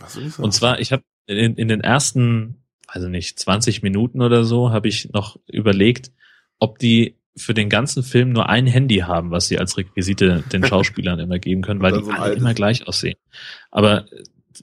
Was 0.00 0.16
ich 0.16 0.32
sagen? 0.32 0.44
Und 0.44 0.52
zwar, 0.52 0.80
ich 0.80 0.90
habe 0.90 1.04
in, 1.26 1.54
in 1.54 1.68
den 1.68 1.80
ersten, 1.80 2.64
also 2.88 3.08
nicht 3.08 3.38
20 3.38 3.82
Minuten 3.82 4.20
oder 4.20 4.42
so, 4.42 4.72
habe 4.72 4.88
ich 4.88 5.10
noch 5.12 5.38
überlegt, 5.46 6.10
ob 6.58 6.78
die 6.80 7.19
für 7.36 7.54
den 7.54 7.68
ganzen 7.68 8.02
Film 8.02 8.30
nur 8.30 8.48
ein 8.48 8.66
Handy 8.66 8.98
haben, 8.98 9.30
was 9.30 9.48
sie 9.48 9.58
als 9.58 9.76
Requisite 9.76 10.42
den 10.52 10.64
Schauspielern 10.66 11.18
immer 11.18 11.38
geben 11.38 11.62
können, 11.62 11.80
weil 11.80 11.92
die 11.92 12.04
so 12.04 12.10
alle 12.10 12.34
immer 12.34 12.54
gleich 12.54 12.86
aussehen. 12.86 13.16
Aber 13.70 14.06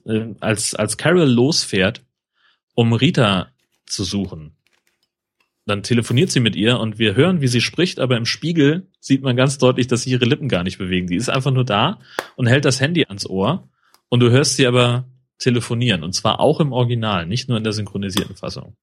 äh, 0.04 0.34
als, 0.40 0.74
als 0.74 0.96
Carol 0.96 1.28
losfährt, 1.28 2.02
um 2.74 2.92
Rita 2.92 3.48
zu 3.86 4.04
suchen, 4.04 4.56
dann 5.68 5.82
telefoniert 5.82 6.30
sie 6.30 6.40
mit 6.40 6.56
ihr 6.56 6.80
und 6.80 6.98
wir 6.98 7.14
hören, 7.14 7.40
wie 7.40 7.48
sie 7.48 7.60
spricht, 7.60 8.00
aber 8.00 8.16
im 8.16 8.24
Spiegel 8.24 8.88
sieht 9.00 9.22
man 9.22 9.36
ganz 9.36 9.58
deutlich, 9.58 9.86
dass 9.86 10.02
sie 10.02 10.10
ihre 10.10 10.24
Lippen 10.24 10.48
gar 10.48 10.64
nicht 10.64 10.78
bewegen. 10.78 11.06
Die 11.06 11.16
ist 11.16 11.28
einfach 11.28 11.50
nur 11.50 11.64
da 11.64 12.00
und 12.36 12.46
hält 12.46 12.64
das 12.64 12.80
Handy 12.80 13.04
ans 13.06 13.26
Ohr 13.26 13.68
und 14.08 14.20
du 14.20 14.30
hörst 14.30 14.56
sie 14.56 14.66
aber 14.66 15.06
telefonieren 15.38 16.02
und 16.04 16.14
zwar 16.14 16.40
auch 16.40 16.60
im 16.60 16.72
Original, 16.72 17.26
nicht 17.26 17.48
nur 17.48 17.58
in 17.58 17.64
der 17.64 17.74
synchronisierten 17.74 18.34
Fassung. 18.34 18.76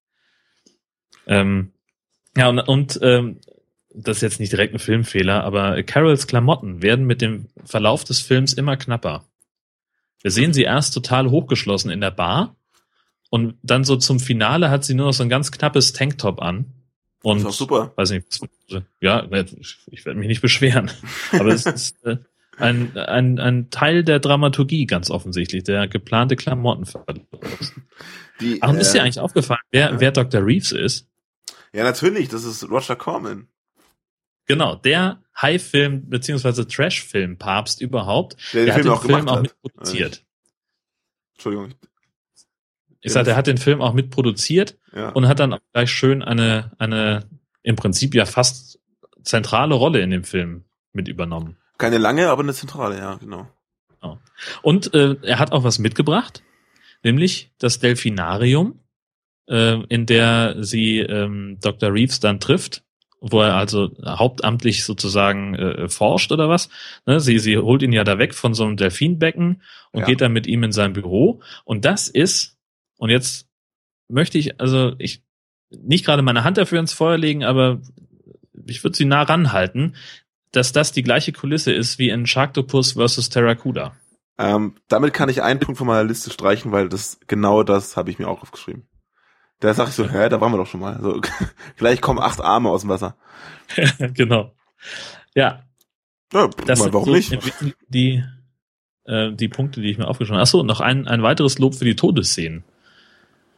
Ähm, 1.25 1.71
ja, 2.37 2.49
und, 2.49 2.59
und 2.59 2.99
ähm, 3.01 3.39
das 3.97 4.17
ist 4.17 4.21
jetzt 4.21 4.39
nicht 4.39 4.51
direkt 4.51 4.73
ein 4.73 4.79
Filmfehler, 4.79 5.43
aber 5.43 5.81
Carols 5.83 6.27
Klamotten 6.27 6.81
werden 6.81 7.05
mit 7.05 7.21
dem 7.21 7.47
Verlauf 7.63 8.03
des 8.03 8.21
Films 8.21 8.53
immer 8.53 8.77
knapper. 8.77 9.25
Wir 10.21 10.31
sehen 10.31 10.53
sie 10.53 10.63
erst 10.63 10.93
total 10.93 11.29
hochgeschlossen 11.29 11.91
in 11.91 12.01
der 12.01 12.11
Bar 12.11 12.55
und 13.29 13.55
dann 13.63 13.83
so 13.83 13.95
zum 13.95 14.19
Finale 14.19 14.69
hat 14.69 14.83
sie 14.83 14.93
nur 14.93 15.07
noch 15.07 15.13
so 15.13 15.23
ein 15.23 15.29
ganz 15.29 15.51
knappes 15.51 15.93
Tanktop 15.93 16.41
an. 16.41 16.73
Und 17.23 17.37
das 17.37 17.43
ist 17.43 17.49
auch 17.49 17.53
super. 17.53 17.93
Weiß 17.95 18.11
nicht, 18.11 18.25
ja, 19.01 19.25
ich 19.91 20.05
werde 20.05 20.19
mich 20.19 20.27
nicht 20.27 20.41
beschweren. 20.41 20.91
Aber 21.31 21.47
es 21.47 21.65
ist 21.65 22.03
äh, 22.05 22.17
ein, 22.57 22.95
ein, 22.97 23.39
ein 23.39 23.69
Teil 23.69 24.03
der 24.03 24.19
Dramaturgie 24.19 24.85
ganz 24.85 25.09
offensichtlich, 25.09 25.63
der 25.63 25.87
geplante 25.87 26.35
Klamottenverlust. 26.35 27.73
Die, 28.41 28.61
Warum 28.61 28.77
äh, 28.77 28.81
ist 28.81 28.93
dir 28.93 29.01
eigentlich 29.01 29.19
aufgefallen, 29.19 29.61
wer, 29.71 29.91
ja. 29.91 29.99
wer 29.99 30.11
Dr. 30.11 30.45
Reeves 30.45 30.71
ist? 30.71 31.07
Ja, 31.73 31.83
natürlich, 31.83 32.29
das 32.29 32.43
ist 32.43 32.69
Roger 32.69 32.95
Corman. 32.95 33.47
Genau, 34.45 34.75
der 34.75 35.23
High-Film 35.41 36.09
beziehungsweise 36.09 36.67
Trash-Film-Papst 36.67 37.81
überhaupt. 37.81 38.37
Der, 38.53 38.65
der 38.65 38.75
den 38.75 38.91
hat 38.91 39.01
Film 39.01 39.01
den 39.01 39.15
Film 39.15 39.27
auch 39.27 39.41
mitproduziert. 39.41 40.25
Entschuldigung. 41.33 41.73
Ich 43.01 43.11
sag, 43.11 43.27
er 43.27 43.35
hat 43.35 43.47
den 43.47 43.57
Film 43.57 43.81
auch 43.81 43.93
mitproduziert 43.93 44.77
ja. 44.95 45.09
und 45.09 45.27
hat 45.27 45.39
dann 45.39 45.53
auch 45.53 45.59
gleich 45.73 45.91
schön 45.91 46.23
eine, 46.23 46.71
eine 46.79 47.29
im 47.61 47.75
Prinzip 47.75 48.15
ja 48.15 48.25
fast 48.25 48.79
zentrale 49.23 49.75
Rolle 49.75 49.99
in 50.01 50.09
dem 50.09 50.23
Film 50.23 50.63
mit 50.93 51.07
übernommen. 51.07 51.57
Keine 51.77 51.97
lange, 51.97 52.29
aber 52.29 52.41
eine 52.41 52.53
zentrale, 52.53 52.97
ja, 52.97 53.15
genau. 53.15 53.47
genau. 54.01 54.19
Und 54.61 54.93
äh, 54.93 55.17
er 55.21 55.39
hat 55.39 55.51
auch 55.51 55.63
was 55.63 55.77
mitgebracht, 55.77 56.41
nämlich 57.03 57.51
das 57.57 57.79
Delfinarium, 57.79 58.79
äh, 59.47 59.83
in 59.89 60.05
der 60.05 60.63
sie 60.63 60.99
ähm, 60.99 61.59
Dr. 61.61 61.93
Reeves 61.93 62.19
dann 62.21 62.39
trifft 62.39 62.84
wo 63.21 63.41
er 63.41 63.55
also 63.55 63.89
hauptamtlich 64.05 64.83
sozusagen 64.83 65.55
äh, 65.55 65.89
forscht 65.89 66.31
oder 66.31 66.49
was. 66.49 66.69
Ne? 67.05 67.19
Sie, 67.19 67.39
sie 67.39 67.57
holt 67.57 67.81
ihn 67.81 67.93
ja 67.93 68.03
da 68.03 68.17
weg 68.17 68.33
von 68.35 68.53
so 68.53 68.63
einem 68.63 68.77
Delfinbecken 68.77 69.61
und 69.91 70.01
Ja. 70.01 70.05
geht 70.05 70.21
dann 70.21 70.33
mit 70.33 70.47
ihm 70.47 70.63
in 70.63 70.71
sein 70.71 70.93
Büro. 70.93 71.41
Und 71.63 71.85
das 71.85 72.07
ist, 72.07 72.57
und 72.97 73.09
jetzt 73.09 73.47
möchte 74.07 74.37
ich, 74.37 74.59
also 74.59 74.93
ich 74.99 75.23
nicht 75.71 76.05
gerade 76.05 76.21
meine 76.21 76.43
Hand 76.43 76.57
dafür 76.57 76.79
ins 76.79 76.93
Feuer 76.93 77.17
legen, 77.17 77.43
aber 77.43 77.81
ich 78.67 78.83
würde 78.83 78.95
sie 78.95 79.05
nah 79.05 79.23
ranhalten, 79.23 79.95
dass 80.51 80.71
das 80.71 80.91
die 80.91 81.03
gleiche 81.03 81.33
Kulisse 81.33 81.73
ist 81.73 81.99
wie 81.99 82.09
in 82.09 82.25
Sharktopus 82.27 82.93
vs. 82.93 83.29
Terracuda. 83.29 83.95
Ähm, 84.37 84.75
damit 84.87 85.13
kann 85.13 85.29
ich 85.29 85.41
einen 85.41 85.59
Punkt 85.59 85.77
von 85.77 85.87
meiner 85.87 86.03
Liste 86.03 86.29
streichen, 86.29 86.71
weil 86.71 86.89
das 86.89 87.19
genau 87.27 87.63
das 87.63 87.97
habe 87.97 88.11
ich 88.11 88.19
mir 88.19 88.27
auch 88.27 88.41
aufgeschrieben. 88.41 88.87
Da 89.59 89.73
sag 89.73 89.87
ich 89.89 89.95
so, 89.95 90.09
hä, 90.09 90.29
da 90.29 90.41
waren 90.41 90.51
wir 90.51 90.57
doch 90.57 90.67
schon 90.67 90.81
mal. 90.81 90.99
So, 91.01 91.21
gleich 91.77 92.01
kommen 92.01 92.19
acht 92.19 92.41
Arme 92.41 92.69
aus 92.69 92.81
dem 92.81 92.89
Wasser. 92.89 93.15
genau. 94.13 94.53
Ja. 95.33 95.63
Ja, 96.33 96.49
Das 96.65 96.79
mal, 96.79 96.93
warum 96.93 97.05
so 97.05 97.13
nicht? 97.13 97.37
die, 97.87 98.23
äh, 99.05 99.31
die 99.31 99.47
Punkte, 99.47 99.81
die 99.81 99.89
ich 99.89 99.97
mir 99.97 100.07
aufgeschrieben 100.07 100.37
habe. 100.37 100.43
Achso, 100.43 100.63
noch 100.63 100.81
ein, 100.81 101.07
ein 101.07 101.23
weiteres 101.23 101.59
Lob 101.59 101.75
für 101.75 101.85
die 101.85 101.95
Todesszenen 101.95 102.63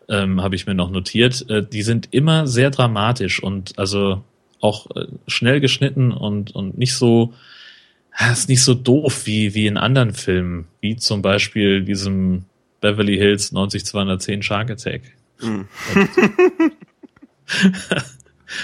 ähm, 0.09 0.41
habe 0.41 0.55
ich 0.55 0.65
mir 0.67 0.73
noch 0.73 0.89
notiert. 0.89 1.49
Äh, 1.49 1.65
die 1.65 1.81
sind 1.81 2.09
immer 2.11 2.47
sehr 2.47 2.69
dramatisch 2.69 3.41
und 3.41 3.77
also 3.77 4.23
auch 4.59 4.87
äh, 4.95 5.07
schnell 5.27 5.59
geschnitten 5.59 6.11
und, 6.11 6.55
und 6.55 6.77
nicht 6.77 6.95
so, 6.95 7.33
ist 8.31 8.49
nicht 8.49 8.63
so 8.63 8.73
doof 8.73 9.25
wie, 9.25 9.53
wie 9.53 9.67
in 9.67 9.77
anderen 9.77 10.13
Filmen, 10.13 10.67
wie 10.81 10.95
zum 10.95 11.21
Beispiel 11.21 11.83
diesem 11.83 12.45
Beverly 12.81 13.17
Hills 13.17 13.51
90210 13.51 14.43
Shark 14.43 14.71
Attack. 14.71 15.01
Mhm. 15.41 15.67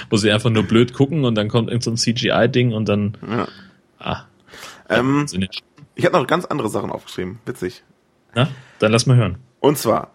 Wo 0.09 0.17
sie 0.17 0.31
einfach 0.31 0.49
nur 0.49 0.63
blöd 0.63 0.93
gucken 0.93 1.25
und 1.25 1.35
dann 1.35 1.49
kommt 1.49 1.69
irgend 1.69 1.83
so 1.83 1.91
ein 1.91 1.97
CGI-Ding 1.97 2.73
und 2.73 2.87
dann, 2.87 3.17
Ja. 3.29 3.47
ah, 3.99 4.21
Ähm, 4.89 5.25
ich 5.95 6.05
habe 6.05 6.17
noch 6.17 6.25
ganz 6.27 6.45
andere 6.45 6.69
Sachen 6.69 6.89
aufgeschrieben. 6.91 7.39
Witzig. 7.45 7.83
na, 8.35 8.49
dann 8.79 8.91
lass 8.91 9.05
mal 9.05 9.15
hören. 9.17 9.37
Und 9.59 9.77
zwar, 9.77 10.11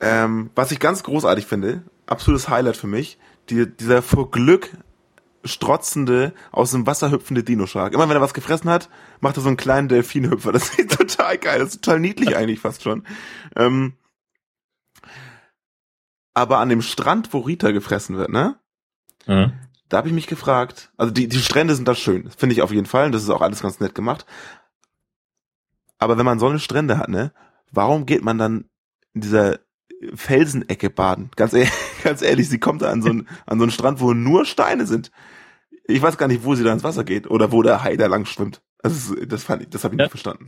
ähm, 0.00 0.50
was 0.54 0.70
ich 0.70 0.80
ganz 0.80 1.02
großartig 1.02 1.46
finde, 1.46 1.82
absolutes 2.06 2.48
Highlight 2.48 2.76
für 2.76 2.86
mich, 2.86 3.18
die, 3.50 3.66
dieser 3.66 4.02
vor 4.02 4.30
Glück 4.30 4.70
strotzende, 5.44 6.32
aus 6.52 6.70
dem 6.70 6.86
Wasser 6.86 7.10
hüpfende 7.10 7.42
Dino-Shark. 7.42 7.92
Immer 7.92 8.08
wenn 8.08 8.16
er 8.16 8.22
was 8.22 8.32
gefressen 8.34 8.70
hat, 8.70 8.88
macht 9.20 9.36
er 9.36 9.42
so 9.42 9.48
einen 9.48 9.58
kleinen 9.58 9.88
Delfinhüpfer. 9.88 10.52
Das 10.52 10.68
sieht 10.72 10.90
total 10.96 11.36
geil, 11.38 11.58
das 11.58 11.70
ist 11.74 11.84
total 11.84 12.00
niedlich 12.00 12.36
eigentlich 12.36 12.60
fast 12.60 12.82
schon. 12.82 13.04
Ähm, 13.56 13.94
aber 16.34 16.58
an 16.58 16.68
dem 16.68 16.82
Strand, 16.82 17.32
wo 17.32 17.38
Rita 17.40 17.70
gefressen 17.70 18.16
wird, 18.16 18.30
ne? 18.30 18.56
Ja. 19.26 19.52
Da 19.88 19.98
habe 19.98 20.08
ich 20.08 20.14
mich 20.14 20.26
gefragt, 20.26 20.90
also 20.96 21.12
die, 21.12 21.28
die 21.28 21.38
Strände 21.38 21.74
sind 21.74 21.86
da 21.86 21.94
schön, 21.94 22.30
finde 22.36 22.54
ich 22.54 22.62
auf 22.62 22.72
jeden 22.72 22.86
Fall, 22.86 23.06
und 23.06 23.12
das 23.12 23.22
ist 23.22 23.30
auch 23.30 23.40
alles 23.42 23.62
ganz 23.62 23.80
nett 23.80 23.94
gemacht. 23.94 24.26
Aber 25.98 26.18
wenn 26.18 26.26
man 26.26 26.38
so 26.38 26.48
eine 26.48 26.58
Strände 26.58 26.98
hat, 26.98 27.08
ne, 27.08 27.32
warum 27.70 28.04
geht 28.06 28.22
man 28.22 28.36
dann 28.38 28.64
in 29.14 29.20
dieser 29.20 29.58
Felsenecke 30.14 30.90
baden? 30.90 31.30
Ganz 31.36 31.52
ehrlich, 31.52 31.70
ganz 32.02 32.22
ehrlich 32.22 32.48
sie 32.48 32.58
kommt 32.58 32.82
da 32.82 32.90
an 32.90 33.02
so 33.02 33.10
einen, 33.10 33.28
an 33.46 33.58
so 33.58 33.64
einen 33.64 33.72
Strand, 33.72 34.00
wo 34.00 34.12
nur 34.12 34.44
Steine 34.44 34.86
sind. 34.86 35.10
Ich 35.86 36.02
weiß 36.02 36.18
gar 36.18 36.28
nicht, 36.28 36.44
wo 36.44 36.54
sie 36.54 36.64
da 36.64 36.72
ins 36.72 36.82
Wasser 36.84 37.04
geht 37.04 37.30
oder 37.30 37.52
wo 37.52 37.62
der 37.62 37.82
Hai 37.82 37.96
da 37.96 38.06
lang 38.06 38.24
schwimmt. 38.26 38.62
Das, 38.82 38.92
ist, 38.92 39.32
das 39.32 39.44
fand 39.44 39.62
ich, 39.62 39.68
das 39.70 39.84
habe 39.84 39.94
ich 39.94 39.98
Ja. 39.98 40.04
nicht 40.06 40.10
verstanden. 40.10 40.46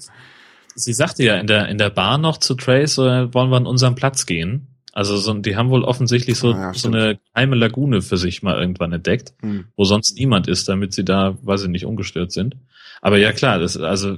Sie 0.74 0.92
sagte 0.92 1.22
ja 1.22 1.36
in 1.36 1.46
der, 1.46 1.68
in 1.68 1.78
der 1.78 1.90
Bar 1.90 2.18
noch 2.18 2.36
zu 2.38 2.54
Trace, 2.54 2.98
äh, 2.98 3.32
wollen 3.32 3.50
wir 3.50 3.56
an 3.56 3.66
unseren 3.66 3.94
Platz 3.94 4.26
gehen. 4.26 4.75
Also 4.96 5.18
so, 5.18 5.34
die 5.34 5.56
haben 5.56 5.68
wohl 5.68 5.84
offensichtlich 5.84 6.38
so, 6.38 6.52
Ah, 6.54 6.58
ja, 6.58 6.72
so 6.74 6.88
eine 6.88 7.18
geheime 7.34 7.54
Lagune 7.54 8.00
für 8.00 8.16
sich 8.16 8.42
mal 8.42 8.58
irgendwann 8.58 8.94
entdeckt, 8.94 9.34
Hm. 9.42 9.66
wo 9.76 9.84
sonst 9.84 10.18
niemand 10.18 10.48
ist, 10.48 10.70
damit 10.70 10.94
sie 10.94 11.04
da, 11.04 11.36
weiß 11.42 11.64
ich 11.64 11.68
nicht, 11.68 11.84
ungestört 11.84 12.32
sind. 12.32 12.56
Aber 13.02 13.18
ja 13.18 13.32
klar, 13.32 13.58
das 13.58 13.76
also 13.76 14.16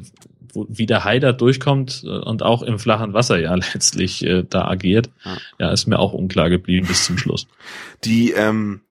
wo, 0.53 0.66
wie 0.68 0.87
der 0.87 1.03
Hai 1.03 1.18
da 1.18 1.33
durchkommt 1.33 2.05
äh, 2.05 2.09
und 2.11 2.45
auch 2.45 2.62
im 2.62 2.79
flachen 2.79 3.12
Wasser 3.12 3.41
ja 3.41 3.55
letztlich 3.74 4.24
äh, 4.24 4.45
da 4.49 4.68
agiert, 4.68 5.11
Ja. 5.24 5.37
ja, 5.59 5.70
ist 5.72 5.87
mir 5.89 5.99
auch 5.99 6.12
unklar 6.12 6.49
geblieben 6.49 6.87
bis 6.87 7.07
zum 7.07 7.18
Schluss. 7.18 7.49
Die, 8.05 8.31
ähm, 8.31 8.83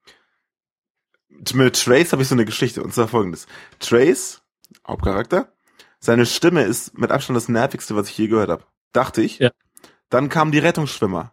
mit 1.54 1.82
Trace 1.82 2.12
habe 2.12 2.22
ich 2.22 2.28
so 2.28 2.36
eine 2.36 2.44
Geschichte, 2.44 2.84
und 2.84 2.94
zwar 2.94 3.08
folgendes. 3.08 3.48
Trace, 3.80 4.42
Hauptcharakter, 4.86 5.54
seine 6.02 6.26
Stimme 6.26 6.64
ist 6.64 6.98
mit 6.98 7.12
Abstand 7.12 7.38
das 7.38 7.48
nervigste, 7.48 7.96
was 7.96 8.10
ich 8.10 8.18
je 8.18 8.28
gehört 8.28 8.50
habe. 8.50 8.64
Dachte 8.92 9.22
ich. 9.22 9.40
Ja. 9.40 9.52
Dann 10.10 10.28
kamen 10.28 10.52
die 10.52 10.60
Rettungsschwimmer. 10.60 11.32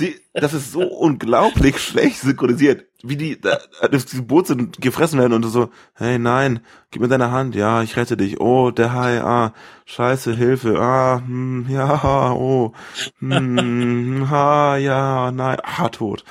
Die, 0.00 0.16
das 0.34 0.52
ist 0.54 0.72
so 0.72 0.82
unglaublich 0.82 1.78
schlecht 1.78 2.20
synchronisiert, 2.20 2.86
wie 3.02 3.16
die, 3.16 3.40
da, 3.40 3.58
die 3.90 4.20
Boote 4.20 4.68
gefressen 4.78 5.18
werden 5.18 5.32
und 5.32 5.44
so, 5.44 5.70
hey 5.94 6.18
nein, 6.18 6.60
gib 6.90 7.02
mir 7.02 7.08
deine 7.08 7.30
Hand, 7.30 7.54
ja, 7.54 7.82
ich 7.82 7.96
rette 7.96 8.16
dich, 8.16 8.40
oh, 8.40 8.70
der 8.70 8.92
Hai, 8.92 9.20
ah, 9.22 9.54
scheiße, 9.86 10.34
Hilfe, 10.34 10.78
ah, 10.78 11.22
hm, 11.24 11.66
ja, 11.68 12.32
oh, 12.32 12.72
hm, 13.18 14.26
ha, 14.30 14.76
ja, 14.76 15.32
nein, 15.32 15.58
ah, 15.62 15.88
tot. 15.88 16.24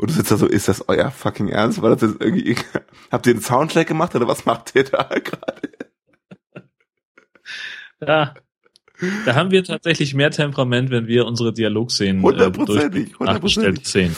Und 0.00 0.08
du 0.08 0.14
sitzt 0.14 0.30
da 0.30 0.38
so, 0.38 0.46
ist 0.46 0.66
das 0.66 0.88
euer 0.88 1.10
fucking 1.10 1.50
Ernst? 1.50 1.82
War 1.82 1.94
das 1.94 2.00
jetzt 2.00 2.22
irgendwie, 2.22 2.56
habt 3.10 3.26
ihr 3.26 3.34
einen 3.34 3.42
Soundcheck 3.42 3.86
gemacht 3.86 4.14
oder 4.14 4.26
was 4.26 4.46
macht 4.46 4.74
ihr 4.74 4.84
da 4.84 5.02
gerade? 5.08 5.70
Ja. 8.00 8.34
Da 9.24 9.34
haben 9.34 9.50
wir 9.50 9.64
tatsächlich 9.64 10.14
mehr 10.14 10.30
Temperament, 10.30 10.90
wenn 10.90 11.06
wir 11.06 11.26
unsere 11.26 11.52
Dialogszenen 11.52 12.22
Hundertprozentig, 12.22 13.14
äh, 13.20 13.24
nachgestellt 13.24 13.86
sehen. 13.86 14.14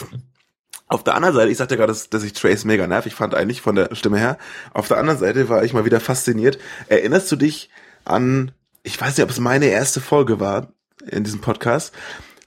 Auf 0.87 1.03
der 1.03 1.15
anderen 1.15 1.33
Seite, 1.35 1.49
ich 1.49 1.57
sagte 1.57 1.77
gerade, 1.77 1.91
dass, 1.91 2.09
dass 2.09 2.23
ich 2.23 2.33
Trace 2.33 2.65
mega 2.65 2.85
nervig 2.85 3.15
fand, 3.15 3.33
eigentlich 3.33 3.61
von 3.61 3.75
der 3.75 3.95
Stimme 3.95 4.19
her. 4.19 4.37
Auf 4.73 4.87
der 4.87 4.97
anderen 4.97 5.19
Seite 5.19 5.49
war 5.49 5.63
ich 5.63 5.73
mal 5.73 5.85
wieder 5.85 5.99
fasziniert. 5.99 6.59
Erinnerst 6.87 7.31
du 7.31 7.35
dich 7.35 7.69
an, 8.05 8.51
ich 8.83 8.99
weiß 8.99 9.17
nicht, 9.17 9.23
ob 9.23 9.29
es 9.29 9.39
meine 9.39 9.67
erste 9.67 10.01
Folge 10.01 10.39
war 10.39 10.73
in 11.09 11.23
diesem 11.23 11.41
Podcast, 11.41 11.93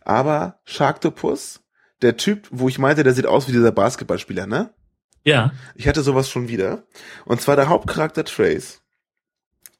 aber 0.04 0.60
Sharktopus, 0.64 1.60
der 2.02 2.16
Typ, 2.16 2.46
wo 2.50 2.68
ich 2.68 2.78
meinte, 2.78 3.02
der 3.02 3.14
sieht 3.14 3.26
aus 3.26 3.48
wie 3.48 3.52
dieser 3.52 3.72
Basketballspieler, 3.72 4.46
ne? 4.46 4.70
Ja. 5.24 5.52
Ich 5.74 5.88
hatte 5.88 6.02
sowas 6.02 6.30
schon 6.30 6.48
wieder. 6.48 6.84
Und 7.24 7.40
zwar 7.40 7.56
der 7.56 7.68
Hauptcharakter 7.68 8.24
Trace. 8.24 8.80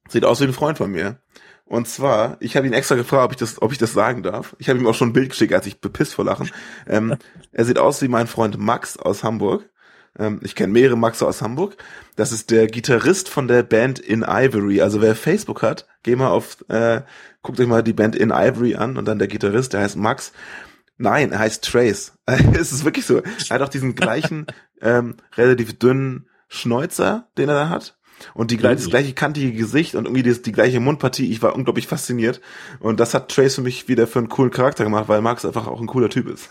Sieht 0.09 0.25
aus 0.25 0.41
wie 0.41 0.45
ein 0.45 0.53
Freund 0.53 0.79
von 0.79 0.91
mir. 0.91 1.21
Und 1.67 1.89
zwar, 1.89 2.37
ich 2.39 2.57
habe 2.57 2.67
ihn 2.67 2.73
extra 2.73 2.95
gefragt, 2.95 3.25
ob 3.25 3.33
ich 3.33 3.39
das, 3.39 3.61
ob 3.61 3.73
ich 3.73 3.79
das 3.79 3.93
sagen 3.93 4.23
darf. 4.23 4.55
Ich 4.59 4.69
habe 4.69 4.79
ihm 4.79 4.87
auch 4.87 4.95
schon 4.95 5.09
ein 5.09 5.13
Bild 5.13 5.31
geschickt, 5.31 5.53
als 5.53 5.67
ich 5.67 5.81
bepisst 5.81 6.15
vor 6.15 6.25
Lachen. 6.25 6.49
Ähm, 6.87 7.17
er 7.53 7.65
sieht 7.65 7.79
aus 7.79 8.01
wie 8.03 8.09
mein 8.09 8.29
Freund 8.29 8.57
Max 8.57 8.97
aus 8.97 9.25
Hamburg. 9.25 9.69
Ähm, 10.19 10.41
ich 10.43 10.55
kenne 10.55 10.73
mehrere 10.73 10.97
Maxe 10.97 11.27
aus 11.27 11.43
Hamburg. 11.43 11.77
Das 12.15 12.31
ist 12.31 12.51
der 12.51 12.69
Gitarrist 12.69 13.29
von 13.29 13.49
der 13.49 13.65
Band 13.65 13.99
In 13.99 14.23
Ivory. 14.23 14.81
Also 14.81 15.01
wer 15.01 15.17
Facebook 15.17 15.63
hat, 15.63 15.87
geh 16.05 16.17
mal 16.17 16.29
auf, 16.29 16.65
äh, 16.69 17.03
guckt 17.43 17.61
euch 17.61 17.67
mal 17.67 17.83
die 17.83 17.93
Band 17.93 18.17
In 18.17 18.31
Ivory 18.31 18.77
an 18.77 18.97
und 18.97 19.05
dann 19.07 19.19
der 19.19 19.29
Gitarrist, 19.29 19.73
der 19.73 19.81
heißt 19.81 19.97
Max. 19.97 20.33
Nein, 20.99 21.33
er 21.33 21.41
heißt 21.41 21.65
Trace. 21.65 22.13
es 22.27 22.73
ist 22.73 22.85
wirklich 22.85 23.07
so. 23.07 23.19
Er 23.19 23.55
hat 23.55 23.63
auch 23.63 23.69
diesen 23.69 23.95
gleichen, 23.95 24.47
ähm, 24.81 25.17
relativ 25.37 25.79
dünnen 25.79 26.29
Schnäuzer, 26.49 27.29
den 27.37 27.49
er 27.49 27.55
da 27.55 27.69
hat. 27.69 27.97
Und 28.35 28.51
die, 28.51 28.57
das 28.57 28.89
gleiche 28.89 29.13
kantige 29.13 29.53
Gesicht 29.53 29.95
und 29.95 30.07
irgendwie 30.07 30.23
die, 30.23 30.41
die 30.41 30.53
gleiche 30.53 30.81
Mundpartie. 30.81 31.31
Ich 31.31 31.43
war 31.43 31.55
unglaublich 31.55 31.87
fasziniert. 31.87 32.41
Und 32.81 33.01
das 33.01 33.15
hat 33.15 33.31
Trace 33.31 33.57
für 33.57 33.63
mich 33.63 33.89
wieder 33.89 34.07
für 34.07 34.19
einen 34.19 34.29
coolen 34.29 34.51
Charakter 34.51 34.85
gemacht, 34.85 35.09
weil 35.09 35.21
Max 35.21 35.45
einfach 35.45 35.67
auch 35.67 35.81
ein 35.81 35.87
cooler 35.87 36.09
Typ 36.09 36.29
ist. 36.29 36.49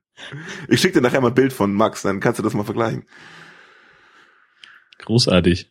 ich 0.68 0.80
schicke 0.80 0.94
dir 0.94 1.00
nachher 1.00 1.20
mal 1.20 1.28
ein 1.28 1.34
Bild 1.34 1.52
von 1.52 1.72
Max, 1.72 2.02
dann 2.02 2.20
kannst 2.20 2.38
du 2.38 2.42
das 2.42 2.54
mal 2.54 2.64
vergleichen. 2.64 3.04
Großartig. 4.98 5.70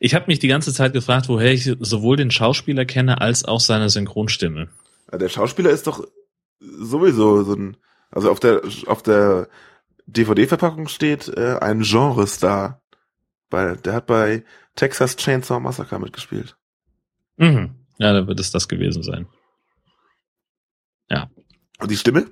Ich 0.00 0.14
habe 0.14 0.26
mich 0.26 0.38
die 0.38 0.48
ganze 0.48 0.72
Zeit 0.72 0.92
gefragt, 0.92 1.28
woher 1.28 1.52
ich 1.52 1.70
sowohl 1.80 2.16
den 2.16 2.30
Schauspieler 2.30 2.84
kenne 2.84 3.20
als 3.20 3.44
auch 3.44 3.60
seine 3.60 3.88
Synchronstimme. 3.88 4.68
Der 5.12 5.28
Schauspieler 5.28 5.70
ist 5.70 5.86
doch 5.86 6.06
sowieso 6.60 7.44
so 7.44 7.54
ein, 7.54 7.76
also 8.10 8.30
auf 8.30 8.40
der 8.40 8.62
auf 8.86 9.02
der 9.02 9.48
DVD-Verpackung 10.06 10.88
steht 10.88 11.28
äh, 11.28 11.56
ein 11.60 11.80
Genre-Star. 11.80 12.82
Weil 13.50 13.76
der 13.76 13.94
hat 13.94 14.06
bei 14.06 14.44
Texas 14.74 15.16
Chainsaw 15.16 15.60
Massacre 15.60 15.98
mitgespielt. 15.98 16.56
Mhm. 17.36 17.74
Ja, 17.98 18.12
dann 18.12 18.26
wird 18.26 18.40
es 18.40 18.50
das 18.50 18.68
gewesen 18.68 19.02
sein. 19.02 19.26
Ja. 21.10 21.30
Und 21.78 21.90
die 21.90 21.96
Stimme? 21.96 22.30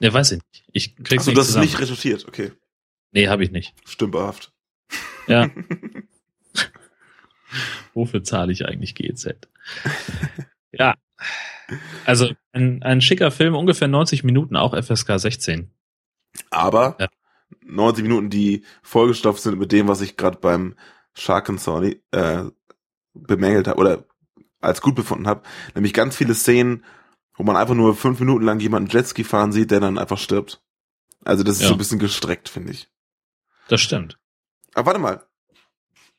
Ja, 0.00 0.12
weiß 0.12 0.32
ich 0.32 0.40
nicht. 0.52 0.64
Ich 0.72 0.96
krieg's 0.96 1.22
also, 1.22 1.30
nicht 1.30 1.38
das 1.38 1.46
zusammen. 1.48 1.64
ist 1.64 1.70
nicht 1.72 1.80
recherchiert, 1.80 2.28
okay. 2.28 2.52
Nee, 3.12 3.28
habe 3.28 3.42
ich 3.42 3.50
nicht. 3.50 3.74
Stümperhaft. 3.86 4.52
Ja. 5.26 5.50
Wofür 7.94 8.22
zahle 8.22 8.52
ich 8.52 8.64
eigentlich 8.64 8.94
GEZ? 8.94 9.34
ja. 10.72 10.94
Also 12.06 12.32
ein, 12.52 12.82
ein 12.82 13.00
schicker 13.00 13.30
Film, 13.30 13.54
ungefähr 13.54 13.88
90 13.88 14.24
Minuten, 14.24 14.56
auch 14.56 14.74
FSK 14.80 15.18
16. 15.18 15.70
Aber 16.50 16.96
Ja. 17.00 17.08
90 17.64 18.02
Minuten, 18.02 18.30
die 18.30 18.64
vollgestopft 18.82 19.42
sind 19.42 19.58
mit 19.58 19.72
dem, 19.72 19.88
was 19.88 20.00
ich 20.00 20.16
gerade 20.16 20.38
beim 20.38 20.74
Shark 21.14 21.48
and 21.48 21.60
Sony 21.60 22.02
äh, 22.12 22.44
bemängelt 23.14 23.68
habe 23.68 23.78
oder 23.78 24.04
als 24.60 24.80
gut 24.80 24.94
befunden 24.94 25.26
habe, 25.26 25.42
nämlich 25.74 25.92
ganz 25.92 26.16
viele 26.16 26.34
Szenen, 26.34 26.84
wo 27.34 27.42
man 27.44 27.56
einfach 27.56 27.74
nur 27.74 27.94
fünf 27.94 28.18
Minuten 28.20 28.44
lang 28.44 28.60
jemanden 28.60 28.90
Jetski 28.90 29.24
fahren 29.24 29.52
sieht, 29.52 29.70
der 29.70 29.80
dann 29.80 29.98
einfach 29.98 30.18
stirbt. 30.18 30.62
Also 31.24 31.44
das 31.44 31.56
ist 31.56 31.62
Ja. 31.62 31.68
so 31.68 31.74
ein 31.74 31.78
bisschen 31.78 31.98
gestreckt, 31.98 32.48
finde 32.48 32.72
ich. 32.72 32.90
Das 33.68 33.80
stimmt. 33.80 34.18
Aber 34.74 34.86
warte 34.86 35.00
mal. 35.00 35.24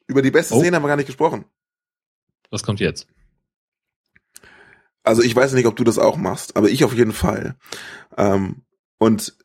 Über 0.07 0.21
die 0.21 0.31
beste 0.31 0.55
Oh. 0.55 0.59
Szene 0.59 0.75
haben 0.75 0.83
wir 0.83 0.87
gar 0.87 0.95
nicht 0.97 1.05
gesprochen. 1.07 1.45
Was 2.49 2.63
kommt 2.63 2.79
jetzt? 2.79 3.07
Also 5.03 5.21
ich 5.21 5.35
weiß 5.35 5.53
nicht, 5.53 5.65
ob 5.65 5.75
du 5.75 5.83
das 5.83 5.97
auch 5.99 6.17
machst, 6.17 6.55
aber 6.57 6.69
ich 6.69 6.83
auf 6.83 6.93
jeden 6.93 7.13
Fall. 7.13 7.57
Ähm, 8.17 8.63
und 8.97 9.37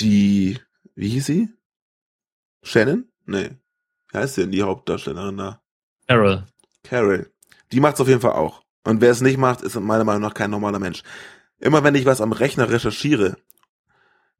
die, 0.00 0.58
wie 0.94 1.08
hieß 1.08 1.26
sie? 1.26 1.48
Shannon? 2.62 3.08
Nee. 3.26 3.50
Wie 4.10 4.18
heißt 4.18 4.34
sie 4.34 4.42
denn 4.42 4.52
die 4.52 4.62
Hauptdarstellerin 4.62 5.36
da? 5.36 5.60
Carol. 6.06 6.44
Carol. 6.82 7.30
Die 7.72 7.80
macht's 7.80 8.00
auf 8.00 8.08
jeden 8.08 8.20
Fall 8.20 8.32
auch. 8.32 8.62
Und 8.84 9.00
wer 9.00 9.10
es 9.10 9.20
nicht 9.20 9.38
macht, 9.38 9.62
ist 9.62 9.74
meiner 9.76 10.04
Meinung 10.04 10.22
nach 10.22 10.34
kein 10.34 10.50
normaler 10.50 10.78
Mensch. 10.78 11.02
Immer 11.58 11.82
wenn 11.82 11.94
ich 11.94 12.04
was 12.04 12.20
am 12.20 12.32
Rechner 12.32 12.68
recherchiere, 12.70 13.36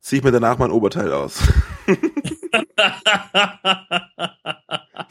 ziehe 0.01 0.19
ich 0.19 0.25
mir 0.25 0.33
danach 0.33 0.59
mein 0.59 0.71
Oberteil 0.71 1.13
aus. 1.13 1.43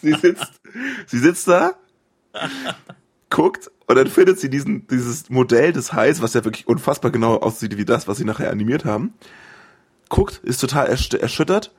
sie 0.02 0.14
sitzt, 0.14 0.62
sie 1.08 1.20
sitzt 1.20 1.48
da, 1.48 1.74
guckt 3.30 3.72
und 3.88 3.96
dann 3.96 4.08
findet 4.08 4.39
sie 4.39 4.50
diesen, 4.50 4.86
dieses 4.88 5.30
Modell 5.30 5.74
des 5.74 5.94
Hais, 5.94 6.22
was 6.22 6.36
ja 6.36 6.46
wirklich 6.46 6.68
unfassbar 6.68 7.12
genau 7.12 7.38
aussieht 7.38 7.78
wie 7.78 7.86
das, 7.86 8.08
was 8.08 8.18
sie 8.18 8.26
nachher 8.26 8.52
animiert 8.52 8.86
haben. 8.86 9.16
Guckt, 10.14 10.41
ist 10.43 10.61
total 10.61 10.91
ersch- 10.91 11.18
erschüttert 11.18 11.72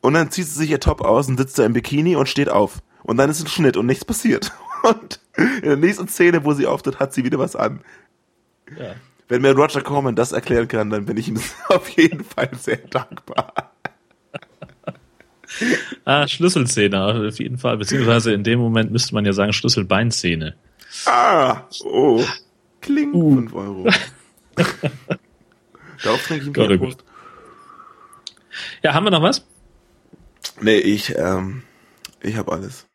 und 0.00 0.14
dann 0.14 0.30
zieht 0.30 0.46
sie 0.46 0.58
sich 0.58 0.70
ihr 0.70 0.80
Top 0.80 1.02
aus 1.02 1.28
und 1.28 1.36
sitzt 1.36 1.58
da 1.58 1.66
im 1.66 1.74
Bikini 1.74 2.16
und 2.16 2.26
steht 2.26 2.48
auf. 2.48 2.78
Und 3.02 3.18
dann 3.18 3.28
ist 3.28 3.42
ein 3.42 3.46
Schnitt 3.46 3.76
und 3.76 3.84
nichts 3.84 4.06
passiert. 4.06 4.52
Und 4.82 5.20
in 5.36 5.62
der 5.62 5.76
nächsten 5.76 6.08
Szene, 6.08 6.44
wo 6.44 6.54
sie 6.54 6.66
auftritt, 6.66 6.98
hat 6.98 7.12
sie 7.14 7.24
wieder 7.24 7.38
was 7.38 7.54
an. 7.54 7.82
Ja. 8.76 8.94
Wenn 9.28 9.42
mir 9.42 9.52
Roger 9.52 9.82
Corman 9.82 10.16
das 10.16 10.32
erklären 10.32 10.66
kann, 10.66 10.88
dann 10.90 11.04
bin 11.04 11.18
ich 11.18 11.28
ihm 11.28 11.38
auf 11.68 11.88
jeden 11.90 12.24
Fall 12.24 12.50
sehr 12.58 12.78
dankbar. 12.78 13.52
Ah, 16.06 16.26
Schlüsselszene, 16.26 17.28
auf 17.28 17.38
jeden 17.38 17.58
Fall. 17.58 17.76
Beziehungsweise 17.76 18.32
in 18.32 18.44
dem 18.44 18.60
Moment 18.60 18.90
müsste 18.90 19.14
man 19.14 19.26
ja 19.26 19.34
sagen 19.34 19.52
Schlüsselbeinszene. 19.52 20.56
Ah, 21.04 21.68
oh. 21.84 22.24
Kling, 22.80 23.12
5 23.12 23.54
Euro. 23.54 23.88
Darauf 26.02 26.26
trinke 26.26 26.50
ich 26.50 26.58
oh 26.58 26.78
Gott. 26.78 27.04
Ja, 28.82 28.94
haben 28.94 29.04
wir 29.04 29.10
noch 29.10 29.22
was? 29.22 29.46
Nee, 30.60 30.76
ich, 30.76 31.14
ähm, 31.16 31.62
ich 32.20 32.36
habe 32.36 32.52
alles. 32.52 32.86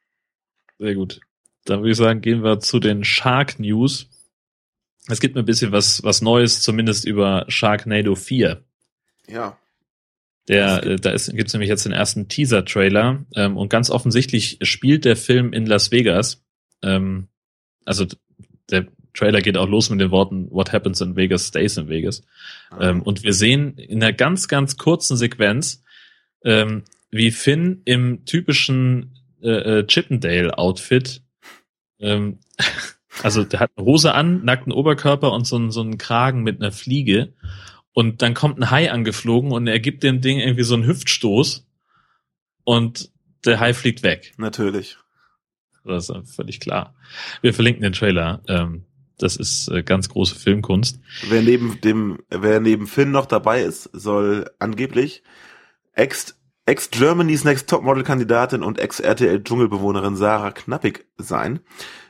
Sehr 0.80 0.96
gut. 0.96 1.22
Dann 1.66 1.80
würde 1.80 1.92
ich 1.92 1.98
sagen, 1.98 2.22
gehen 2.22 2.44
wir 2.44 2.60
zu 2.60 2.80
den 2.80 3.04
Shark 3.04 3.60
News. 3.60 4.10
Es 5.08 5.20
gibt 5.20 5.38
ein 5.38 5.46
bisschen 5.46 5.72
was, 5.72 6.04
was 6.04 6.22
Neues, 6.22 6.62
zumindest 6.62 7.06
über 7.06 7.46
Sharknado 7.48 8.16
4. 8.16 8.64
Ja. 9.28 9.58
Der, 10.48 10.84
äh, 10.84 10.96
da 10.98 11.12
ist, 11.12 11.34
gibt's 11.34 11.54
nämlich 11.54 11.70
jetzt 11.70 11.86
den 11.86 11.94
ersten 11.94 12.28
Teaser-Trailer 12.28 13.26
ähm, 13.36 13.58
und 13.58 13.70
ganz 13.70 13.90
offensichtlich 13.90 14.60
spielt 14.62 15.06
der 15.06 15.18
Film 15.18 15.52
in 15.52 15.66
Las 15.66 15.92
Vegas. 15.92 16.46
Ähm, 16.82 17.28
also 17.86 18.06
der 18.70 18.88
Trailer 19.18 19.42
geht 19.42 19.58
auch 19.58 19.68
los 19.68 19.90
mit 19.90 20.00
den 20.00 20.12
Worten 20.12 20.50
What 20.52 20.72
happens 20.74 21.02
in 21.02 21.16
Vegas 21.16 21.48
stays 21.48 21.78
in 21.78 21.90
Vegas. 21.90 22.24
Ähm, 22.80 23.02
und 23.02 23.24
wir 23.24 23.34
sehen 23.34 23.78
in 23.78 24.02
einer 24.04 24.14
ganz, 24.14 24.48
ganz 24.48 24.78
kurzen 24.78 25.18
Sequenz, 25.18 25.84
ähm, 26.44 26.84
wie 27.10 27.32
Finn 27.32 27.82
im 27.86 28.26
typischen 28.26 29.18
äh, 29.42 29.80
äh, 29.80 29.88
Chippendale-Outfit, 29.88 31.22
ähm, 32.00 32.40
also 33.24 33.44
der 33.44 33.60
hat 33.60 33.72
eine 33.76 33.86
Hose 33.86 34.14
an, 34.14 34.46
nackten 34.46 34.72
Oberkörper 34.72 35.32
und 35.32 35.46
so, 35.48 35.56
einen- 35.56 35.72
so 35.72 35.82
einen 35.82 35.98
Kragen 35.98 36.44
mit 36.44 36.62
einer 36.62 36.72
Fliege. 36.72 37.34
Und 37.94 38.22
dann 38.22 38.36
kommt 38.36 38.60
ein 38.60 38.70
Hai 38.70 38.92
angeflogen 38.92 39.52
und 39.52 39.66
er 39.66 39.80
gibt 39.80 40.04
dem 40.04 40.22
Ding 40.22 40.38
irgendwie 40.40 40.64
so 40.64 40.76
einen 40.76 40.86
Hüftstoß 40.86 41.66
und 42.64 43.10
der 43.46 43.60
Hai 43.60 43.74
fliegt 43.74 44.04
weg. 44.04 44.34
Natürlich. 44.38 44.98
Das 45.84 46.10
ist 46.10 46.36
völlig 46.36 46.60
klar. 46.60 46.94
Wir 47.42 47.54
verlinken 47.56 47.82
den 47.82 47.94
Trailer. 47.94 48.44
Ähm, 48.48 48.84
das 49.18 49.36
ist 49.36 49.70
äh, 49.70 49.84
ganz 49.84 50.10
große 50.10 50.36
Filmkunst. 50.36 51.00
Wer 51.30 51.42
neben 51.42 51.82
dem, 51.82 52.20
wer 52.30 52.60
neben 52.60 52.88
Finn 52.88 53.12
noch 53.12 53.26
dabei 53.26 53.62
ist, 53.62 53.90
soll 53.94 54.50
angeblich 54.60 55.24
ex, 55.94 56.36
ex 56.66 56.90
Germany's 56.92 57.44
Next 57.44 57.70
Topmodel 57.70 58.04
Kandidatin 58.04 58.64
und 58.64 58.80
ex 58.80 59.00
RTL 59.00 59.44
Dschungelbewohnerin 59.44 60.16
Sarah 60.16 60.52
Knappig 60.52 61.06
sein. 61.18 61.60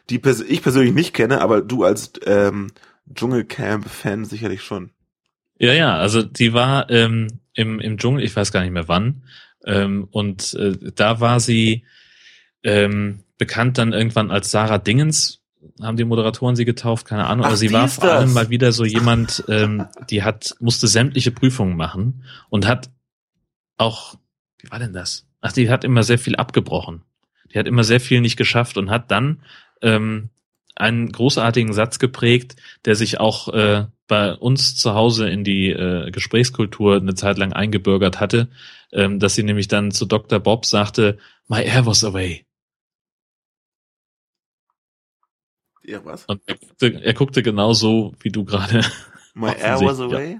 die 0.10 0.20
pers 0.20 0.42
ich 0.42 0.62
persönlich 0.62 0.94
nicht 0.94 1.14
kenne, 1.14 1.42
aber 1.42 1.62
du 1.62 1.84
als 1.84 2.14
ähm, 2.26 2.72
Dschungelcamp-Fan 3.14 4.26
sicherlich 4.26 4.62
schon. 4.62 4.92
Ja, 5.60 5.74
ja, 5.74 5.96
also 5.96 6.22
die 6.22 6.54
war 6.54 6.90
ähm, 6.90 7.40
im, 7.54 7.80
im 7.80 7.98
Dschungel, 7.98 8.24
ich 8.24 8.36
weiß 8.36 8.52
gar 8.52 8.62
nicht 8.62 8.72
mehr 8.72 8.88
wann, 8.88 9.24
ähm, 9.66 10.08
und 10.12 10.54
äh, 10.54 10.78
da 10.96 11.20
war 11.20 11.40
sie 11.40 11.84
ähm, 12.64 13.24
bekannt 13.38 13.78
dann 13.78 13.94
irgendwann 13.94 14.32
als 14.32 14.52
Sarah 14.52 14.78
Dingens, 14.78 15.42
haben 15.82 15.98
die 15.98 16.06
Moderatoren 16.06 16.56
sie 16.56 16.66
getauft, 16.66 17.06
keine 17.06 17.26
Ahnung, 17.28 17.46
Ach, 17.46 17.50
aber 17.50 17.58
sie 17.58 17.72
war 17.72 17.88
vor 17.88 18.06
allem 18.06 18.26
das. 18.26 18.34
mal 18.34 18.50
wieder 18.50 18.72
so 18.72 18.86
jemand, 18.86 19.44
ähm, 19.48 19.86
die 20.10 20.24
hat, 20.24 20.56
musste 20.60 20.88
sämtliche 20.88 21.32
Prüfungen 21.32 21.76
machen 21.76 22.24
und 22.50 22.68
hat 22.68 22.90
auch, 23.78 24.16
wie 24.60 24.72
war 24.72 24.80
denn 24.80 24.94
das? 24.94 25.26
Ach, 25.42 25.52
die 25.52 25.70
hat 25.70 25.84
immer 25.84 26.04
sehr 26.04 26.20
viel 26.20 26.36
abgebrochen. 26.36 27.04
Die 27.54 27.60
hat 27.60 27.68
immer 27.68 27.84
sehr 27.84 28.00
viel 28.00 28.22
nicht 28.22 28.38
geschafft 28.38 28.78
und 28.78 28.90
hat 28.90 29.12
dann 29.12 29.42
ähm, 29.82 30.30
einen 30.76 31.12
großartigen 31.12 31.74
Satz 31.74 32.00
geprägt, 32.00 32.56
der 32.86 32.96
sich 32.96 33.20
auch 33.20 33.50
äh, 33.54 33.86
bei 34.08 34.34
uns 34.34 34.76
zu 34.76 34.94
Hause 34.94 35.30
in 35.30 35.44
die 35.44 35.70
äh, 35.70 36.12
Gesprächskultur 36.12 36.98
eine 36.98 37.16
Zeit 37.16 37.38
lang 37.38 37.54
eingebürgert 37.54 38.20
hatte, 38.20 38.50
ähm, 38.92 39.20
dass 39.20 39.36
sie 39.36 39.44
nämlich 39.44 39.68
dann 39.68 39.92
zu 39.92 40.06
Dr. 40.06 40.40
Bob 40.40 40.66
sagte, 40.66 41.18
My 41.48 41.64
air 41.64 41.86
was 41.86 42.04
away. 42.04 42.47
Ja, 45.88 46.04
was? 46.04 46.26
Und 46.26 46.42
er 46.46 46.56
guckte, 46.56 47.02
er 47.02 47.14
guckte 47.14 47.44
genau 47.44 47.74
so, 47.74 48.14
wie 48.20 48.30
du 48.30 48.44
gerade. 48.44 48.82
My 49.34 49.54
air 49.58 49.80
was 49.82 50.00
away? 50.00 50.40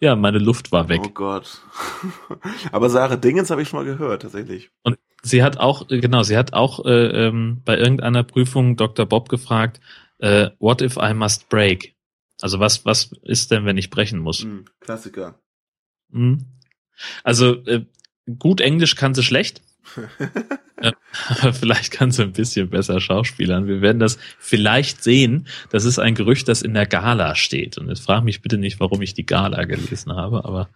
Ja, 0.00 0.14
meine 0.14 0.38
Luft 0.38 0.72
war 0.72 0.88
weg. 0.90 1.00
Oh 1.02 1.08
Gott. 1.08 1.62
aber 2.72 2.90
Sarah 2.90 3.16
Dingens 3.16 3.50
habe 3.50 3.62
ich 3.62 3.68
schon 3.68 3.78
mal 3.78 3.86
gehört, 3.86 4.22
tatsächlich. 4.22 4.70
Und 4.82 4.98
sie 5.22 5.42
hat 5.42 5.56
auch, 5.56 5.90
äh, 5.90 6.00
genau, 6.00 6.22
sie 6.22 6.36
hat 6.36 6.52
auch 6.52 6.84
äh, 6.84 7.26
ähm, 7.28 7.62
bei 7.64 7.78
irgendeiner 7.78 8.22
Prüfung 8.22 8.76
Dr. 8.76 9.06
Bob 9.06 9.30
gefragt, 9.30 9.80
äh, 10.18 10.50
what 10.58 10.82
if 10.82 10.98
I 11.00 11.14
must 11.14 11.48
break? 11.48 11.94
Also 12.42 12.60
was, 12.60 12.84
was 12.84 13.12
ist 13.22 13.50
denn, 13.50 13.64
wenn 13.64 13.78
ich 13.78 13.88
brechen 13.88 14.18
muss? 14.18 14.42
Hm, 14.42 14.66
Klassiker. 14.80 15.40
Hm. 16.12 16.44
Also 17.24 17.54
äh, 17.64 17.86
gut 18.38 18.60
Englisch 18.60 18.96
kann 18.96 19.14
sie 19.14 19.22
schlecht. 19.22 19.62
Aber 20.76 21.52
vielleicht 21.52 21.92
kann 21.92 22.10
sie 22.10 22.22
ein 22.22 22.32
bisschen 22.32 22.70
besser 22.70 23.00
schauspielern. 23.00 23.66
Wir 23.66 23.80
werden 23.80 23.98
das 23.98 24.18
vielleicht 24.38 25.02
sehen. 25.02 25.46
Das 25.70 25.84
ist 25.84 25.98
ein 25.98 26.14
Gerücht, 26.14 26.48
das 26.48 26.62
in 26.62 26.74
der 26.74 26.86
Gala 26.86 27.34
steht. 27.34 27.78
Und 27.78 27.88
jetzt 27.88 28.04
frag 28.04 28.24
mich 28.24 28.42
bitte 28.42 28.58
nicht, 28.58 28.80
warum 28.80 29.02
ich 29.02 29.14
die 29.14 29.26
Gala 29.26 29.64
gelesen 29.64 30.14
habe, 30.14 30.44
aber 30.44 30.68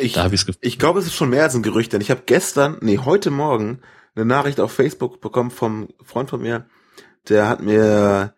Ich, 0.00 0.12
da 0.12 0.24
habe 0.24 0.34
ich 0.34 0.46
es 0.46 0.58
ich 0.60 0.78
glaube, 0.78 1.00
es 1.00 1.06
ist 1.06 1.14
schon 1.14 1.30
mehr 1.30 1.44
als 1.44 1.54
ein 1.54 1.62
Gerücht, 1.62 1.92
denn 1.92 2.00
ich 2.00 2.10
habe 2.10 2.22
gestern, 2.26 2.78
nee, 2.80 2.98
heute 2.98 3.30
Morgen 3.30 3.80
eine 4.14 4.24
Nachricht 4.24 4.60
auf 4.60 4.72
Facebook 4.72 5.20
bekommen 5.20 5.50
vom 5.50 5.88
Freund 6.04 6.30
von 6.30 6.40
mir, 6.40 6.66
der 7.28 7.48
hat 7.48 7.62
mir 7.62 8.34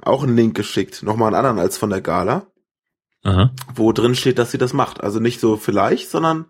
auch 0.00 0.22
einen 0.22 0.36
Link 0.36 0.56
geschickt, 0.56 1.02
nochmal 1.02 1.28
einen 1.28 1.36
anderen 1.36 1.58
als 1.58 1.78
von 1.78 1.90
der 1.90 2.00
Gala, 2.00 2.46
Aha. 3.22 3.52
wo 3.74 3.92
drin 3.92 4.14
steht, 4.14 4.38
dass 4.38 4.50
sie 4.50 4.58
das 4.58 4.72
macht. 4.72 5.02
Also 5.02 5.20
nicht 5.20 5.40
so 5.40 5.56
vielleicht, 5.56 6.10
sondern 6.10 6.46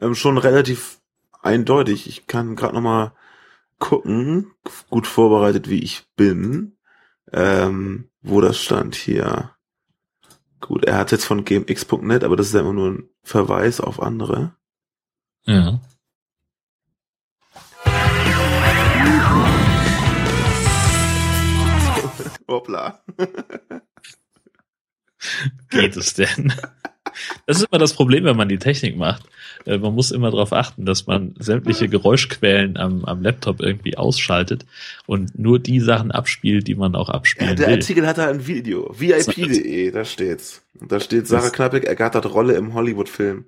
ähm, 0.00 0.14
schon 0.14 0.38
relativ 0.38 0.98
eindeutig. 1.42 2.08
Ich 2.08 2.26
kann 2.26 2.56
gerade 2.56 2.74
nochmal 2.74 3.12
gucken, 3.78 4.52
gut 4.88 5.06
vorbereitet 5.06 5.68
wie 5.68 5.82
ich 5.82 6.06
bin, 6.16 6.78
ähm, 7.32 8.08
wo 8.22 8.40
das 8.40 8.58
stand 8.58 8.94
hier. 8.94 9.50
Gut, 10.60 10.84
er 10.84 10.96
hat 10.96 11.12
jetzt 11.12 11.26
von 11.26 11.44
gmx.net, 11.44 12.24
aber 12.24 12.36
das 12.36 12.48
ist 12.48 12.54
ja 12.54 12.60
immer 12.60 12.72
nur 12.72 12.90
ein 12.90 13.08
Verweis 13.22 13.80
auf 13.80 14.00
andere. 14.00 14.56
Ja. 15.44 15.78
Hoppla. 22.48 23.02
Geht 25.70 25.96
es 25.96 26.14
denn? 26.14 26.52
Das 27.46 27.58
ist 27.58 27.68
immer 27.70 27.78
das 27.78 27.94
Problem, 27.94 28.24
wenn 28.24 28.36
man 28.36 28.48
die 28.48 28.58
Technik 28.58 28.96
macht. 28.96 29.24
Äh, 29.64 29.78
Man 29.78 29.94
muss 29.94 30.10
immer 30.10 30.30
darauf 30.30 30.52
achten, 30.52 30.84
dass 30.86 31.06
man 31.06 31.34
sämtliche 31.38 31.88
Geräuschquellen 31.88 32.76
am, 32.76 33.04
am 33.04 33.22
Laptop 33.22 33.60
irgendwie 33.60 33.96
ausschaltet 33.96 34.66
und 35.06 35.38
nur 35.38 35.58
die 35.58 35.80
Sachen 35.80 36.10
abspielt, 36.12 36.66
die 36.68 36.74
man 36.74 36.94
auch 36.94 37.08
Ja, 37.08 37.14
abspielen 37.14 37.56
der 37.56 37.68
will. 37.68 37.74
Artikel 37.74 38.06
hat 38.06 38.18
da 38.18 38.28
ein 38.28 38.46
Video. 38.46 38.94
VIP.de, 38.98 39.90
da 39.90 40.04
steht's. 40.04 40.62
Und 40.80 40.92
da 40.92 41.00
steht 41.00 41.26
Sarah 41.26 41.50
Knappig 41.50 41.84
ergattert 41.84 42.26
Rolle 42.32 42.54
im 42.54 42.74
Hollywood-Film 42.74 43.46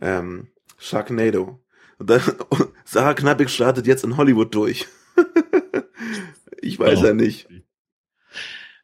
ähm, 0.00 0.48
Sharknado. 0.78 1.60
Und 1.98 2.10
dann, 2.10 2.20
Sarah 2.84 3.14
Knappig 3.14 3.50
startet 3.50 3.86
jetzt 3.86 4.04
in 4.04 4.16
Hollywood 4.16 4.54
durch. 4.54 4.86
ich 6.62 6.78
weiß 6.78 7.00
Oh. 7.00 7.06
ja 7.06 7.14
nicht. 7.14 7.48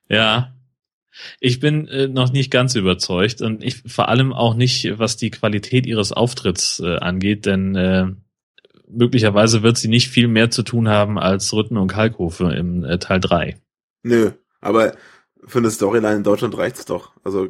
Ja. 0.08 0.54
Ich 1.40 1.60
bin 1.60 1.88
äh, 1.88 2.08
noch 2.08 2.32
nicht 2.32 2.50
ganz 2.50 2.74
überzeugt 2.74 3.40
und 3.42 3.62
ich 3.62 3.82
vor 3.86 4.08
allem 4.08 4.32
auch 4.32 4.54
nicht, 4.54 4.98
was 4.98 5.16
die 5.16 5.30
Qualität 5.30 5.86
ihres 5.86 6.12
Auftritts 6.12 6.80
äh, 6.80 6.96
angeht, 6.96 7.46
denn 7.46 7.74
äh, 7.74 8.06
möglicherweise 8.88 9.62
wird 9.62 9.78
sie 9.78 9.88
nicht 9.88 10.08
viel 10.08 10.28
mehr 10.28 10.50
zu 10.50 10.62
tun 10.62 10.88
haben 10.88 11.18
als 11.18 11.52
Rütten 11.52 11.76
und 11.76 11.88
Kalkofe 11.88 12.52
im 12.54 12.84
äh, 12.84 12.98
Teil 12.98 13.20
3. 13.20 13.60
Nö, 14.02 14.32
aber 14.60 14.94
für 15.46 15.58
eine 15.58 15.70
Storyline 15.70 16.16
in 16.16 16.22
Deutschland 16.22 16.56
reicht's 16.56 16.84
doch. 16.84 17.12
Also 17.24 17.48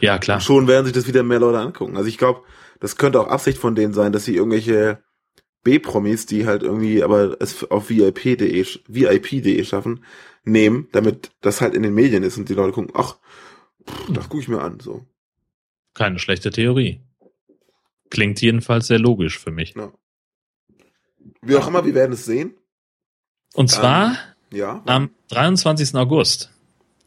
Ja, 0.00 0.18
klar. 0.18 0.40
schon 0.40 0.68
werden 0.68 0.84
sich 0.84 0.94
das 0.94 1.06
wieder 1.06 1.22
mehr 1.22 1.40
Leute 1.40 1.58
angucken. 1.58 1.96
Also 1.96 2.08
ich 2.08 2.18
glaube, 2.18 2.42
das 2.80 2.96
könnte 2.96 3.20
auch 3.20 3.28
Absicht 3.28 3.58
von 3.58 3.74
denen 3.74 3.94
sein, 3.94 4.12
dass 4.12 4.24
sie 4.24 4.34
irgendwelche 4.34 5.02
B-Promis, 5.62 6.26
die 6.26 6.46
halt 6.46 6.62
irgendwie 6.62 7.02
aber 7.02 7.36
es 7.40 7.64
auf 7.70 7.88
VIP.de 7.90 8.66
VIP.de 8.86 9.64
schaffen, 9.64 10.04
nehmen, 10.44 10.88
damit 10.92 11.30
das 11.40 11.60
halt 11.60 11.74
in 11.74 11.82
den 11.82 11.94
Medien 11.94 12.22
ist 12.22 12.36
und 12.36 12.48
die 12.48 12.54
Leute 12.54 12.72
gucken, 12.72 12.92
ach, 12.94 13.16
pff, 13.88 14.12
das 14.12 14.28
gucke 14.28 14.42
ich 14.42 14.48
mir 14.48 14.60
an. 14.60 14.80
So. 14.80 15.06
Keine 15.94 16.18
schlechte 16.18 16.50
Theorie. 16.50 17.00
Klingt 18.10 18.40
jedenfalls 18.40 18.88
sehr 18.88 18.98
logisch 18.98 19.38
für 19.38 19.50
mich. 19.52 19.74
Ja. 19.76 19.92
Wie 21.40 21.56
auch 21.56 21.68
immer, 21.68 21.84
wir 21.84 21.94
werden 21.94 22.12
es 22.12 22.24
sehen. 22.24 22.54
Und 23.54 23.70
zwar 23.70 24.16
Ja. 24.50 24.82
am 24.86 25.10
23. 25.28 25.94
August. 25.94 26.50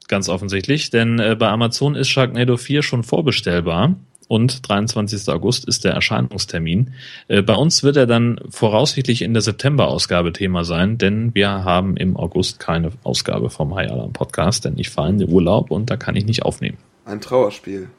Ganz 0.07 0.29
offensichtlich, 0.29 0.91
denn 0.91 1.19
äh, 1.19 1.35
bei 1.37 1.49
Amazon 1.49 1.95
ist 1.95 2.09
Sharknado 2.09 2.57
4 2.57 2.83
schon 2.83 3.03
vorbestellbar 3.03 3.95
und 4.27 4.67
23. 4.67 5.27
August 5.29 5.67
ist 5.67 5.83
der 5.85 5.93
Erscheinungstermin. 5.93 6.93
Äh, 7.27 7.41
bei 7.41 7.55
uns 7.55 7.83
wird 7.83 7.97
er 7.97 8.07
dann 8.07 8.39
voraussichtlich 8.49 9.21
in 9.21 9.33
der 9.33 9.41
September-Ausgabe 9.41 10.33
Thema 10.33 10.63
sein, 10.63 10.97
denn 10.97 11.33
wir 11.35 11.49
haben 11.49 11.97
im 11.97 12.17
August 12.17 12.59
keine 12.59 12.91
Ausgabe 13.03 13.49
vom 13.49 13.75
High 13.75 13.91
Alarm 13.91 14.13
Podcast, 14.13 14.65
denn 14.65 14.77
ich 14.77 14.89
fahre 14.89 15.09
in 15.09 15.17
den 15.19 15.29
Urlaub 15.29 15.71
und 15.71 15.89
da 15.89 15.97
kann 15.97 16.15
ich 16.15 16.25
nicht 16.25 16.43
aufnehmen. 16.43 16.77
Ein 17.05 17.21
Trauerspiel. 17.21 17.89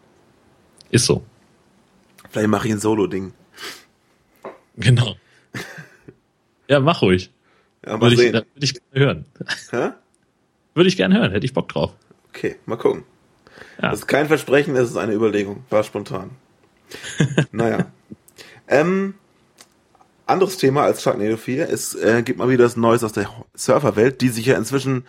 Ist 0.90 1.06
so. 1.06 1.22
Vielleicht 2.30 2.48
mache 2.48 2.68
ich 2.68 2.74
ein 2.74 2.80
Solo-Ding. 2.80 3.32
Genau. 4.76 5.14
Ja, 6.68 6.80
mach 6.80 7.02
ruhig. 7.02 7.30
Ja, 7.84 7.96
mal 7.96 8.02
Würde 8.02 8.14
ich, 8.14 8.20
sehen. 8.20 8.32
würde 8.32 8.44
ich 8.60 8.74
gerne 8.74 9.06
hören. 9.06 9.24
Hä? 9.70 9.90
Würde 10.74 10.88
ich 10.88 10.96
gerne 10.96 11.18
hören, 11.18 11.30
hätte 11.30 11.46
ich 11.46 11.54
Bock 11.54 11.68
drauf. 11.68 11.94
Okay, 12.30 12.56
mal 12.66 12.76
gucken. 12.76 13.04
Ja. 13.80 13.90
Das 13.90 14.00
ist 14.00 14.06
kein 14.06 14.28
Versprechen, 14.28 14.74
das 14.74 14.90
ist 14.90 14.96
eine 14.96 15.12
Überlegung. 15.12 15.64
War 15.70 15.82
spontan. 15.82 16.30
naja. 17.52 17.86
Ähm, 18.68 19.14
anderes 20.26 20.56
Thema 20.56 20.82
als 20.82 21.02
Sharknado 21.02 21.36
4. 21.36 21.68
Es 21.70 21.94
äh, 21.94 22.22
gibt 22.22 22.38
mal 22.38 22.48
wieder 22.48 22.64
das 22.64 22.76
Neues 22.76 23.04
aus 23.04 23.12
der 23.12 23.28
Surferwelt, 23.54 24.20
die 24.20 24.28
sich 24.28 24.46
ja 24.46 24.56
inzwischen 24.56 25.04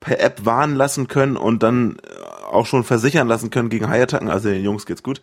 per 0.00 0.20
App 0.20 0.44
warnen 0.44 0.76
lassen 0.76 1.08
können 1.08 1.36
und 1.36 1.62
dann 1.62 1.96
äh, 1.96 2.44
auch 2.50 2.66
schon 2.66 2.84
versichern 2.84 3.28
lassen 3.28 3.50
können 3.50 3.68
gegen 3.68 3.88
Haiattacken. 3.88 4.28
Also 4.28 4.48
den 4.48 4.64
Jungs 4.64 4.86
geht's 4.86 5.02
gut. 5.02 5.20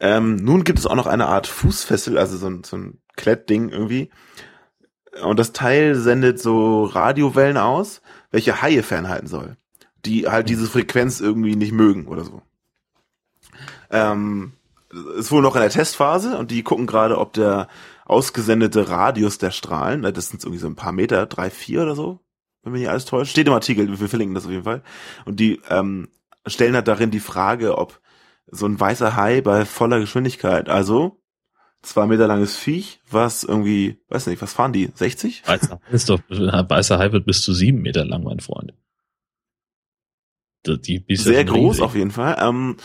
Ähm, 0.00 0.36
nun 0.36 0.64
gibt 0.64 0.78
es 0.78 0.86
auch 0.86 0.94
noch 0.94 1.06
eine 1.06 1.26
Art 1.26 1.46
Fußfessel, 1.46 2.18
also 2.18 2.36
so 2.36 2.48
ein, 2.48 2.64
so 2.64 2.76
ein 2.76 2.98
Klettding 3.16 3.70
irgendwie. 3.70 4.10
Und 5.22 5.38
das 5.38 5.52
Teil 5.52 5.94
sendet 5.94 6.38
so 6.40 6.84
Radiowellen 6.84 7.56
aus, 7.56 8.02
welche 8.30 8.60
Haie 8.60 8.82
fernhalten 8.82 9.28
soll. 9.28 9.56
Die 10.06 10.28
halt 10.28 10.48
diese 10.48 10.66
Frequenz 10.66 11.20
irgendwie 11.20 11.56
nicht 11.56 11.72
mögen 11.72 12.06
oder 12.06 12.24
so. 12.24 12.42
Ähm, 13.90 14.52
ist 15.18 15.32
wohl 15.32 15.42
noch 15.42 15.56
in 15.56 15.62
der 15.62 15.70
Testphase 15.70 16.38
und 16.38 16.50
die 16.50 16.62
gucken 16.62 16.86
gerade, 16.86 17.18
ob 17.18 17.32
der 17.32 17.68
ausgesendete 18.04 18.88
Radius 18.88 19.38
der 19.38 19.50
Strahlen, 19.50 20.02
das 20.02 20.28
sind 20.28 20.42
irgendwie 20.42 20.60
so 20.60 20.68
ein 20.68 20.76
paar 20.76 20.92
Meter, 20.92 21.26
drei, 21.26 21.50
vier 21.50 21.82
oder 21.82 21.96
so, 21.96 22.20
wenn 22.62 22.72
mich 22.72 22.82
nicht 22.82 22.90
alles 22.90 23.04
täuscht, 23.04 23.32
steht 23.32 23.48
im 23.48 23.52
Artikel, 23.52 24.00
wir 24.00 24.08
verlinken 24.08 24.34
das 24.34 24.44
auf 24.44 24.50
jeden 24.52 24.64
Fall. 24.64 24.82
Und 25.24 25.40
die 25.40 25.60
ähm, 25.68 26.08
stellen 26.46 26.74
halt 26.74 26.88
darin 26.88 27.10
die 27.10 27.20
Frage, 27.20 27.76
ob 27.78 28.00
so 28.46 28.66
ein 28.66 28.78
weißer 28.78 29.16
Hai 29.16 29.40
bei 29.40 29.64
voller 29.64 29.98
Geschwindigkeit, 29.98 30.68
also 30.68 31.20
zwei 31.82 32.06
Meter 32.06 32.28
langes 32.28 32.56
Viech, 32.56 33.00
was 33.10 33.42
irgendwie, 33.42 33.98
weiß 34.08 34.28
nicht, 34.28 34.40
was 34.40 34.52
fahren 34.52 34.72
die, 34.72 34.90
60? 34.94 35.42
Weißer 35.46 35.80
ist 35.90 36.08
doch, 36.08 36.20
weißer 36.28 36.98
Hai 36.98 37.12
wird 37.12 37.26
bis 37.26 37.42
zu 37.42 37.52
sieben 37.52 37.82
Meter 37.82 38.04
lang, 38.04 38.22
mein 38.22 38.40
Freund. 38.40 38.72
Die, 40.66 41.04
ja 41.08 41.16
Sehr 41.16 41.44
groß 41.44 41.80
auf 41.80 41.94
jeden 41.94 42.10
Fall. 42.10 42.36
Ähm, 42.40 42.76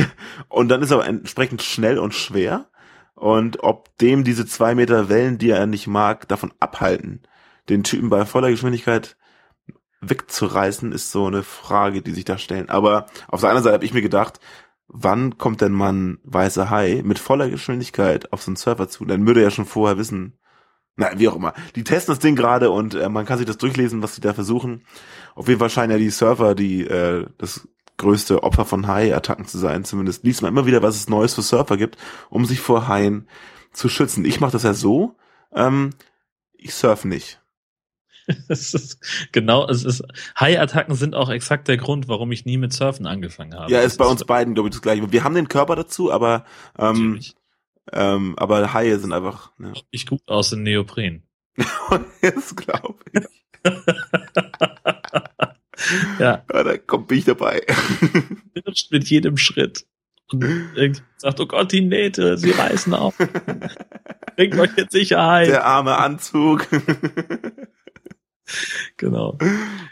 und 0.48 0.68
dann 0.68 0.82
ist 0.82 0.90
er 0.90 0.98
aber 0.98 1.06
entsprechend 1.06 1.62
schnell 1.62 1.98
und 1.98 2.14
schwer. 2.14 2.68
Und 3.14 3.62
ob 3.62 3.96
dem 3.98 4.24
diese 4.24 4.46
zwei 4.46 4.74
Meter 4.74 5.08
Wellen, 5.08 5.38
die 5.38 5.50
er 5.50 5.66
nicht 5.66 5.86
mag, 5.86 6.28
davon 6.28 6.52
abhalten, 6.60 7.22
den 7.68 7.82
Typen 7.82 8.10
bei 8.10 8.24
voller 8.24 8.50
Geschwindigkeit 8.50 9.16
wegzureißen, 10.00 10.92
ist 10.92 11.10
so 11.10 11.26
eine 11.26 11.42
Frage, 11.42 12.02
die 12.02 12.12
sich 12.12 12.24
da 12.24 12.38
stellen. 12.38 12.68
Aber 12.68 13.06
auf 13.26 13.40
der 13.40 13.50
anderen 13.50 13.64
Seite 13.64 13.74
habe 13.74 13.84
ich 13.84 13.94
mir 13.94 14.02
gedacht, 14.02 14.38
wann 14.86 15.36
kommt 15.36 15.60
denn 15.60 15.72
man 15.72 16.18
weißer 16.22 16.70
Hai 16.70 17.02
mit 17.04 17.18
voller 17.18 17.50
Geschwindigkeit 17.50 18.32
auf 18.32 18.42
so 18.42 18.50
einen 18.50 18.56
Server 18.56 18.88
zu? 18.88 19.04
Dann 19.04 19.26
würde 19.26 19.40
er 19.40 19.44
ja 19.44 19.50
schon 19.50 19.66
vorher 19.66 19.98
wissen, 19.98 20.38
na, 21.00 21.16
wie 21.16 21.28
auch 21.28 21.36
immer. 21.36 21.54
Die 21.76 21.84
testen 21.84 22.12
das 22.12 22.18
Ding 22.18 22.34
gerade 22.34 22.72
und 22.72 22.94
äh, 22.94 23.08
man 23.08 23.24
kann 23.24 23.38
sich 23.38 23.46
das 23.46 23.56
durchlesen, 23.56 24.02
was 24.02 24.16
sie 24.16 24.20
da 24.20 24.34
versuchen. 24.34 24.82
Auf 25.38 25.46
jeden 25.46 25.60
Fall 25.60 25.70
scheinen 25.70 25.92
ja 25.92 25.98
die 25.98 26.10
Server 26.10 26.56
die 26.56 26.84
äh, 26.84 27.24
das 27.38 27.68
größte 27.96 28.42
Opfer 28.42 28.64
von 28.64 28.88
Hai-Attacken 28.88 29.46
zu 29.46 29.56
sein. 29.56 29.84
Zumindest 29.84 30.24
liest 30.24 30.42
man 30.42 30.50
immer 30.50 30.66
wieder, 30.66 30.82
was 30.82 30.96
es 30.96 31.08
Neues 31.08 31.34
für 31.34 31.42
Surfer 31.42 31.76
gibt, 31.76 31.96
um 32.28 32.44
sich 32.44 32.58
vor 32.58 32.88
Haien 32.88 33.28
zu 33.72 33.88
schützen. 33.88 34.24
Ich 34.24 34.40
mache 34.40 34.50
das 34.50 34.64
ja 34.64 34.74
so, 34.74 35.14
ähm, 35.54 35.90
ich 36.54 36.74
surf 36.74 37.04
nicht. 37.04 37.40
Es 38.48 38.74
ist 38.74 38.98
genau, 39.32 39.66
es 39.68 39.84
ist 39.84 40.02
Hai-Attacken 40.38 40.94
sind 40.96 41.14
auch 41.14 41.30
exakt 41.30 41.66
der 41.66 41.78
Grund, 41.78 42.08
warum 42.08 42.30
ich 42.30 42.44
nie 42.44 42.58
mit 42.58 42.74
Surfen 42.74 43.06
angefangen 43.06 43.54
habe. 43.54 43.72
Ja, 43.72 43.80
ist 43.80 43.96
bei 43.96 44.04
uns 44.04 44.22
beiden, 44.24 44.52
glaube 44.54 44.68
ich, 44.68 44.74
das 44.74 44.82
gleiche. 44.82 45.10
Wir 45.10 45.24
haben 45.24 45.34
den 45.34 45.48
Körper 45.48 45.76
dazu, 45.76 46.12
aber 46.12 46.44
ähm, 46.78 47.20
ähm, 47.90 48.34
aber 48.36 48.74
Haie 48.74 48.98
sind 48.98 49.12
einfach. 49.12 49.52
Ne. 49.56 49.72
Ich 49.90 50.04
gut 50.04 50.20
aus 50.26 50.52
in 50.52 50.62
Neopren. 50.62 51.22
das 52.20 52.54
glaube 52.54 52.98
ich. 53.12 53.24
ja. 56.18 56.44
ja. 56.52 56.64
Da 56.64 56.78
kommt 56.78 57.08
bin 57.08 57.18
ich 57.18 57.24
dabei. 57.24 57.62
Pirscht 58.54 58.92
mit 58.92 59.08
jedem 59.08 59.36
Schritt. 59.36 59.86
Und 60.30 60.44
irgendwie 60.74 61.02
sagt, 61.16 61.40
oh 61.40 61.46
Gott, 61.46 61.72
die 61.72 61.80
Nähte, 61.80 62.36
sie 62.36 62.50
reißen 62.50 62.92
auf. 62.92 63.16
Bringt 64.36 64.58
euch 64.58 64.76
in 64.76 64.88
Sicherheit. 64.90 65.48
Der 65.48 65.64
arme 65.64 65.96
Anzug. 65.96 66.66
genau. 68.98 69.38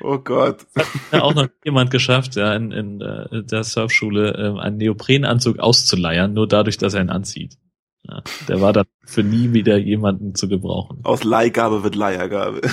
Oh 0.01 0.18
Gott. 0.18 0.66
Hat 0.77 0.87
ja 1.12 1.22
auch 1.22 1.35
noch 1.35 1.49
jemand 1.64 1.91
geschafft, 1.91 2.37
ja, 2.37 2.55
in, 2.55 2.70
in 2.70 3.01
äh, 3.01 3.45
der 3.45 3.64
Surfschule 3.64 4.35
äh, 4.35 4.61
einen 4.61 4.77
Neoprenanzug 4.77 5.59
auszuleiern, 5.59 6.35
nur 6.35 6.47
dadurch, 6.47 6.77
dass 6.77 6.93
er 6.93 7.01
ihn 7.01 7.11
anzieht. 7.11 7.57
Ja, 8.09 8.22
der 8.47 8.61
war 8.61 8.72
dann 8.72 8.87
für 9.05 9.24
nie 9.24 9.53
wieder 9.53 9.79
jemanden 9.79 10.35
zu 10.35 10.49
gebrauchen. 10.49 11.01
Aus 11.03 11.24
Leihgabe 11.24 11.83
wird 11.83 11.97
Leihgabe. 11.97 12.61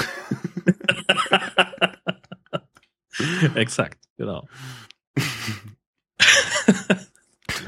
Exakt, 3.55 3.99
genau. 4.18 4.47
ah, 5.18 5.22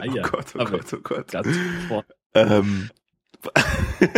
oh 0.08 0.22
Gott, 0.22 0.46
oh 0.56 0.66
Gott, 0.66 0.94
oh 0.94 1.00
Gott. 1.04 1.32
Ganz 1.32 1.48
Ähm, 2.34 2.90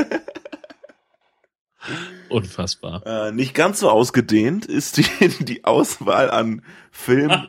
Unfassbar. 2.30 3.06
äh, 3.06 3.32
nicht 3.32 3.54
ganz 3.54 3.80
so 3.80 3.90
ausgedehnt 3.90 4.66
ist 4.66 4.98
die, 4.98 5.06
die 5.44 5.66
Auswahl 5.66 6.30
an 6.30 6.62
Filmen. 6.92 7.48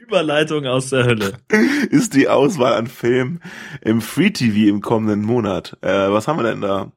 Überleitung 0.00 0.66
aus 0.66 0.90
der 0.90 1.04
Hölle. 1.04 1.38
ist 1.90 2.14
die 2.14 2.28
Auswahl 2.28 2.74
an 2.74 2.86
Filmen 2.86 3.40
im 3.80 4.00
Free 4.00 4.30
TV 4.30 4.68
im 4.68 4.80
kommenden 4.80 5.22
Monat. 5.22 5.76
Äh, 5.80 6.10
was 6.10 6.28
haben 6.28 6.38
wir 6.38 6.44
denn 6.44 6.60
da? 6.60 6.92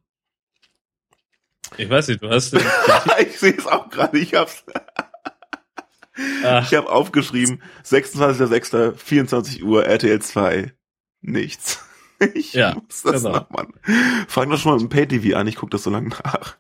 Ich 1.78 1.90
weiß 1.90 2.08
nicht, 2.08 2.22
du 2.24 2.30
hast 2.30 2.54
ich 3.20 3.40
sehe 3.40 3.56
es 3.58 3.68
auch 3.68 3.90
gerade. 3.90 4.18
Ich 4.18 4.34
hab's. 4.36 4.64
Ach. 6.44 6.66
Ich 6.66 6.76
habe 6.76 6.90
aufgeschrieben 6.90 7.62
26.06. 7.86 8.96
24 8.96 9.64
Uhr 9.64 9.86
RTL 9.86 10.22
2. 10.22 10.74
Nichts. 11.22 11.80
Ich 12.34 12.54
Ja, 12.54 12.74
muss 12.74 13.04
das 13.04 13.22
genau. 13.22 13.36
noch 13.36 13.50
mal. 13.52 13.68
Fang 14.28 14.50
doch 14.50 14.58
schon 14.58 14.72
mal 14.72 14.82
mit 14.82 14.90
dem 14.90 14.90
Pay-TV 14.90 15.38
an. 15.38 15.46
Ich 15.46 15.56
guck 15.56 15.70
das 15.70 15.84
so 15.84 15.92
lange 15.92 16.10
nach. 16.10 16.58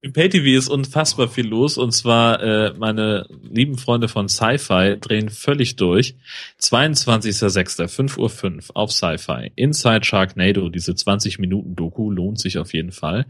Im 0.00 0.12
PayTV 0.12 0.44
ist 0.56 0.68
unfassbar 0.68 1.28
viel 1.28 1.46
los 1.46 1.78
und 1.78 1.92
zwar 1.92 2.42
äh, 2.42 2.74
meine 2.78 3.26
lieben 3.42 3.78
Freunde 3.78 4.08
von 4.08 4.28
Sci-Fi 4.28 4.98
drehen 5.00 5.28
völlig 5.28 5.76
durch. 5.76 6.14
22.06. 6.60 7.82
5.05 7.84 8.68
Uhr 8.70 8.76
auf 8.76 8.92
Sci-Fi. 8.92 9.52
Inside 9.56 10.04
Sharknado, 10.04 10.68
diese 10.68 10.94
20 10.94 11.38
Minuten 11.38 11.74
Doku, 11.74 12.10
lohnt 12.10 12.38
sich 12.38 12.58
auf 12.58 12.72
jeden 12.74 12.92
Fall. 12.92 13.26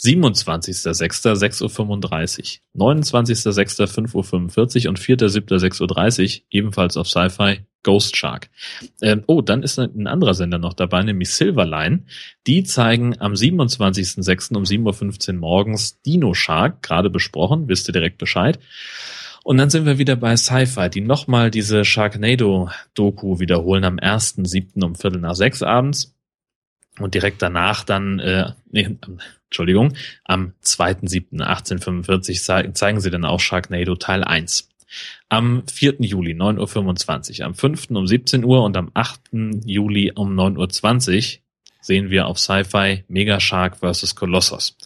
27.06. 0.00 1.32
6.35 1.34 2.60
Uhr. 2.74 2.92
29.06. 2.94 3.86
5.45 3.86 4.84
Uhr 4.84 4.88
und 4.90 5.00
4.07. 5.00 5.58
6.30 5.58 6.38
Uhr, 6.38 6.42
ebenfalls 6.50 6.96
auf 6.96 7.08
Sci-Fi. 7.08 7.60
Ghost 7.82 8.16
Shark. 8.16 8.50
Ähm, 9.00 9.22
oh, 9.26 9.40
dann 9.40 9.62
ist 9.62 9.78
ein, 9.78 10.06
anderer 10.06 10.34
Sender 10.34 10.58
noch 10.58 10.74
dabei, 10.74 11.02
nämlich 11.02 11.30
Silverline. 11.30 12.04
Die 12.46 12.64
zeigen 12.64 13.18
am 13.20 13.32
27.06. 13.32 14.54
um 14.56 14.64
7.15 14.64 15.28
Uhr 15.28 15.34
morgens 15.34 16.00
Dino 16.02 16.34
Shark, 16.34 16.82
gerade 16.82 17.10
besprochen, 17.10 17.68
wisst 17.68 17.88
ihr 17.88 17.92
direkt 17.92 18.18
Bescheid. 18.18 18.58
Und 19.44 19.56
dann 19.56 19.70
sind 19.70 19.86
wir 19.86 19.98
wieder 19.98 20.16
bei 20.16 20.36
Sci-Fi, 20.36 20.90
die 20.90 21.00
nochmal 21.00 21.50
diese 21.50 21.84
Sharknado-Doku 21.84 23.38
wiederholen 23.40 23.84
am 23.84 23.96
1.07. 23.96 24.84
um 24.84 24.94
Viertel 24.94 25.20
nach 25.20 25.34
sechs 25.34 25.62
abends. 25.62 26.14
Und 26.98 27.14
direkt 27.14 27.40
danach 27.40 27.84
dann, 27.84 28.18
äh, 28.18 28.52
nee, 28.70 28.96
Entschuldigung, 29.46 29.94
am 30.24 30.52
2.07.1845 30.64 32.42
zei- 32.42 32.70
zeigen 32.72 33.00
sie 33.00 33.10
dann 33.10 33.24
auch 33.24 33.40
Sharknado 33.40 33.94
Teil 33.94 34.24
1. 34.24 34.68
Am 35.28 35.62
4. 35.66 35.96
Juli 36.00 36.32
9.25 36.32 37.40
Uhr, 37.40 37.46
am 37.46 37.54
5. 37.54 37.90
um 37.90 38.06
17 38.06 38.44
Uhr 38.44 38.64
und 38.64 38.76
am 38.76 38.90
8. 38.94 39.20
Juli 39.64 40.12
um 40.14 40.38
9.20 40.38 41.16
Uhr 41.16 41.42
sehen 41.80 42.10
wir 42.10 42.26
auf 42.26 42.38
Sci-Fi 42.38 43.04
Mega 43.08 43.40
Shark 43.40 43.78
vs. 43.78 44.14
Colossus. 44.14 44.76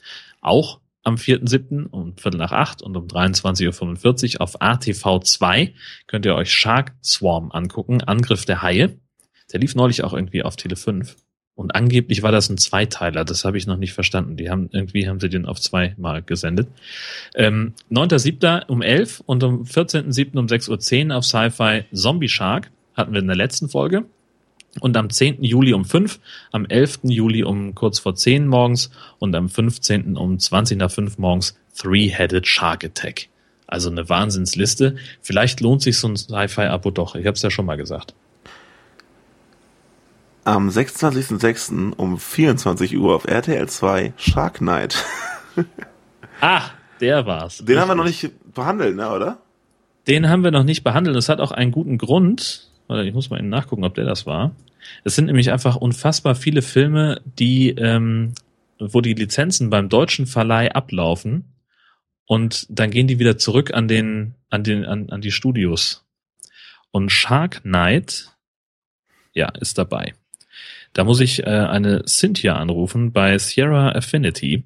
Auch 0.40 0.80
am 1.04 1.16
4.7. 1.16 1.86
um 1.90 2.16
Viertel 2.16 2.38
nach 2.38 2.52
acht 2.52 2.82
und 2.82 2.96
um 2.96 3.06
23.45 3.06 4.36
Uhr 4.36 4.40
auf 4.40 4.60
ATV2 4.60 5.72
könnt 6.06 6.26
ihr 6.26 6.34
euch 6.34 6.52
Shark 6.52 6.94
Swarm 7.02 7.50
angucken, 7.50 8.02
Angriff 8.02 8.44
der 8.44 8.62
Haie. 8.62 8.98
Der 9.52 9.60
lief 9.60 9.74
neulich 9.74 10.04
auch 10.04 10.12
irgendwie 10.12 10.42
auf 10.42 10.56
Tele 10.56 10.76
5. 10.76 11.16
Und 11.62 11.76
angeblich 11.76 12.24
war 12.24 12.32
das 12.32 12.48
ein 12.48 12.58
Zweiteiler, 12.58 13.24
das 13.24 13.44
habe 13.44 13.56
ich 13.56 13.68
noch 13.68 13.76
nicht 13.76 13.92
verstanden. 13.92 14.36
Die 14.36 14.50
haben 14.50 14.68
irgendwie 14.72 15.08
haben 15.08 15.20
sie 15.20 15.28
den 15.28 15.46
auf 15.46 15.60
zweimal 15.60 16.20
gesendet. 16.20 16.66
Ähm, 17.36 17.74
9.7. 17.88 18.66
um 18.66 18.82
11 18.82 19.22
und 19.26 19.44
am 19.44 19.62
14.7. 19.62 20.36
um 20.36 20.46
6.10 20.46 21.10
Uhr 21.10 21.16
auf 21.16 21.24
Sci-Fi 21.24 21.84
Zombie 21.92 22.28
Shark 22.28 22.72
hatten 22.94 23.12
wir 23.12 23.20
in 23.20 23.28
der 23.28 23.36
letzten 23.36 23.68
Folge. 23.68 24.06
Und 24.80 24.96
am 24.96 25.08
10. 25.08 25.44
Juli 25.44 25.72
um 25.72 25.84
5, 25.84 26.18
am 26.50 26.66
11. 26.66 27.00
Juli 27.04 27.44
um 27.44 27.76
kurz 27.76 28.00
vor 28.00 28.16
10 28.16 28.48
morgens 28.48 28.90
und 29.20 29.32
am 29.36 29.48
15. 29.48 30.16
um 30.16 30.40
20 30.40 30.78
nach 30.78 30.90
5 30.90 31.18
morgens 31.18 31.56
Three-Headed 31.80 32.44
Shark 32.44 32.84
Attack. 32.84 33.28
Also 33.68 33.88
eine 33.88 34.08
Wahnsinnsliste. 34.08 34.96
Vielleicht 35.20 35.60
lohnt 35.60 35.82
sich 35.82 35.96
so 35.96 36.08
ein 36.08 36.16
Sci-Fi-Abo 36.16 36.90
doch. 36.90 37.14
Ich 37.14 37.24
habe 37.24 37.36
es 37.36 37.42
ja 37.42 37.52
schon 37.52 37.66
mal 37.66 37.76
gesagt. 37.76 38.14
Am 40.44 40.68
26.06. 40.68 41.92
um 41.94 42.18
24 42.18 42.96
Uhr 42.98 43.14
auf 43.14 43.26
RTL 43.26 43.68
2 43.68 44.12
Shark 44.16 44.60
Night. 44.60 45.04
Ah, 46.44 46.70
der 47.00 47.24
war's. 47.24 47.58
Den 47.58 47.78
haben 47.78 47.86
wir 47.86 47.94
noch 47.94 48.04
nicht 48.04 48.32
behandelt, 48.52 48.96
ne, 48.96 49.08
oder? 49.10 49.38
Den 50.08 50.28
haben 50.28 50.42
wir 50.42 50.50
noch 50.50 50.64
nicht 50.64 50.82
behandelt. 50.82 51.14
Das 51.14 51.28
hat 51.28 51.38
auch 51.38 51.52
einen 51.52 51.70
guten 51.70 51.98
Grund. 51.98 52.68
Oder 52.88 53.04
ich 53.04 53.14
muss 53.14 53.30
mal 53.30 53.38
eben 53.38 53.48
nachgucken, 53.48 53.84
ob 53.84 53.94
der 53.94 54.04
das 54.04 54.26
war. 54.26 54.50
Es 55.04 55.14
sind 55.14 55.26
nämlich 55.26 55.52
einfach 55.52 55.76
unfassbar 55.76 56.34
viele 56.34 56.62
Filme, 56.62 57.20
die, 57.24 57.70
ähm, 57.70 58.34
wo 58.80 59.00
die 59.00 59.14
Lizenzen 59.14 59.70
beim 59.70 59.88
deutschen 59.88 60.26
Verleih 60.26 60.72
ablaufen 60.72 61.54
und 62.26 62.66
dann 62.68 62.90
gehen 62.90 63.06
die 63.06 63.20
wieder 63.20 63.38
zurück 63.38 63.72
an 63.72 63.86
den, 63.86 64.34
an 64.50 64.64
den, 64.64 64.84
an, 64.84 65.10
an 65.10 65.20
die 65.20 65.30
Studios. 65.30 66.04
Und 66.90 67.10
Shark 67.10 67.64
Night, 67.64 68.32
ja, 69.32 69.48
ist 69.60 69.78
dabei. 69.78 70.14
Da 70.92 71.04
muss 71.04 71.20
ich 71.20 71.40
äh, 71.40 71.50
eine 71.50 72.04
Cynthia 72.06 72.56
anrufen 72.56 73.12
bei 73.12 73.38
Sierra 73.38 73.92
Affinity 73.92 74.64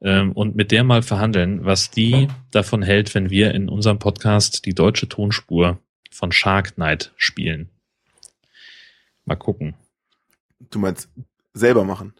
ähm, 0.00 0.32
und 0.32 0.54
mit 0.54 0.70
der 0.70 0.84
mal 0.84 1.02
verhandeln, 1.02 1.64
was 1.64 1.90
die 1.90 2.28
davon 2.50 2.82
hält, 2.82 3.14
wenn 3.14 3.30
wir 3.30 3.54
in 3.54 3.68
unserem 3.68 3.98
Podcast 3.98 4.66
die 4.66 4.74
deutsche 4.74 5.08
Tonspur 5.08 5.78
von 6.10 6.32
Shark 6.32 6.76
Night 6.76 7.12
spielen. 7.16 7.70
Mal 9.24 9.36
gucken. 9.36 9.74
Du 10.70 10.78
meinst 10.78 11.08
selber 11.54 11.84
machen? 11.84 12.14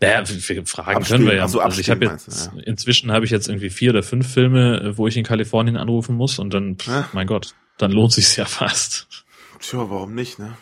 Naja, 0.00 0.24
wir 0.28 0.66
fragen 0.66 0.96
Abspielen, 0.96 1.20
können 1.20 1.30
wir 1.30 1.36
ja. 1.36 1.44
ach 1.44 1.48
so, 1.48 1.60
also 1.60 1.80
ich 1.80 1.88
habe 1.88 2.04
jetzt, 2.04 2.28
meinst 2.28 2.66
inzwischen 2.66 3.12
habe 3.12 3.24
ich 3.24 3.30
jetzt 3.30 3.48
irgendwie 3.48 3.70
vier 3.70 3.90
oder 3.90 4.02
fünf 4.02 4.30
Filme, 4.30 4.80
äh, 4.80 4.98
wo 4.98 5.06
ich 5.06 5.16
in 5.16 5.24
Kalifornien 5.24 5.76
anrufen 5.76 6.16
muss 6.16 6.38
und 6.38 6.52
dann, 6.52 6.76
pff, 6.76 7.14
mein 7.14 7.26
Gott, 7.26 7.54
dann 7.78 7.90
lohnt 7.90 8.12
sich's 8.12 8.36
ja 8.36 8.44
fast. 8.44 9.08
Tja, 9.60 9.78
warum 9.90 10.14
nicht, 10.14 10.38
ne? 10.38 10.56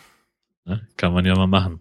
Ne? 0.68 0.86
Kann 0.96 1.12
man 1.12 1.24
ja 1.24 1.34
mal 1.34 1.46
machen. 1.46 1.80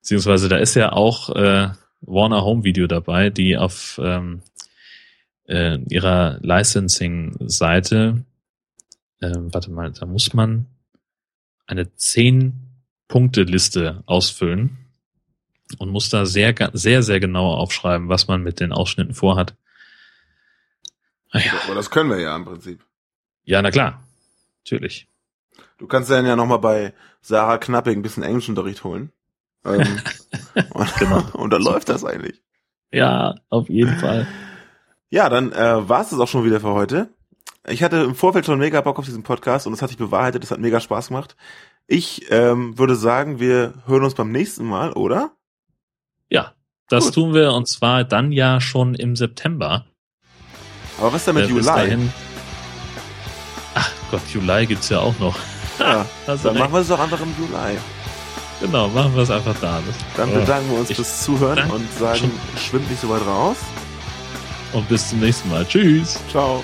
Beziehungsweise 0.00 0.48
da 0.48 0.56
ist 0.56 0.74
ja 0.74 0.92
auch 0.92 1.30
äh, 1.30 1.68
Warner 2.00 2.42
Home 2.42 2.64
Video 2.64 2.86
dabei, 2.86 3.30
die 3.30 3.56
auf 3.56 4.00
ähm, 4.02 4.42
äh, 5.46 5.78
ihrer 5.88 6.38
Licensing-Seite, 6.40 8.24
äh, 9.20 9.32
warte 9.34 9.70
mal, 9.70 9.92
da 9.92 10.06
muss 10.06 10.32
man 10.32 10.66
eine 11.66 11.94
zehn 11.94 12.54
Punkte 13.08 13.42
Liste 13.42 14.02
ausfüllen 14.06 14.78
und 15.78 15.90
muss 15.90 16.08
da 16.08 16.26
sehr, 16.26 16.54
sehr, 16.72 17.02
sehr 17.02 17.20
genau 17.20 17.54
aufschreiben, 17.54 18.08
was 18.08 18.28
man 18.28 18.42
mit 18.42 18.60
den 18.60 18.72
Ausschnitten 18.72 19.14
vorhat. 19.14 19.54
Aber 21.30 21.74
das 21.74 21.90
können 21.90 22.10
wir 22.10 22.20
ja 22.20 22.34
im 22.34 22.44
Prinzip. 22.44 22.84
Ja, 23.44 23.60
na 23.60 23.70
klar. 23.70 24.02
Natürlich. 24.64 25.06
Du 25.78 25.86
kannst 25.86 26.10
dann 26.10 26.26
ja 26.26 26.36
nochmal 26.36 26.58
bei 26.58 26.94
Sarah 27.20 27.58
Knapping 27.58 27.98
ein 27.98 28.02
bisschen 28.02 28.22
Englischunterricht 28.22 28.82
holen. 28.84 29.12
Ähm, 29.64 29.80
und, 30.70 30.94
Genau. 30.96 31.22
und 31.34 31.52
dann 31.52 31.62
läuft 31.62 31.88
das 31.88 32.04
eigentlich. 32.04 32.42
Ja, 32.92 33.34
auf 33.50 33.68
jeden 33.68 33.98
Fall. 33.98 34.26
Ja, 35.10 35.28
dann 35.28 35.52
äh, 35.52 35.88
war 35.88 36.00
es 36.02 36.10
das 36.10 36.18
auch 36.20 36.28
schon 36.28 36.44
wieder 36.44 36.60
für 36.60 36.72
heute. 36.72 37.10
Ich 37.68 37.82
hatte 37.82 37.96
im 37.96 38.14
Vorfeld 38.14 38.46
schon 38.46 38.58
mega 38.58 38.80
Bock 38.80 38.98
auf 38.98 39.04
diesen 39.04 39.22
Podcast 39.24 39.66
und 39.66 39.72
es 39.72 39.82
hat 39.82 39.88
sich 39.88 39.98
bewahrheitet, 39.98 40.44
es 40.44 40.50
hat 40.52 40.60
mega 40.60 40.80
Spaß 40.80 41.08
gemacht. 41.08 41.36
Ich 41.88 42.30
ähm, 42.30 42.78
würde 42.78 42.94
sagen, 42.96 43.38
wir 43.40 43.74
hören 43.86 44.04
uns 44.04 44.14
beim 44.14 44.30
nächsten 44.30 44.64
Mal, 44.64 44.92
oder? 44.92 45.32
Ja, 46.30 46.52
das 46.88 47.10
tun 47.10 47.34
wir 47.34 47.52
und 47.52 47.68
zwar 47.68 48.04
dann 48.04 48.30
ja 48.32 48.60
schon 48.60 48.94
im 48.94 49.16
September. 49.16 49.84
Aber 50.98 51.08
was 51.12 51.16
ist 51.22 51.26
denn 51.26 51.34
mit 51.34 51.44
Äh, 51.44 51.48
Juli? 51.48 51.64
dahin- 51.64 52.12
Ach 53.74 53.90
Gott, 54.12 54.22
Juli 54.32 54.66
gibt's 54.66 54.88
ja 54.88 55.00
auch 55.00 55.18
noch. 55.18 55.36
Ja, 55.78 56.06
dann 56.26 56.38
recht. 56.38 56.58
machen 56.58 56.72
wir 56.72 56.80
es 56.80 56.88
doch 56.88 56.98
einfach 56.98 57.20
im 57.20 57.34
Juli. 57.38 57.78
Genau, 58.60 58.88
machen 58.88 59.14
wir 59.14 59.22
es 59.22 59.30
einfach 59.30 59.54
da. 59.60 59.80
Das, 59.86 59.94
Dann 60.16 60.32
bedanken 60.32 60.70
wir 60.70 60.78
uns 60.80 60.90
ich- 60.90 60.96
fürs 60.96 61.22
Zuhören 61.22 61.70
und 61.70 61.86
sagen, 61.98 62.30
schwimmt 62.58 62.88
nicht 62.90 63.00
so 63.02 63.08
weit 63.10 63.26
raus. 63.26 63.56
Und 64.72 64.88
bis 64.88 65.10
zum 65.10 65.20
nächsten 65.20 65.50
Mal. 65.50 65.64
Tschüss. 65.66 66.18
Ciao. 66.30 66.62